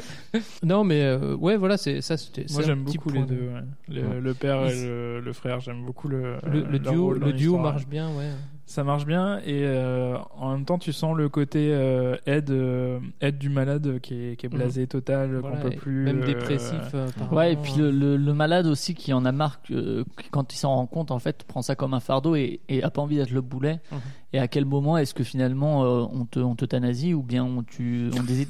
[0.62, 2.16] Non, mais euh, ouais, voilà, c'est ça.
[2.19, 3.35] c'était- Moi j'aime beaucoup les de- deux.
[3.55, 3.62] ouais.
[3.89, 4.20] Le, Ouais.
[4.20, 7.86] le père et le, le frère, j'aime beaucoup le, Le, le duo, le duo marche
[7.86, 8.31] bien, ouais.
[8.64, 13.01] Ça marche bien et euh, en même temps tu sens le côté euh, aide, euh,
[13.20, 16.05] aide du malade qui est, qui est blasé total, Voilà, qu'on peut plus.
[16.05, 16.80] même euh, dépressif.
[16.94, 19.60] euh, par Ouais, et puis le, le- le malade aussi qui en a marre
[20.30, 22.90] quand il s'en rend compte, en fait, prend ça comme un fardeau et, et a
[22.90, 23.80] pas envie d'être le boulet.
[23.90, 23.98] Mhm.
[24.35, 27.63] Et à quel moment est-ce que finalement euh, on te on t'euthanasie ou bien on
[27.63, 28.49] tu on décide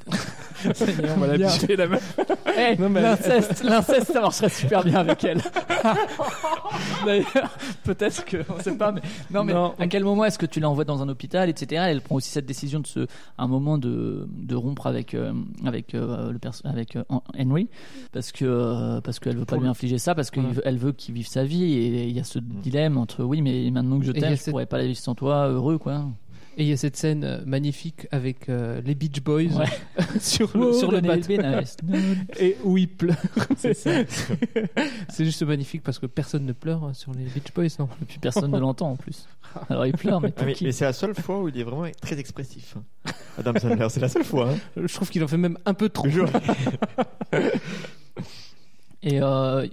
[0.74, 2.18] Seigneur, on va la meuf.
[2.54, 5.40] Hey, mais- l'inceste, l'inceste, ça marcherait super bien avec elle.
[7.06, 9.00] D'ailleurs, peut-être que, on sait pas, mais
[9.32, 9.74] non, mais Non.
[9.78, 11.84] à quel moment est-ce que tu l'envoies dans un hôpital, etc.
[11.88, 15.32] Elle prend aussi cette décision de se, à un moment de, de rompre avec, euh,
[15.64, 17.04] avec euh, le perso- avec euh,
[17.38, 17.68] Henry,
[18.12, 21.14] parce que, euh, parce qu'elle veut pas Pour lui infliger ça, parce qu'elle veut, qu'il
[21.14, 24.12] vive sa vie, et il y a ce dilemme entre oui, mais maintenant que je
[24.12, 26.06] t'aime, je cette- pourrais pas la vivre sans toi, heureux, quoi.
[26.58, 29.64] Et il y a cette scène euh, magnifique avec euh, les Beach Boys Ouais.
[30.20, 31.32] sur le, sur le bateau.
[32.38, 33.16] Et où il pleure.
[33.56, 38.04] C'est juste magnifique parce que personne ne pleure hein, sur les Beach Boys, non Et
[38.04, 39.26] puis personne ne l'entend en plus.
[39.70, 41.58] Alors il pleure, mais Ah, pour mais qui mais c'est la seule fois où il
[41.58, 42.76] est vraiment très expressif.
[42.76, 43.12] hein.
[43.38, 44.50] Adam Sandler, c'est la seule fois.
[44.50, 44.56] hein.
[44.76, 46.06] Je trouve qu'il en fait même un peu trop.
[49.04, 49.66] Et euh,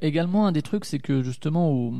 [0.00, 1.94] également un des trucs, c'est que justement, où,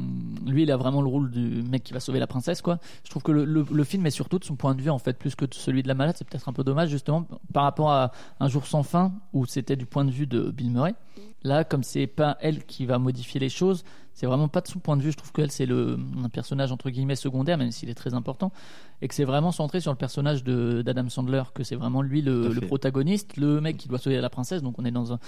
[0.46, 2.78] lui, il a vraiment le rôle du mec qui va sauver la princesse, quoi.
[3.04, 5.34] Je trouve que le, film est surtout de son point de vue, en fait, plus
[5.34, 6.14] que celui de la malade.
[6.16, 9.76] C'est peut-être un peu dommage, justement, par rapport à Un jour sans fin, où c'était
[9.76, 10.94] du point de vue de Bill Murray.
[11.42, 14.78] Là, comme c'est pas elle qui va modifier les choses, c'est vraiment pas de son
[14.78, 15.12] point de vue.
[15.12, 18.52] Je trouve qu'elle, c'est le, un personnage entre guillemets secondaire, même s'il est très important,
[19.00, 22.22] et que c'est vraiment centré sur le personnage de- d'Adam Sandler, que c'est vraiment lui
[22.22, 24.62] le, protagoniste, le mec qui doit sauver la princesse.
[24.62, 25.18] Donc on est dans, un,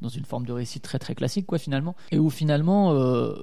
[0.00, 1.94] dans une forme de récit très très classique, quoi, finalement.
[2.12, 2.92] Et où finalement.
[2.94, 3.34] euh,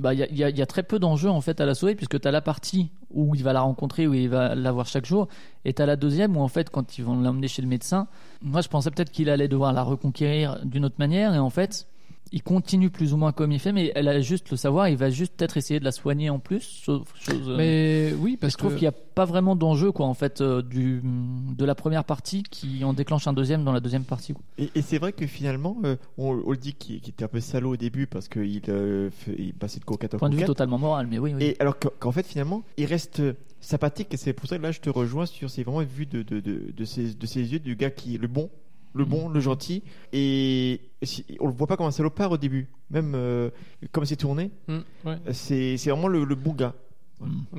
[0.00, 2.20] bah, il y, a, y a très peu d'enjeux en fait à la sauver puisque
[2.20, 5.06] tu as la partie où il va la rencontrer où il va la voir chaque
[5.06, 5.26] jour
[5.64, 8.06] et tu as la deuxième où en fait quand ils vont l'emmener chez le médecin
[8.40, 11.88] moi je pensais peut-être qu'il allait devoir la reconquérir d'une autre manière et en fait
[12.32, 14.96] il continue plus ou moins comme il fait mais elle a juste le savoir il
[14.96, 18.52] va juste peut-être essayer de la soigner en plus sauf chose euh, Mais oui, parce
[18.52, 21.64] je trouve que qu'il n'y a pas vraiment d'enjeu quoi en fait euh, du de
[21.64, 24.42] la première partie qui en déclenche un deuxième dans la deuxième partie quoi.
[24.58, 27.40] Et, et c'est vrai que finalement, euh, on, on le dit qu'il était un peu
[27.40, 30.78] salaud au début parce qu'il euh, il passait de coquette en point de vue totalement
[30.78, 31.42] moral mais oui, oui.
[31.42, 33.22] Et alors qu'en fait, finalement, il reste
[33.60, 36.22] sympathique et c'est pour ça que là, je te rejoins sur c'est vraiment vu de,
[36.22, 38.50] de, de, de, ses, de ses yeux du gars qui est le bon,
[38.94, 39.82] le bon, le gentil.
[40.12, 43.50] Et si- on le voit pas comme un salopard au début, même euh,
[43.92, 44.50] comme c'est tourné.
[44.68, 45.16] Mm, ouais.
[45.32, 46.74] C'est vraiment le, le bon gars.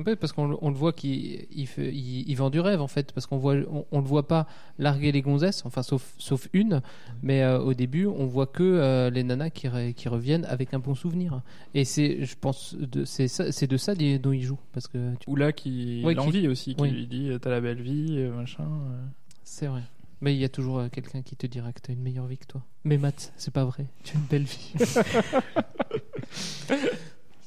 [0.06, 3.12] Peu parce qu'on le- voit qu'il il fait- il- il vend du rêve en fait
[3.12, 4.46] parce qu'on voit on, on le voit pas
[4.78, 6.80] larguer les gonzesses enfin sauf sauf une
[7.22, 10.72] mais euh, au début on voit que euh, les nanas qui, re- qui reviennent avec
[10.72, 11.42] un bon souvenir
[11.74, 15.36] et c'est je pense de c'est de ça dont il joue parce que tu- Ou
[15.36, 16.90] là qui Ouais, qui- l'envie aussi, qui oui.
[16.92, 18.64] lui dit t'as la belle vie, machin.
[18.64, 19.04] euh.
[19.44, 19.82] c'est vrai
[20.20, 22.26] mais il y a toujours euh, quelqu'un qui te dira que tu as une meilleure
[22.26, 22.62] vie que toi.
[22.84, 23.86] Mais Matt c'est pas vrai.
[24.04, 24.74] Tu as une belle vie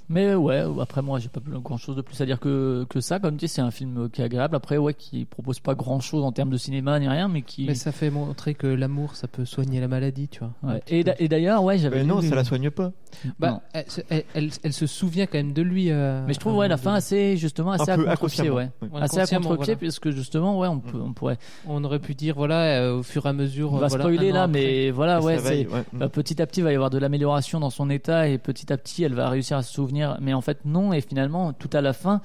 [0.10, 3.20] Mais ouais, après moi, j'ai pas grand chose de plus à dire que, que ça.
[3.20, 4.56] Comme tu dis, c'est un film qui est agréable.
[4.56, 7.66] Après, ouais, qui propose pas grand chose en termes de cinéma ni rien, mais qui.
[7.66, 10.82] mais ça fait montrer que l'amour ça peut soigner la maladie tu vois Ouais.
[10.88, 12.00] Et, d'ailleurs, ouais, j'avais.
[12.00, 12.92] Ben non, ça la soigne pas.
[13.40, 15.92] Bah, elle, se- elle, elle- elle se souvient quand même de lui.
[15.92, 18.90] euh, Mais je trouve ouais la fin assez justement assez Un à contre-pied ouais oui.
[19.00, 19.76] assez à contre-pied voilà.
[19.80, 23.04] parce que justement ouais on peut on pourrait On aurait pu dire voilà euh, au
[23.04, 23.72] fur et à mesure.
[23.72, 25.68] on va voilà, spoiler là mais voilà ouais ouais.
[26.02, 28.74] euh, petit à petit il va y avoir de l'amélioration dans son état et petit
[28.74, 30.94] à petit elle va réussir à se souvenir mais en fait non.
[30.94, 32.22] Et finalement tout à la fin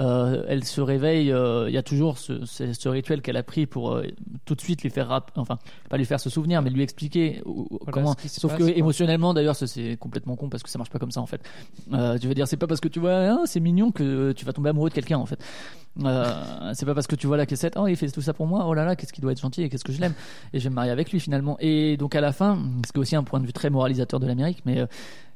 [0.00, 3.42] euh, elle se réveille euh, il y a toujours ce, ce, ce rituel qu'elle a
[3.42, 4.04] pris pour euh,
[4.44, 5.58] tout de suite lui faire rap enfin
[5.90, 8.76] pas lui faire se souvenir mais lui expliquer Voilà comment sauf passe, que quoi.
[8.76, 11.40] émotionnellement d'ailleurs c'est complètement con parce que ça marche pas comme ça en fait.
[12.20, 14.52] Tu veux dire c'est pas parce que tu vois ah, c'est mignon que tu vas
[14.52, 15.40] tomber amoureux de quelqu'un en fait.
[15.96, 18.66] C'est pas parce que tu vois la cassette oh il fait tout ça pour moi
[18.68, 20.14] oh là là qu'est-ce qu'il doit être gentil et qu'est-ce que je l'aime.
[20.52, 21.56] Et je vais me marier avec lui finalement.
[21.58, 22.56] Et donc à la fin
[22.86, 24.86] ce qui est aussi un point de vue très moralisateur de l'Amérique mais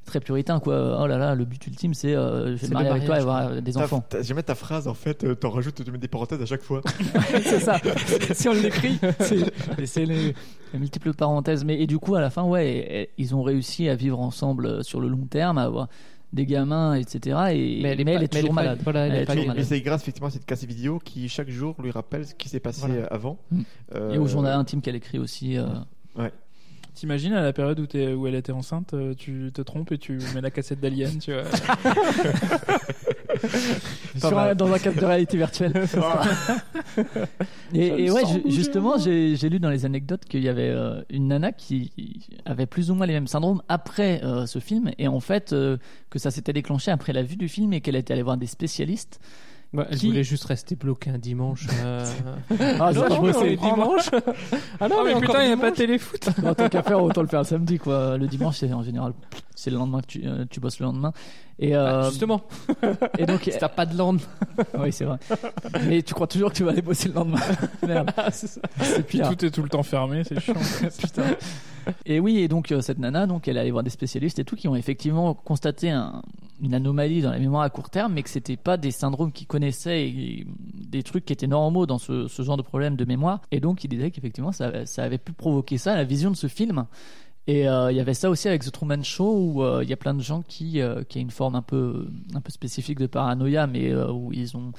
[0.05, 2.75] très puritain quoi oh là là le but ultime c'est euh, je vais C'est me
[2.75, 5.85] marier avec toi et avoir des enfants J'aimais ta phrase en fait, euh, t'en rajoutes,
[5.85, 6.83] tu mets des parenthèses à chaque fois.
[7.45, 7.81] c'est ça.
[8.35, 8.99] si on l'écrit,
[9.85, 10.35] c'est les,
[10.73, 11.65] les multiples parenthèses.
[11.65, 14.19] Mais et du coup, à la fin, ouais, et- et ils ont réussi à vivre
[14.21, 15.89] ensemble euh, sur le long terme, à avoir
[16.33, 17.21] des gamins, etc.
[17.53, 18.81] Et Mais elle est pas- mais elle toujours est pas- malade.
[18.83, 21.51] voilà, elle est pas toujours Mais, c'est grâce effectivement à cette cassette vidéo qui chaque
[21.51, 23.07] jour lui rappelle ce qui s'est passé Voilà.
[23.07, 23.39] avant.
[23.51, 23.61] Mm.
[23.95, 25.57] Euh, Et au journal intime qu'elle écrit aussi.
[25.59, 25.67] euh,
[26.17, 26.33] Ouais.
[26.95, 30.41] T'imagines à la période où, elle était enceinte, euh, tu te trompes et tu mets
[30.43, 31.45] la cassette d'Alien, tu vois.
[34.19, 35.73] sur un- dans un cadre de réalité virtuelle.
[37.75, 41.29] et et ouais, justement, j'ai j'ai lu dans les anecdotes qu'il y avait euh, une
[41.29, 41.91] nana qui
[42.45, 45.79] avait plus ou moins les mêmes syndromes après euh, ce film, et en fait euh,
[46.11, 48.47] que ça s'était déclenché après la vue du film et qu'elle était allée voir des
[48.47, 49.19] spécialistes.
[49.75, 51.67] Bah, elle Qui- voulait juste rester bloquée un dimanche.
[51.83, 52.05] euh,
[52.51, 54.11] Ah, ça, je non, bossais les dimanches.
[54.81, 56.29] ah non, oh, mais mais putain, il n'y a pas de téléfoot.
[56.45, 58.19] En tant qu'à faire, autant le faire un samedi, quoi.
[58.19, 59.15] Le dimanche, c'est en général,
[59.55, 61.13] c'est le lendemain que tu, euh, tu bosses le lendemain.
[61.59, 62.41] Et euh, Bah, justement.
[63.19, 64.21] Et donc, Si t'as pas de lande.
[64.79, 65.19] oui, c'est vrai.
[65.87, 67.41] Mais tu crois toujours que tu vas aller bosser le lendemain.
[67.87, 68.11] Merde.
[68.33, 68.61] c'est ça.
[68.81, 70.55] C'est Puis tout est tout le temps fermé, c'est chiant.
[70.99, 71.25] Putain.
[72.07, 74.45] Et oui, et donc euh, cette nana, donc elle est allée voir des spécialistes et
[74.45, 76.23] tout qui ont effectivement constaté un-
[76.63, 79.49] une anomalie dans la mémoire à court terme, mais que c'était pas des syndromes qu'ils
[79.49, 83.41] connaissaient et des trucs qui étaient normaux dans ce, ce genre de problème de mémoire.
[83.51, 86.47] Et donc il disait qu'effectivement ça, ça avait pu provoquer ça, la vision de ce
[86.47, 86.87] film.
[87.49, 89.93] Et euh, il y avait ça aussi avec The Truman Show où euh, il y
[89.93, 92.99] a plein de gens qui, euh, qui a une forme un peu, un peu spécifique
[93.01, 94.73] de paranoïa, mais euh, où ils ont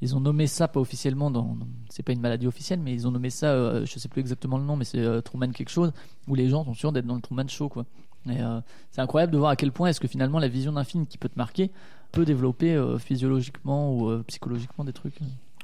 [0.00, 1.56] ils ont nommé ça pas officiellement dans,
[1.90, 4.62] c'est pas une maladie officielle mais ils ont nommé ça je sais plus exactement le
[4.62, 5.92] nom mais c'est Truman quelque chose
[6.28, 7.84] où les gens sont sûrs d'être dans le Truman Show quoi.
[8.30, 8.38] Et
[8.92, 11.18] c'est incroyable de voir à quel point est-ce que finalement la vision d'un film qui
[11.18, 11.72] peut te marquer
[12.12, 15.18] peut développer physiologiquement ou psychologiquement des trucs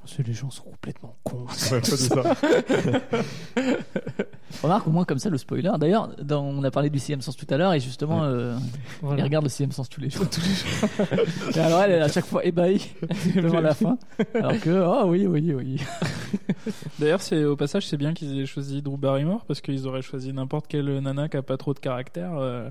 [0.05, 1.47] Parce que les gens sont complètement cons.
[1.73, 2.23] Ouais, c'est ça.
[4.63, 7.37] remarque au moins comme ça le spoiler d'ailleurs dans- on a parlé du sixième sens
[7.37, 8.57] tout à l'heure et justement euh,
[9.03, 9.21] Voilà.
[9.21, 10.27] il regarde le sixième sens tous les jours
[11.57, 12.93] et alors elle est à chaque fois ébahie
[13.35, 13.99] devant la fin
[14.35, 15.81] alors que oh oui oui oui
[16.99, 20.33] D'ailleurs, c'est au passage, c'est bien qu'ils aient choisi Drew Barrymore parce qu'ils auraient choisi
[20.33, 22.33] n'importe quelle nana qui a pas trop de caractère.
[22.39, 22.71] euh,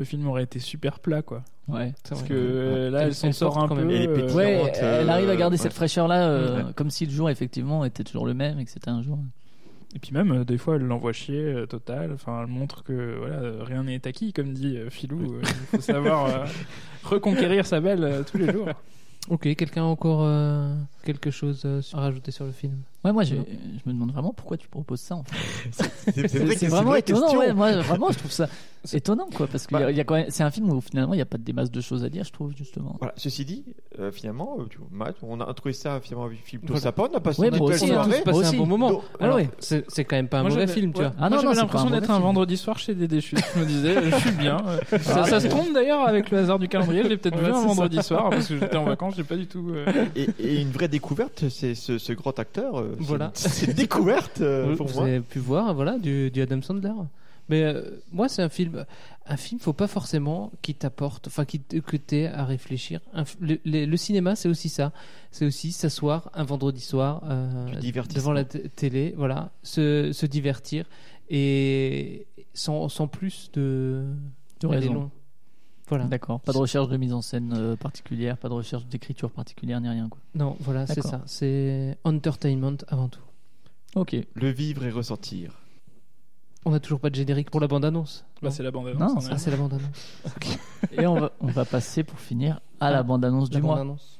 [0.00, 1.42] le film aurait été super plat, quoi.
[1.68, 2.30] ouais Parce vrai.
[2.30, 3.82] que euh, là, Elle- elle s'en sort un quand peu.
[3.82, 4.32] euh.
[4.34, 6.72] Ouais, elle arrive à garder euh, cette fraîcheur-là, euh, Ouais.
[6.74, 9.18] comme si le jour effectivement était toujours le même et que c'était un jour.
[9.94, 12.12] Et puis même, euh, des fois, elle l'envoie chier euh, total.
[12.14, 15.34] Enfin, elle montre que voilà, euh, rien n'est acquis, comme dit euh, Philou.
[15.34, 16.46] Euh, il faut savoir euh,
[17.04, 18.68] reconquérir sa belle euh, tous les jours.
[19.28, 23.36] Ok, quelqu'un encore euh, quelque chose euh, à rajouter sur le film Ouais, moi, j'ai-
[23.36, 25.14] je me demande vraiment pourquoi tu proposes ça.
[25.16, 25.88] En fait.
[26.28, 27.34] C'est vrai vraiment étonnant.
[27.34, 28.46] Ouais, moi, vraiment, je trouve ça
[28.92, 29.90] étonnant, quoi, parce que Bah.
[29.90, 31.70] y a quand même, c'est un film où finalement il n'y a pas des masses
[31.70, 32.96] de choses à dire, je trouve justement.
[32.98, 33.14] Voilà.
[33.16, 33.64] Ceci dit,
[33.98, 36.80] euh, finalement, euh, tu vois, Matt, on a trouvé ça finalement un film plutôt Voilà.
[36.82, 37.08] sympa.
[37.10, 37.78] On a passé Ouais, une belle a hein.
[37.78, 38.22] soirée.
[38.22, 38.90] passé un bon moment.
[38.90, 39.48] Donc, Alors, ouais.
[39.60, 41.12] c'est c'est quand même pas un Moi, mauvais film, tu vois.
[41.18, 43.36] Ah non, j'avais l'impression d'être un vendredi soir chez des déchus.
[43.54, 44.58] Je me disais, je suis bien.
[44.92, 47.02] Ah, ça, se trompe d'ailleurs avec le hasard du calendrier.
[47.02, 49.14] Je l'ai peut-être vu un vendredi soir parce que j'étais en vacances.
[49.16, 49.72] J'ai pas du tout.
[50.14, 52.78] et une vraie découverte, c'est ce, ce grand acteur.
[52.78, 53.30] euh, c'est- Voilà.
[53.34, 55.04] C'est découverte euh, Vous, pour vous moi.
[55.08, 56.92] avez pu voir, voilà, du, du Adam Sandler.
[57.48, 58.84] Mais euh, moi, c'est un film.
[59.26, 63.00] Un film, faut pas forcément qu'il t'apporte, enfin, qu'il te- que t'aies à réfléchir.
[63.12, 64.92] Un le, le- le cinéma, c'est aussi ça.
[65.32, 67.66] C'est aussi s'asseoir un vendredi soir euh,
[68.14, 70.84] devant la télé, voilà, se, se divertir
[71.28, 74.04] et sans, sans plus de
[74.60, 75.10] De raison.
[75.90, 76.04] Voilà.
[76.04, 76.40] D'accord.
[76.40, 79.88] Pas de recherche de mise en scène euh, particulière, pas de recherche d'écriture particulière, ni
[79.88, 80.08] rien.
[80.08, 80.18] Quoi.
[80.34, 81.20] Non, voilà, c'est ça.
[81.26, 83.20] C'est entertainment avant tout.
[83.96, 84.16] Ok.
[84.34, 85.52] Le vivre et ressentir.
[86.64, 88.24] On n'a toujours pas de générique pour la bande-annonce.
[88.42, 89.24] Bah, c'est la bande Non, annonce.
[89.24, 90.18] ça, Ah, c'est la bande-annonce.
[90.92, 93.76] Et on va, on va passer pour finir à la bande-annonce du mois.
[93.76, 94.18] bande-annonce.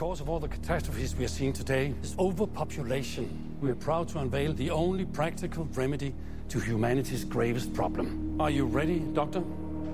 [0.00, 3.54] Cause of all the catastrophes we are seeing today is overpopulation.
[3.60, 6.14] We are proud to unveil the only practical remedy
[6.48, 8.40] to humanity's gravest problem.
[8.40, 9.42] Are you ready, Doctor?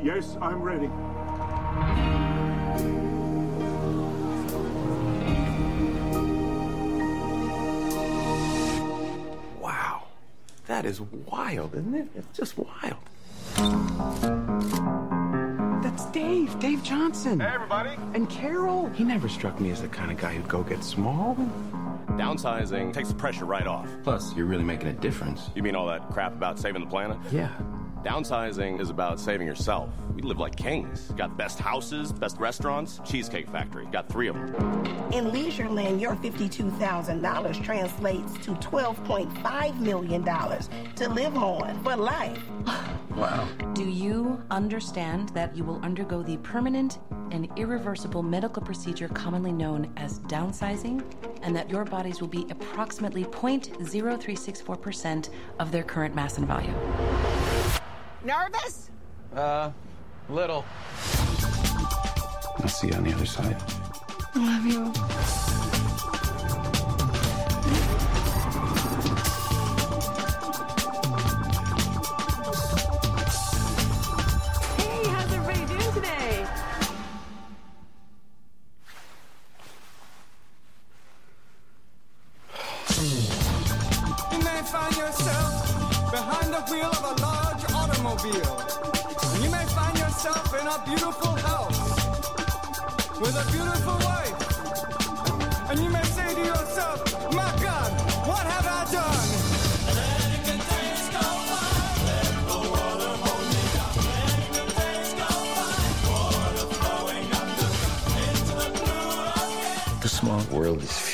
[0.01, 0.87] Yes, I'm ready.
[9.61, 10.05] Wow.
[10.69, 12.09] That is wild, isn't it?
[12.15, 12.95] It's just wild.
[15.97, 17.41] That's Dave, Dave Johnson.
[17.41, 17.97] Hey, everybody.
[18.13, 18.91] And Carol.
[18.91, 21.35] He never struck me as the kind of guy who'd go get small.
[22.19, 23.89] Downsizing takes the pressure right off.
[24.05, 25.49] Plus, you're really making a difference.
[25.55, 27.17] You mean all that crap about saving the planet?
[27.33, 27.51] Yeah.
[28.05, 29.89] Downsizing is about saving yourself.
[30.17, 31.13] We live like kings.
[31.15, 33.85] Got best houses, best restaurants, Cheesecake Factory.
[33.93, 34.47] Got three of them.
[35.13, 42.43] In Leisureland, your $52,000 translates to $12.5 million to live on for life.
[43.17, 43.49] Wow.
[43.73, 46.99] Do you understand that you will undergo the permanent
[47.31, 51.03] and irreversible medical procedure commonly known as downsizing,
[51.41, 56.77] and that your bodies will be approximately 0.0364% of their current mass and volume?
[58.23, 58.91] Nervous?
[59.35, 59.71] Uh,
[60.29, 60.65] little.
[62.59, 63.57] I'll see you on the other side.
[64.35, 65.56] I love you.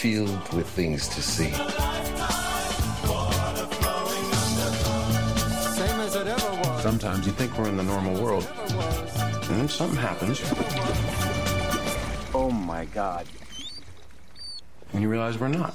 [0.03, 1.53] Filled with things to see.
[5.79, 6.83] Same as it ever was.
[6.83, 8.45] Sometimes you think we're in the normal world,
[9.49, 10.43] and then something happens.
[12.35, 13.29] Oh my God.
[14.93, 15.73] And you realize we're not.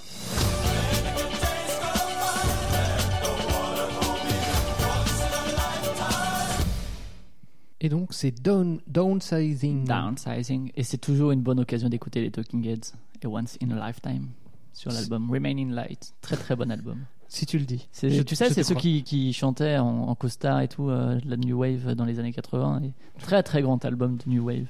[7.80, 9.86] Et donc, c'est down, downsizing.
[9.86, 10.72] Downsizing.
[10.76, 12.91] Et c'est toujours une bonne occasion d'écouter les Talking Heads
[13.22, 14.27] et Once in a Lifetime
[14.73, 16.14] sur l'album Remain in Light.
[16.22, 17.06] Très très bon album.
[17.30, 17.88] Si tu le dis.
[17.91, 21.15] C'est- Je- tu sais, c'est ceux qui, qui chantaient en, en costard et tout, euh,
[21.19, 22.81] de la New Wave dans les années 80.
[22.84, 24.68] Et très très grand album de New Wave.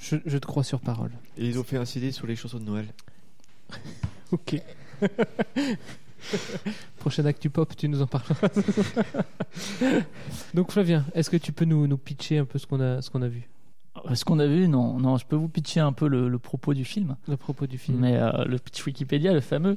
[0.00, 1.10] Je, je te crois sur parole.
[1.36, 2.86] Et ils ont fait un CD sur les chansons de Noël.
[4.32, 4.56] Ok.
[6.98, 8.48] Prochaine actu pop, tu nous en parleras.
[10.54, 13.10] Donc Flavien, est-ce que tu peux nous, nous pitcher un peu ce qu'on a, ce
[13.10, 13.48] qu'on a vu?
[13.96, 16.38] Euh, Ce qu'on a vu, non, non, je peux vous pitcher un peu le, le
[16.38, 17.16] propos du film.
[17.28, 17.98] Le propos du film.
[18.00, 19.76] Mais euh, le pitch Wikipédia, le fameux.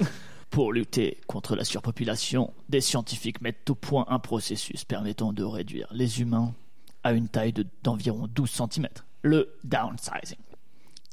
[0.50, 5.88] Pour lutter contre la surpopulation, des scientifiques mettent au point un processus permettant de réduire
[5.92, 6.54] les humains
[7.02, 8.86] à une taille de- d'environ 12 cm.
[9.22, 10.38] Le downsizing.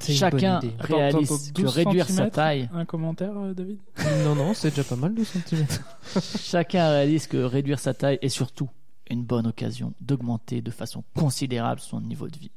[0.08, 2.68] Une Chacun réalise que 12 réduire sa taille.
[2.74, 3.78] Un commentaire, euh, David?
[4.24, 5.66] Non, non, c'est déjà pas mal, 12 cm.
[6.40, 8.68] Chacun réalise que réduire sa taille est surtout
[9.10, 12.50] une bonne occasion d'augmenter de façon considérable son niveau de vie.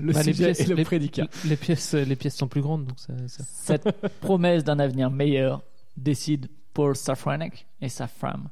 [0.00, 1.26] Le Bah, les, pièces, et le les- prédicat.
[1.44, 3.12] les pièces, les pièces sont plus grandes, donc ça.
[3.28, 3.90] ça- Cette
[4.20, 5.62] promesse d'un avenir meilleur
[5.96, 8.48] décide Paul Safranek et sa femme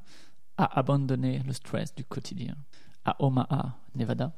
[0.59, 2.55] à abandonner le stress du quotidien
[3.05, 4.33] à Omaha, Nevada,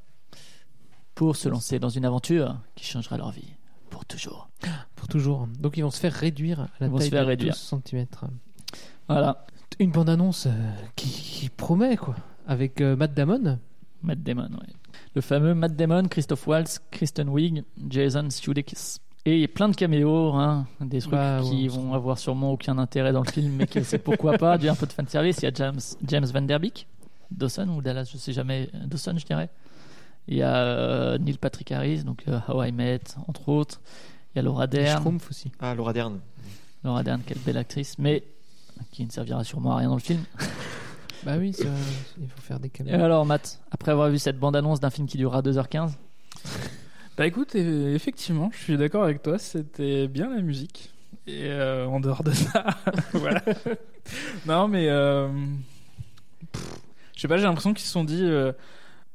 [1.15, 3.55] pour se lancer dans une aventure qui changera leur vie
[3.91, 4.49] pour toujours.
[4.95, 5.47] Pour toujours.
[5.59, 7.55] Donc ils vont se faire réduire à la Ils vont taille se faire de réduire.
[7.55, 8.07] 12 cm.
[9.09, 9.47] Voilà.
[9.79, 12.15] Une bande-annonce euh, qui, qui promet, quoi.
[12.47, 13.59] Avec euh, Matt Damon.
[14.03, 14.73] Matt Damon, ouais.
[15.15, 18.99] Le fameux Matt Damon, Christoph Waltz, Kristen Wiig, Jason Sudeikis.
[19.25, 22.19] Et il y a plein de caméos, hein, des trucs Bah, qui ouais, vont avoir
[22.19, 24.93] sûrement aucun intérêt dans le film, mais qui c'est pourquoi pas, du un peu de
[24.93, 25.39] fanservice.
[25.39, 25.79] Il y a James,
[26.09, 26.89] James Van Der Beek,
[27.31, 29.49] Dawson ou Dallas, je sais jamais, Dawson je dirais.
[30.27, 33.81] Il y a euh, Neil Patrick Harris, donc euh, How I Met, entre autres.
[34.35, 34.99] Il y a Laura Dern.
[34.99, 35.53] Schtroumpf aussi.
[35.61, 36.19] Ah, Laura Dern.
[36.83, 38.25] Laura Dern, quelle belle actrice, mais
[38.91, 40.23] qui ne servira sûrement à rien dans le film.
[41.25, 41.65] Bah oui, ça-
[42.21, 43.05] il faut faire des Et caméras.
[43.05, 45.93] alors, Matt, après avoir vu cette bande-annonce d'un film qui durera 2h15,
[47.17, 50.91] Bah écoute, effectivement, je suis d'accord avec toi, c'était bien la musique.
[51.27, 52.65] Et euh, en dehors de ça,
[53.13, 53.43] voilà.
[54.47, 55.29] non, mais euh,
[57.15, 58.23] je sais pas, j'ai l'impression qu'ils se sont dit.
[58.23, 58.53] euh,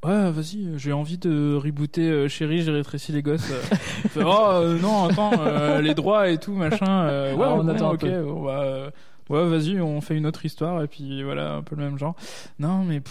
[0.06, 3.50] Ouais, vas-y, j'ai envie de rebooter euh, Chérie, j'ai rétréci les gosses.
[3.52, 3.62] euh.
[4.10, 7.08] Fait, oh euh, non, attends, euh, les droits et tout, machin.
[7.08, 8.24] euh, ouais, Ah, on bon, attend un ok, peu.
[8.30, 8.92] on va, euh,
[9.30, 12.16] ouais, vas-y, on fait une autre histoire et puis voilà, un peu le même genre.
[12.60, 13.02] Non, mais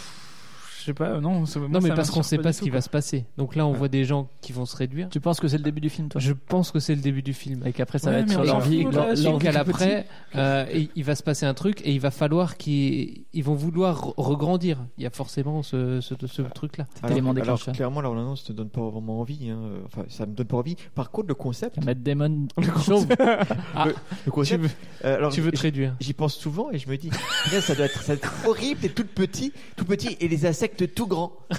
[0.86, 1.40] sais pas, non.
[1.40, 2.78] moi, Non, mais parce qu'on sait pas ce tout, qui quoi.
[2.78, 3.24] va se passer.
[3.36, 5.08] Donc là, on voit des gens qui vont se réduire.
[5.10, 6.20] Tu penses que c'est le début du film, toi?
[6.20, 7.62] Je pense que c'est le début du film.
[7.66, 8.82] Et qu'après, ça Ouais, va être sur leur vie.
[8.84, 10.06] fout, leur- là, leur Et vie qu'à tout l'après,
[10.36, 14.08] euh, il va se passer un truc et il va falloir qu'ils ils vont vouloir
[14.08, 14.78] re- regrandir.
[14.98, 16.86] Il y a forcément ce, ce, ce truc-là.
[16.94, 17.74] Cet élément alors, déclencheur.
[17.74, 19.50] clairement, la bande-annonce te donne pas vraiment envie.
[19.50, 19.58] hein.
[19.84, 20.76] Enfin, ça me donne pas envie.
[20.94, 21.84] Par contre, le concept.
[21.84, 22.46] Matt Damon
[22.84, 23.06] chauve.
[23.74, 23.94] Ah, le,
[24.26, 24.62] le concept.
[24.62, 25.94] tu veux- euh, alors, tu veux te réduire.
[26.00, 27.10] J'y pense souvent et je me dis,
[27.60, 30.75] ça doit être, ça doit être horrible et tout petit, tout petit et les insectes
[30.84, 31.32] tout grands.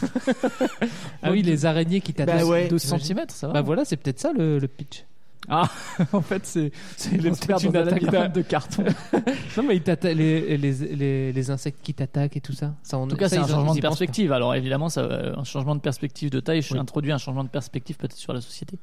[1.24, 2.42] Ah oui, les araignées qui t'attaquent.
[2.42, 2.68] Bah ouais.
[2.68, 3.54] 12 cm, ça va.
[3.54, 5.04] Bah voilà, c'est peut-être ça le, le pitch.
[5.50, 5.70] Ah,
[6.14, 8.84] en fait, c'est c'est les une attaque de carton.
[9.58, 12.76] non, mais ils les, les, les, les insectes qui t'attaquent et tout ça.
[12.84, 14.32] ça En tout cas, c'est un changement de perspective.
[14.32, 17.50] Alors évidemment, ça, euh, un changement de perspective de taille, je introduis un changement de
[17.50, 18.78] perspective peut-être sur la société.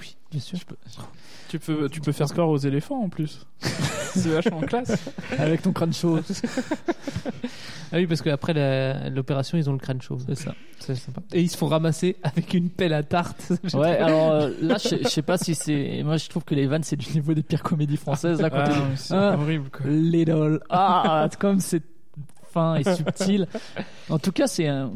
[0.00, 0.58] Oui, bien sûr.
[1.54, 3.46] Tu peux, tu peux faire peur aux éléphants en plus.
[3.60, 4.92] c'est vachement classe.
[5.38, 6.18] Avec ton crâne chaud.
[7.92, 8.54] Ah oui, parce qu'après
[9.10, 10.18] l'opération, ils ont le crâne chaud.
[10.26, 10.52] C'est ça.
[10.80, 11.20] C'est sympa.
[11.32, 13.52] Et ils se font ramasser avec une pelle à tarte.
[13.74, 16.02] Ouais, alors euh, là, je sais- pas si c'est.
[16.02, 18.40] Moi, je trouve que les vannes, c'est du niveau des pires comédies françaises.
[18.40, 19.86] Là, quand Ah, c'est Ah, horrible quoi.
[19.88, 20.58] Little.
[20.70, 21.84] Ah, comme c'est
[22.52, 23.46] fin et subtil.
[24.10, 24.90] En tout cas, c'est un.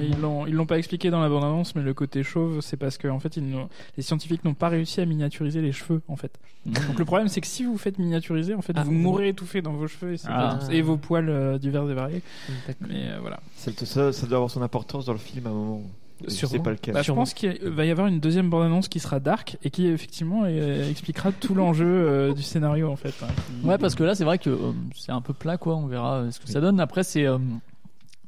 [0.00, 2.98] Ils l'ont, ils l'ont pas expliqué dans la bande-annonce, mais le côté chauve, c'est parce
[2.98, 6.16] que en fait, ils n'ont- les scientifiques n'ont pas réussi à miniaturiser les cheveux, en
[6.16, 6.38] fait.
[6.66, 8.96] Donc le problème, c'est que si vous faites miniaturiser, en fait, Ah, vous oui.
[8.96, 10.58] mourrez étouffé dans vos cheveux et, c'est Ah.
[10.60, 12.22] pas- et vos poils euh, divers et variés.
[12.66, 12.86] D'accord.
[12.88, 13.40] Mais euh, voilà.
[13.56, 15.82] Ça, ça, ça doit avoir son importance dans le film à un moment.
[16.26, 16.64] Sûrement.
[16.64, 16.94] pas lequel.
[16.94, 19.86] Bah, je pense qu'il va y avoir une deuxième bande-annonce qui sera dark et qui
[19.86, 23.14] effectivement euh, expliquera tout l'enjeu euh, du scénario en fait.
[23.22, 23.28] hein,
[23.60, 25.76] qui- Ouais, parce que là, c'est vrai que euh, c'est un peu plat, quoi.
[25.76, 26.80] On verra ce que ça donne.
[26.80, 27.24] Après, c'est.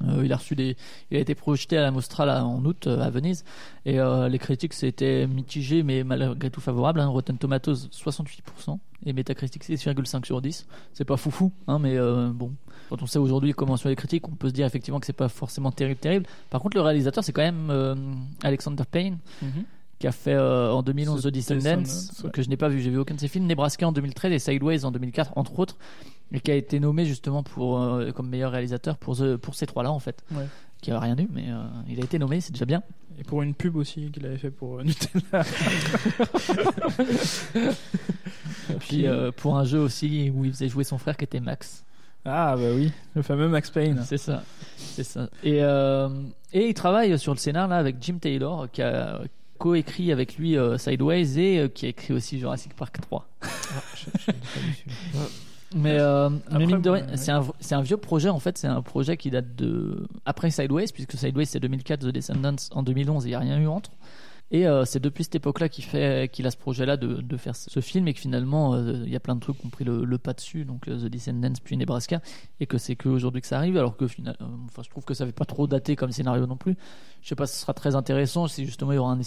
[0.04, 0.76] Euh, il a reçu des,
[1.10, 3.44] il a été projeté à la Mostra là, en août euh, à Venise
[3.84, 7.00] et euh, les critiques c'était mitigé mais malgré tout favorable.
[7.00, 7.06] Hein.
[7.08, 10.66] Rotten Tomatoes 68% et Metacritic 6,5 sur 10.
[10.92, 11.96] C'est pas foufou, hein, mais
[12.32, 12.52] bon.
[12.90, 15.12] Quand on sait aujourd'hui comment sont les critiques, on peut se dire effectivement que c'est
[15.12, 16.26] pas forcément terrible, terrible.
[16.50, 19.64] Par contre, le réalisateur c'est quand même Alexander Payne Mhm.
[19.98, 22.30] qui a fait euh, en 2011 The Descendants, Descendants, ouais.
[22.30, 24.38] que je n'ai pas vu, j'ai vu aucun de ses films, Nebraska en 2013 et
[24.38, 25.76] Sideways en 2004 entre autres,
[26.32, 29.66] et qui a été nommé justement pour euh, comme meilleur réalisateur pour The- pour ces
[29.66, 30.46] trois-là en fait, Ouais.
[30.80, 32.82] qui a rien eu, mais euh, il a été nommé, c'est déjà bien.
[33.18, 35.44] Et pour une pub aussi qu'il avait fait pour euh, Nutella.
[38.70, 41.40] Et puis euh, pour un jeu aussi où il faisait jouer son frère qui était
[41.40, 41.84] Max.
[42.24, 44.02] ah bah oui, le fameux Max Payne.
[44.06, 44.42] C'est ça,
[44.76, 45.28] c'est ça.
[45.42, 46.08] Et euh,
[46.52, 49.20] et il travaille sur le scénar là avec Jim Taylor qui a
[49.58, 53.28] coécrit avec lui euh, Sideways et euh, qui a écrit aussi Jurassic Park 3.
[55.74, 57.16] Mais, euh, mais mine de rien, ouais.
[57.60, 61.12] c'est un, vieux projet en fait, c'est un projet qui date de après Sideways, puisque
[61.16, 63.92] Sideways c'est 2004, The Descendants en 2011, il n'y a rien eu entre.
[64.52, 67.54] Et euh, c'est depuis cette époque-là qu'il fait, qu'il a ce projet-là de, de faire
[67.54, 69.84] ce film et que finalement euh, il y a plein de trucs qui ont pris
[69.84, 72.20] le, le pas dessus, donc The Descendants puis Nebraska,
[72.58, 74.36] et que c'est qu'aujourd'hui que ça arrive, alors que final,
[74.66, 76.76] enfin je trouve que ça fait pas trop daté comme scénario non plus.
[77.22, 79.20] Je sais pas si ce sera très intéressant si justement il y aura un-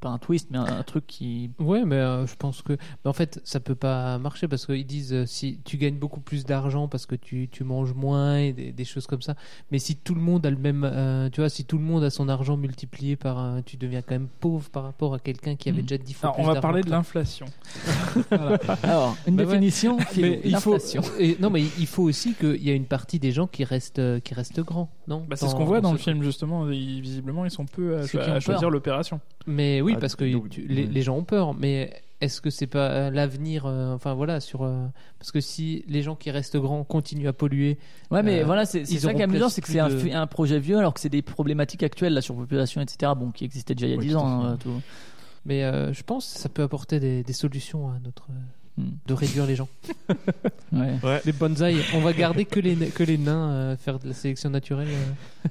[0.00, 2.72] pas un twist, mais un, un truc qui Ouais, mais euh, je pense que.
[2.72, 6.20] mais en fait, ça peut pas marcher parce qu'ils disent euh, si tu gagnes beaucoup
[6.20, 9.34] plus d'argent parce que tu, tu manges moins et des, des choses comme ça.
[9.70, 10.84] Mais si tout le monde a le même.
[10.84, 13.62] euh, tu vois, si tout le monde a son argent multiplié par.
[13.64, 15.86] tu deviens quand même pauvre par rapport à quelqu'un qui avait Mhm.
[15.86, 17.46] déjà 10 fois Alors, plus on va parler de l'inflation.
[18.30, 18.58] Voilà.
[18.82, 19.48] Alors, une Bah ouais.
[19.50, 21.02] définition, Philo, Mais il faut, l'inflation.
[21.18, 24.20] et, non, mais il faut aussi qu'il y ait une partie des gens qui restent,
[24.22, 25.24] qui restent grands, non?
[25.28, 26.68] Bah, c'est ce qu'on voit dans le ce film justement.
[26.70, 28.06] Ils- visiblement, ils sont peu à,
[28.40, 29.20] choisir l'opération.
[29.58, 30.88] Mais oui, Ah, parce que donc, tu- les, ouais.
[30.90, 31.52] les gens ont peur.
[31.54, 34.86] Mais est-ce que c'est pas euh, l'avenir euh, Enfin voilà, sur euh,
[35.18, 37.78] parce que si les gens qui restent grands continuent à polluer,
[38.10, 40.12] Ouais, mais Euh, voilà, c'est ça qui est amusant, c'est que c'est un, de- fi-
[40.12, 43.74] un projet vieux alors que c'est des problématiques actuelles, la surpopulation, etc., bon, qui existaient
[43.74, 44.44] déjà il y a Oui, 10 tout à ans.
[44.44, 44.80] hein, tout.
[45.44, 48.26] mais euh, je pense que ça peut apporter des, des solutions à notre
[48.76, 48.90] Hmm.
[49.08, 49.68] de réduire les gens.
[50.72, 50.94] Ouais.
[51.02, 51.20] Ouais.
[51.24, 54.50] Les bonsaïs, on va garder que les que les nains euh, faire de la sélection
[54.50, 54.86] naturelle.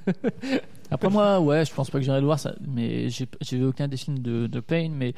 [0.08, 0.12] euh.
[0.92, 3.88] Après, moi, ouais, je pense pas que j'irai le voir, ça, mais j'ai vu aucun
[3.88, 5.14] des de, de Payne, mais.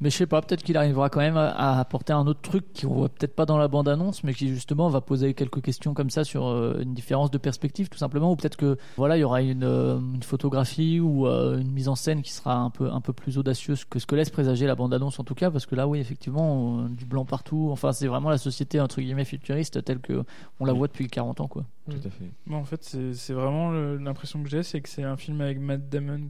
[0.00, 2.94] Mais je sais pas, peut-être qu'il arrivera quand même à, apporter un autre truc qu'on
[2.94, 6.24] voit peut-être pas dans la bande-annonce, mais qui justement va poser quelques questions comme ça
[6.24, 9.40] sur euh, une différence de perspective, tout simplement, ou peut-être que voilà, il y aura
[9.42, 13.00] une, euh, une photographie ou euh, une mise en scène qui sera un peu un
[13.00, 15.74] peu plus audacieuse que ce que laisse présager la bande-annonce en tout cas, parce que
[15.74, 17.68] là, oui, effectivement, euh, du blanc partout.
[17.70, 20.24] Enfin, c'est vraiment la société entre guillemets futuriste telle que
[20.60, 21.64] on la voit depuis 40 ans, quoi.
[21.88, 22.30] Tout à fait.
[22.46, 25.60] Bon, en fait, c'est c'est vraiment l'impression que j'ai, c'est que c'est un film avec
[25.60, 26.28] Matt Damon.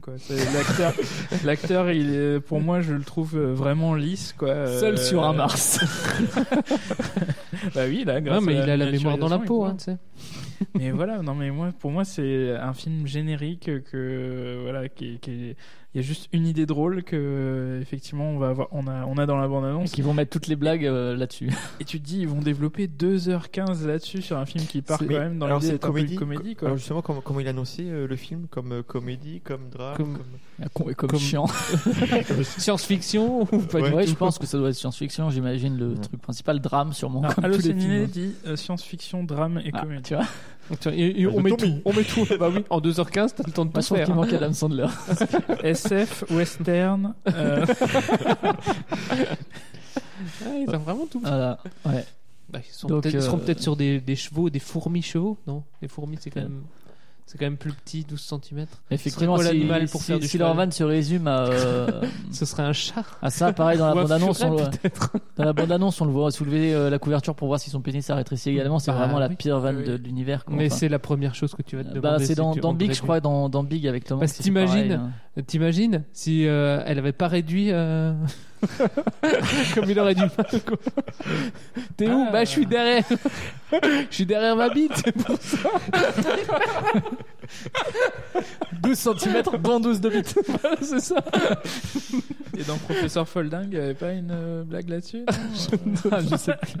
[0.53, 0.93] L'acteur,
[1.43, 4.49] l'acteur, il est, pour moi, je le trouve vraiment lisse, quoi.
[4.49, 5.79] euh, Seul sur un Mars.
[7.75, 9.71] bah oui, là, grâce Ouais, mais à il a la mémoire dans la peau, hein,
[9.71, 9.97] peut- tu sais.
[10.75, 15.55] mais voilà, non mais moi, pour moi, c'est un film générique que voilà, qui, qui-
[15.97, 19.17] il y a juste une idée drôle que effectivement on va avoir, on a, on
[19.17, 19.91] a dans la bande annonce.
[19.91, 21.49] Qui vont mettre toutes les blagues euh, là-dessus.
[21.79, 25.07] Et tu te dis, ils vont développer 2h15 là-dessus sur un film qui part quand
[25.07, 26.67] même dans l'idée d'être un peu comédie, comédie, quoi.
[26.67, 29.95] Alors justement, comment, comment il a annoncé euh, le film Comme euh, comédie, comme drame
[29.97, 30.17] Comme-
[30.73, 30.93] comme...
[30.93, 31.47] Comme, Comme- chiant.
[32.43, 36.59] Science-fiction ou pas Ouais, je pense que ça doit être science-fiction, j'imagine le truc principal,
[36.59, 37.21] drame sûrement.
[37.21, 38.05] Alors, comme tous les Allociné films.
[38.07, 40.01] dit euh, science-fiction, drame et Ah, comédie.
[40.03, 40.31] tu vois Tiens,
[40.91, 42.25] et- et on, met tout, on met tout.
[42.39, 44.03] Bah oui, en 2h15, t'as le temps de tout faire.
[44.05, 44.15] qu'il hein.
[44.15, 44.87] manque Adam Sandler.
[45.63, 47.13] SF, western.
[47.33, 47.65] euh,
[50.45, 51.19] Ah, ils ont vraiment tout.
[51.21, 52.05] Voilà, ouais.
[52.49, 55.01] Bah, ils, sont Donc, peut-être- ils seront euh, peut-être sur des, des chevaux, des fourmis
[55.01, 55.63] chevaux, non?
[55.81, 56.63] Les fourmis, c'est quand même.
[57.29, 58.65] C'est quand même plus petit, 12 cm.
[58.89, 62.01] Effectivement, si, pour si, faire du si leur van se résume à, euh,
[62.31, 63.03] Ce serait un chat.
[63.21, 64.55] à ça, pareil dans la bande-annonce, on,
[65.35, 68.09] dans la bande-annonce, on le voit soulever euh, la couverture pour voir si son pénis
[68.09, 68.79] a rétréci également.
[68.79, 69.83] C'est Bah, vraiment la pire vanne Oui.
[69.83, 70.45] de, de l'univers.
[70.47, 72.01] Mais c'est la première chose que tu vas te demander.
[72.01, 74.97] bah, c'est si dans, Big, je crois, dans, dans Big avec Tom Hanks, pareil,
[75.45, 76.03] t'imagines, hein.
[76.13, 77.71] si euh, elle avait pas réduit
[79.75, 80.23] comme il aurait dû.
[80.29, 80.77] quoi.
[81.95, 82.31] T'es où Ah.
[82.31, 83.03] Bah je suis derrière.
[83.71, 85.69] Je suis derrière ma bite, c'est pour ça.
[88.81, 90.39] 12 cm dans 12 de bite.
[90.81, 91.23] c'est ça.
[92.57, 95.23] Et dans Professeur Folding, il n'y avait pas une euh, blague là-dessus?
[96.11, 96.73] Ah, je sais plus.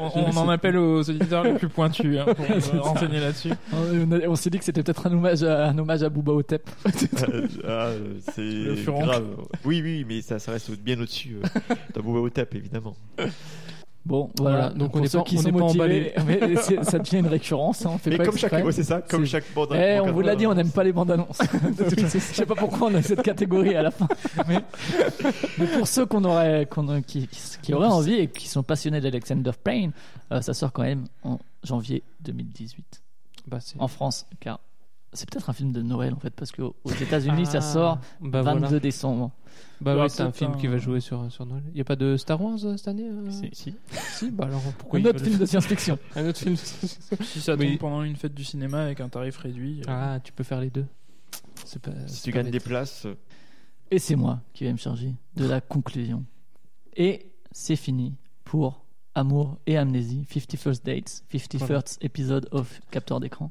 [0.00, 3.50] On, on en appelle aux auditeurs les plus pointus hein, pour C'est euh, renseigner là-dessus.
[3.72, 6.68] On, s'est dit que c'était peut-être un hommage à, un hommage à Booba Otep.
[7.64, 9.04] Ah, euh, c'est Le furon.
[9.04, 9.26] grave.
[9.64, 12.96] Oui, oui, mais ça, ça reste bien au-dessus euh, d'un au tap, évidemment.
[14.06, 14.56] Bon, voilà.
[14.56, 16.56] Voilà, donc donc pour on est pas- qui on sont est pas motivés, emballés.
[16.78, 17.84] mais ça devient une récurrence.
[17.84, 19.68] hein, on fait Mais pas comme chaque, ouais, c'est ça, comme chaque bande.
[19.74, 21.38] Eh, bande- on vous l'a dit, on n'aime pas les bandes annonces.
[22.00, 24.08] Je sais pas pourquoi on a cette catégorie à la fin.
[24.48, 24.58] Mais,
[25.58, 29.00] mais pour ceux qu'on aurait, qu'on- qui, qui, qui auraient envie et qui sont passionnés
[29.02, 29.92] d'Alexander Payne,
[30.32, 33.02] euh, ça sort quand même en janvier 2018
[33.48, 34.60] Bah, en France, car
[35.12, 37.98] c'est peut-être un film de Noël en fait, parce qu'aux aux États-Unis ça Ah, sort
[38.20, 38.80] bah 22 voilà.
[38.80, 39.30] décembre.
[39.80, 41.62] Bah oui, c'est un film un- qui va jouer sur, sur Noël.
[41.68, 43.74] Il n'y a pas de Star Wars euh, cette année euh Si, si.
[44.12, 45.98] Si, bah alors pourquoi Un autre film de science-fiction.
[46.14, 46.54] Un autre film.
[46.56, 49.80] Si ça tombe pendant une fête du cinéma avec un tarif réduit.
[49.80, 50.86] euh, Ah, tu peux faire les deux.
[51.82, 51.90] Pas.
[52.06, 53.06] Si tu gagnes des places.
[53.06, 53.14] euh,
[53.90, 56.24] Et c'est moi qui vais me charger de la conclusion.
[56.96, 58.14] Et c'est fini
[58.44, 58.79] pour
[59.14, 61.66] Amour et Amnésie, 50 First Dates, 50 Voilà.
[61.80, 63.50] First Episode of Capteur d'écran.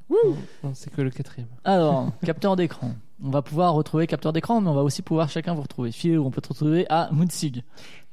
[0.63, 1.47] Non, c'est que le quatrième.
[1.65, 2.93] Alors, capteur d'écran.
[3.21, 5.91] On va pouvoir retrouver capteur d'écran, mais on va aussi pouvoir chacun vous retrouver.
[5.91, 7.63] Phil, on peut te retrouver à Munzig.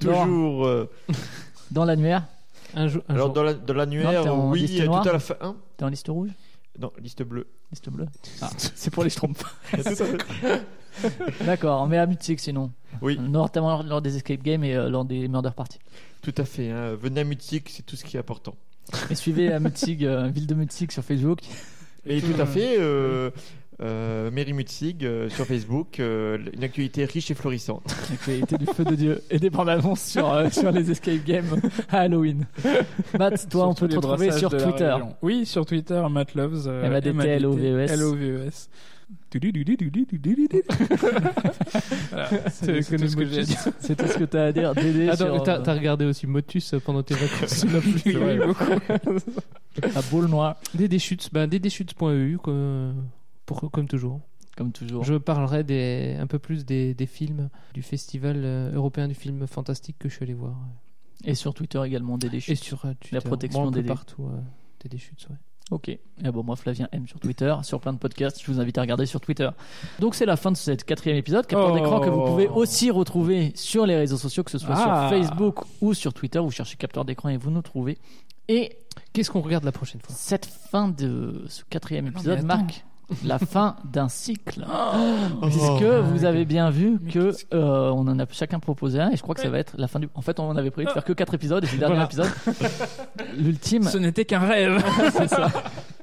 [0.03, 0.65] Laurent, Toujours.
[0.65, 0.89] euh,
[1.71, 2.25] Dans l'annuaire.
[2.75, 3.01] Un jour.
[3.07, 3.33] un alors, jour.
[3.35, 5.35] dans la- dans Non, l'annuaire, t'es en oui, liste tout noire à la fin.
[5.39, 6.31] hein T'es en liste rouge
[6.79, 7.47] non, liste bleue.
[7.71, 8.05] Liste bleue
[8.41, 9.41] Ah, c'est pour les Schtroumpfs.
[9.71, 11.43] Tout à fait.
[11.43, 12.71] D'accord, mais à Munzig sinon.
[13.01, 15.79] Oui, Notamment lors des escape games et euh, lors des murder parties.
[16.21, 16.69] Tout à fait.
[16.69, 16.95] Hein.
[17.01, 18.55] Venez à Mutique, c'est tout ce qui est important.
[19.09, 21.39] Et suivez à Mutzig, euh, ville de Mutzig sur Facebook.
[22.05, 22.77] Et tout à fait.
[22.79, 23.31] Euh,
[23.79, 27.83] euh, Mary Mutzig euh, sur Facebook, euh, une actualité riche et florissante.
[28.09, 31.59] L'actualité du feu de Dieu et des bandes annonces sur, euh, sur les escape games
[31.89, 32.45] à Halloween.
[33.19, 34.95] Matt, toi, on peut te retrouver sur Twitter.
[35.21, 36.67] Oui, sur Twitter, Matt Loves.
[36.67, 36.81] euh,
[42.11, 43.59] Voilà, c'est C'est tout ce que des j'ai à dire.
[43.79, 44.73] C'est tout ce que t'as à dire.
[44.75, 48.63] Dédé mais t'as euh, t'as regardé aussi Motus euh, pendant tes vacances oui, beaucoup.
[49.95, 53.07] à Beaule-Noir, Dédé Chutes, bah, dédéchutes.eu, comme,
[53.45, 54.21] pour, comme toujours.
[54.55, 55.03] comme toujours.
[55.03, 59.45] Je parlerai des, un peu plus des, des films du Festival euh, européen du film
[59.47, 60.55] fantastique que je suis allé voir.
[61.23, 62.63] Et sur Twitter également, Dédé Et Chute.
[62.63, 63.09] sur Twitter.
[63.15, 63.87] La protection Bon, un peu Dédé.
[63.87, 64.25] partout.
[64.25, 64.39] euh,
[64.83, 65.35] Dédé Chutes, ouais.
[65.69, 65.89] Ok.
[65.89, 65.99] Et
[66.31, 68.41] bon, moi, Flavien M sur Twitter, sur plein de podcasts.
[68.41, 69.49] Je vous invite à regarder sur Twitter.
[69.99, 71.45] Donc, c'est la fin de ce quatrième épisode.
[71.45, 71.75] Capteur Oh.
[71.75, 75.09] d'écran que vous pouvez aussi retrouver sur les réseaux sociaux, que ce soit Ah.
[75.09, 76.39] sur Facebook ou sur Twitter.
[76.39, 77.97] Vous cherchez capteur d'écran et vous nous trouvez.
[78.47, 78.77] Et
[79.13, 80.15] Qu'est-ce qu'on regarde la prochaine fois?
[80.15, 82.47] cette fin de ce quatrième mais épisode attends.
[82.47, 82.85] marque
[83.25, 84.65] la fin d'un cycle.
[85.39, 85.45] Oh.
[85.47, 89.21] Puisque vous avez bien vu que euh, on en a chacun proposé un et je
[89.21, 90.09] crois que ça va être la fin du.
[90.15, 92.05] En fait, on avait prévu de faire que quatre épisodes et c'est le dernier Voilà.
[92.05, 92.29] épisode.
[93.37, 93.83] L'ultime.
[93.83, 94.83] Ce n'était qu'un rêve.
[95.13, 95.47] c'est ça.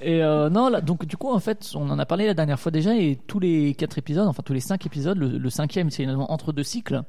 [0.00, 2.60] Et euh, non, là, donc du coup, en fait, on en a parlé la dernière
[2.60, 5.90] fois déjà, et tous les quatre épisodes, enfin tous les cinq épisodes, le, le cinquième,
[5.90, 7.02] c'est finalement entre deux cycles,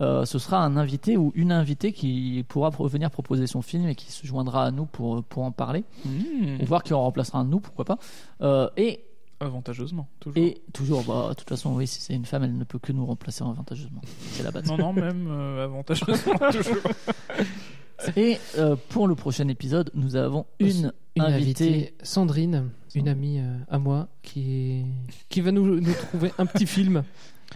[0.00, 3.94] euh, ce sera un invité ou une invitée qui pourra venir proposer son film et
[3.94, 6.62] qui se joindra à nous pour, pour en parler, Mmh.
[6.62, 7.98] ou voir qui en remplacera un de nous, pourquoi pas.
[8.40, 9.00] Euh, et,
[9.40, 10.42] Avantageusement, toujours.
[10.42, 12.92] et toujours, bah, de toute façon, oui, si c'est une femme, elle ne peut que
[12.92, 14.00] nous remplacer avantageusement.
[14.32, 14.66] C'est la base.
[14.66, 16.76] Non, non, même euh, avantageusement, toujours.
[18.16, 21.64] Et euh, pour le prochain épisode, nous avons une, Une invitée.
[21.68, 24.84] invitée, Sandrine, une amie euh, à moi, qui,
[25.28, 27.02] qui va nous, nous trouver un petit film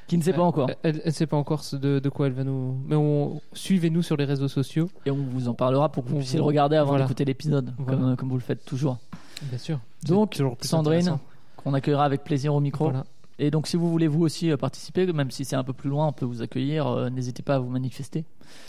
[0.08, 0.68] Qui ne sait pas encore.
[0.82, 2.76] Elle ne sait pas encore ce- de, de quoi elle va nous.
[2.86, 3.40] Mais on...
[3.52, 4.90] suivez-nous sur les réseaux sociaux.
[5.06, 7.04] Et on vous en parlera pour que vous puissiez le regarder avant voilà.
[7.04, 7.98] d'écouter l'épisode, Voilà.
[8.00, 8.98] comme, comme vous le faites toujours.
[9.42, 9.78] Bien sûr.
[10.04, 11.16] Donc, Sandrine,
[11.56, 12.86] qu'on accueillera avec plaisir au micro.
[12.86, 13.04] Voilà.
[13.38, 15.90] Et donc, si vous voulez vous aussi euh, participer, même si c'est un peu plus
[15.90, 16.86] loin, on peut vous accueillir.
[16.86, 18.24] euh, N'hésitez pas à vous manifester.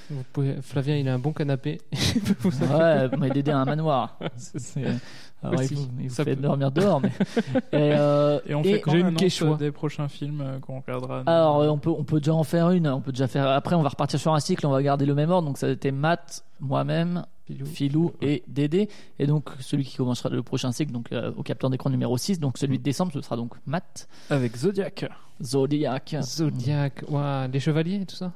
[0.10, 0.56] Vous pouvez...
[0.62, 1.80] Flavien, il a un bon canapé.
[2.16, 4.18] Il peut vous Ouais, mais Dédé a un manoir.
[4.38, 4.86] C'est- C'est-
[5.44, 7.00] Alors, il vous, il vous Ça fait peut- dormir dehors.
[7.02, 7.10] Mais...
[7.74, 9.56] Et, euh, Et on et- fait quand j'ai une quechua.
[9.58, 11.22] des prochains films euh, qu'on regardera.
[11.28, 12.88] Alors, euh, on peut, on peut déjà en faire une.
[12.88, 13.48] On peut déjà faire.
[13.48, 14.66] Après, on va repartir sur un cycle.
[14.66, 15.48] On va garder le même ordre.
[15.48, 17.24] Donc, ça a été Matt, moi-même,
[17.66, 18.90] Philou, et Dédé.
[19.20, 22.40] Et donc, celui qui commencera le prochain cycle, donc euh, au capteur d'écran numéro 6.
[22.40, 24.08] Donc, celui de décembre, ce sera donc Matt.
[24.30, 25.06] Avec Zodiac.
[25.44, 26.16] Zodiac.
[26.22, 28.32] Zodiac, ouah, les chevaliers et tout ça.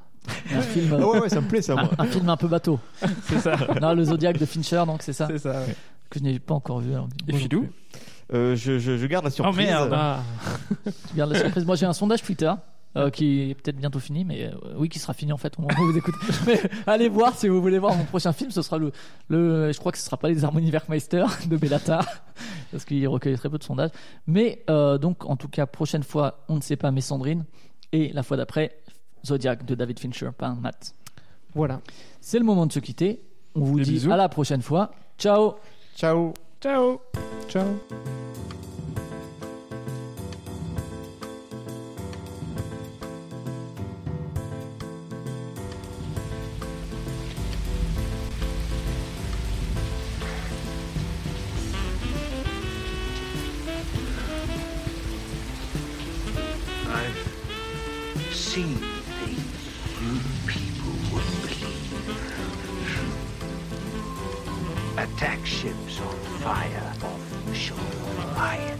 [0.53, 0.95] Un film.
[0.99, 1.89] Ah ouais, ouais, ça me plaît ça, moi.
[1.97, 2.79] Un, un film un peu bateau.
[3.23, 3.55] C'est ça.
[3.81, 5.27] Non, le Zodiac de Fincher, donc c'est ça.
[5.27, 5.61] C'est ça.
[5.61, 5.75] ouais.
[6.09, 6.91] Que je n'ai pas encore vu.
[6.93, 7.07] alors.
[7.27, 7.69] Et plus.
[8.31, 9.65] Euh, je, je, je garde la surprise.
[9.67, 9.91] merde.
[9.93, 10.21] Ah,
[11.09, 11.65] Tu gardes la surprise.
[11.65, 12.51] Moi, j'ai un sondage Twitter.
[12.99, 15.61] Euh, qui est peut-être bientôt fini, mais euh, oui, qui sera fini en fait au
[15.63, 16.17] moment où vous écoutez.
[16.47, 18.51] Mais allez voir si vous voulez voir mon prochain film.
[18.51, 18.91] Ce sera le,
[19.27, 22.05] le je crois que ce sera pas les Harmonies Werkmeister de Bellatar,
[22.71, 23.91] parce qu'il recueille très peu de sondages.
[24.27, 27.45] Mais euh, donc, en tout cas, prochaine fois, on ne sait pas, mais Sandrine,
[27.91, 28.77] et la fois d'après,
[29.25, 30.93] Zodiac de David Fincher, pas un Matt.
[31.55, 31.81] voilà.
[32.21, 33.21] C'est le moment de se quitter.
[33.55, 34.11] On vous Des dit bisous.
[34.11, 34.91] à la prochaine fois.
[35.17, 35.55] Ciao.
[35.95, 36.33] Ciao.
[36.61, 36.99] Ciao.
[37.47, 38.58] Ciao.
[58.49, 58.77] Seen
[59.21, 59.51] things
[60.01, 60.13] you
[60.47, 62.17] people wouldn't believe.
[64.97, 68.79] Attack ships on fire off the shore of Orion.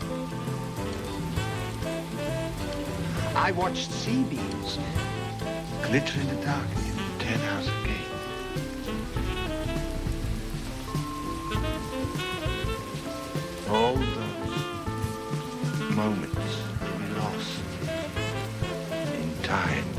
[3.36, 4.80] I watched sea beams
[5.84, 8.12] glitter in the dark near the Ten House Gate.
[13.70, 14.66] All those
[15.96, 16.69] moments
[19.50, 19.99] time.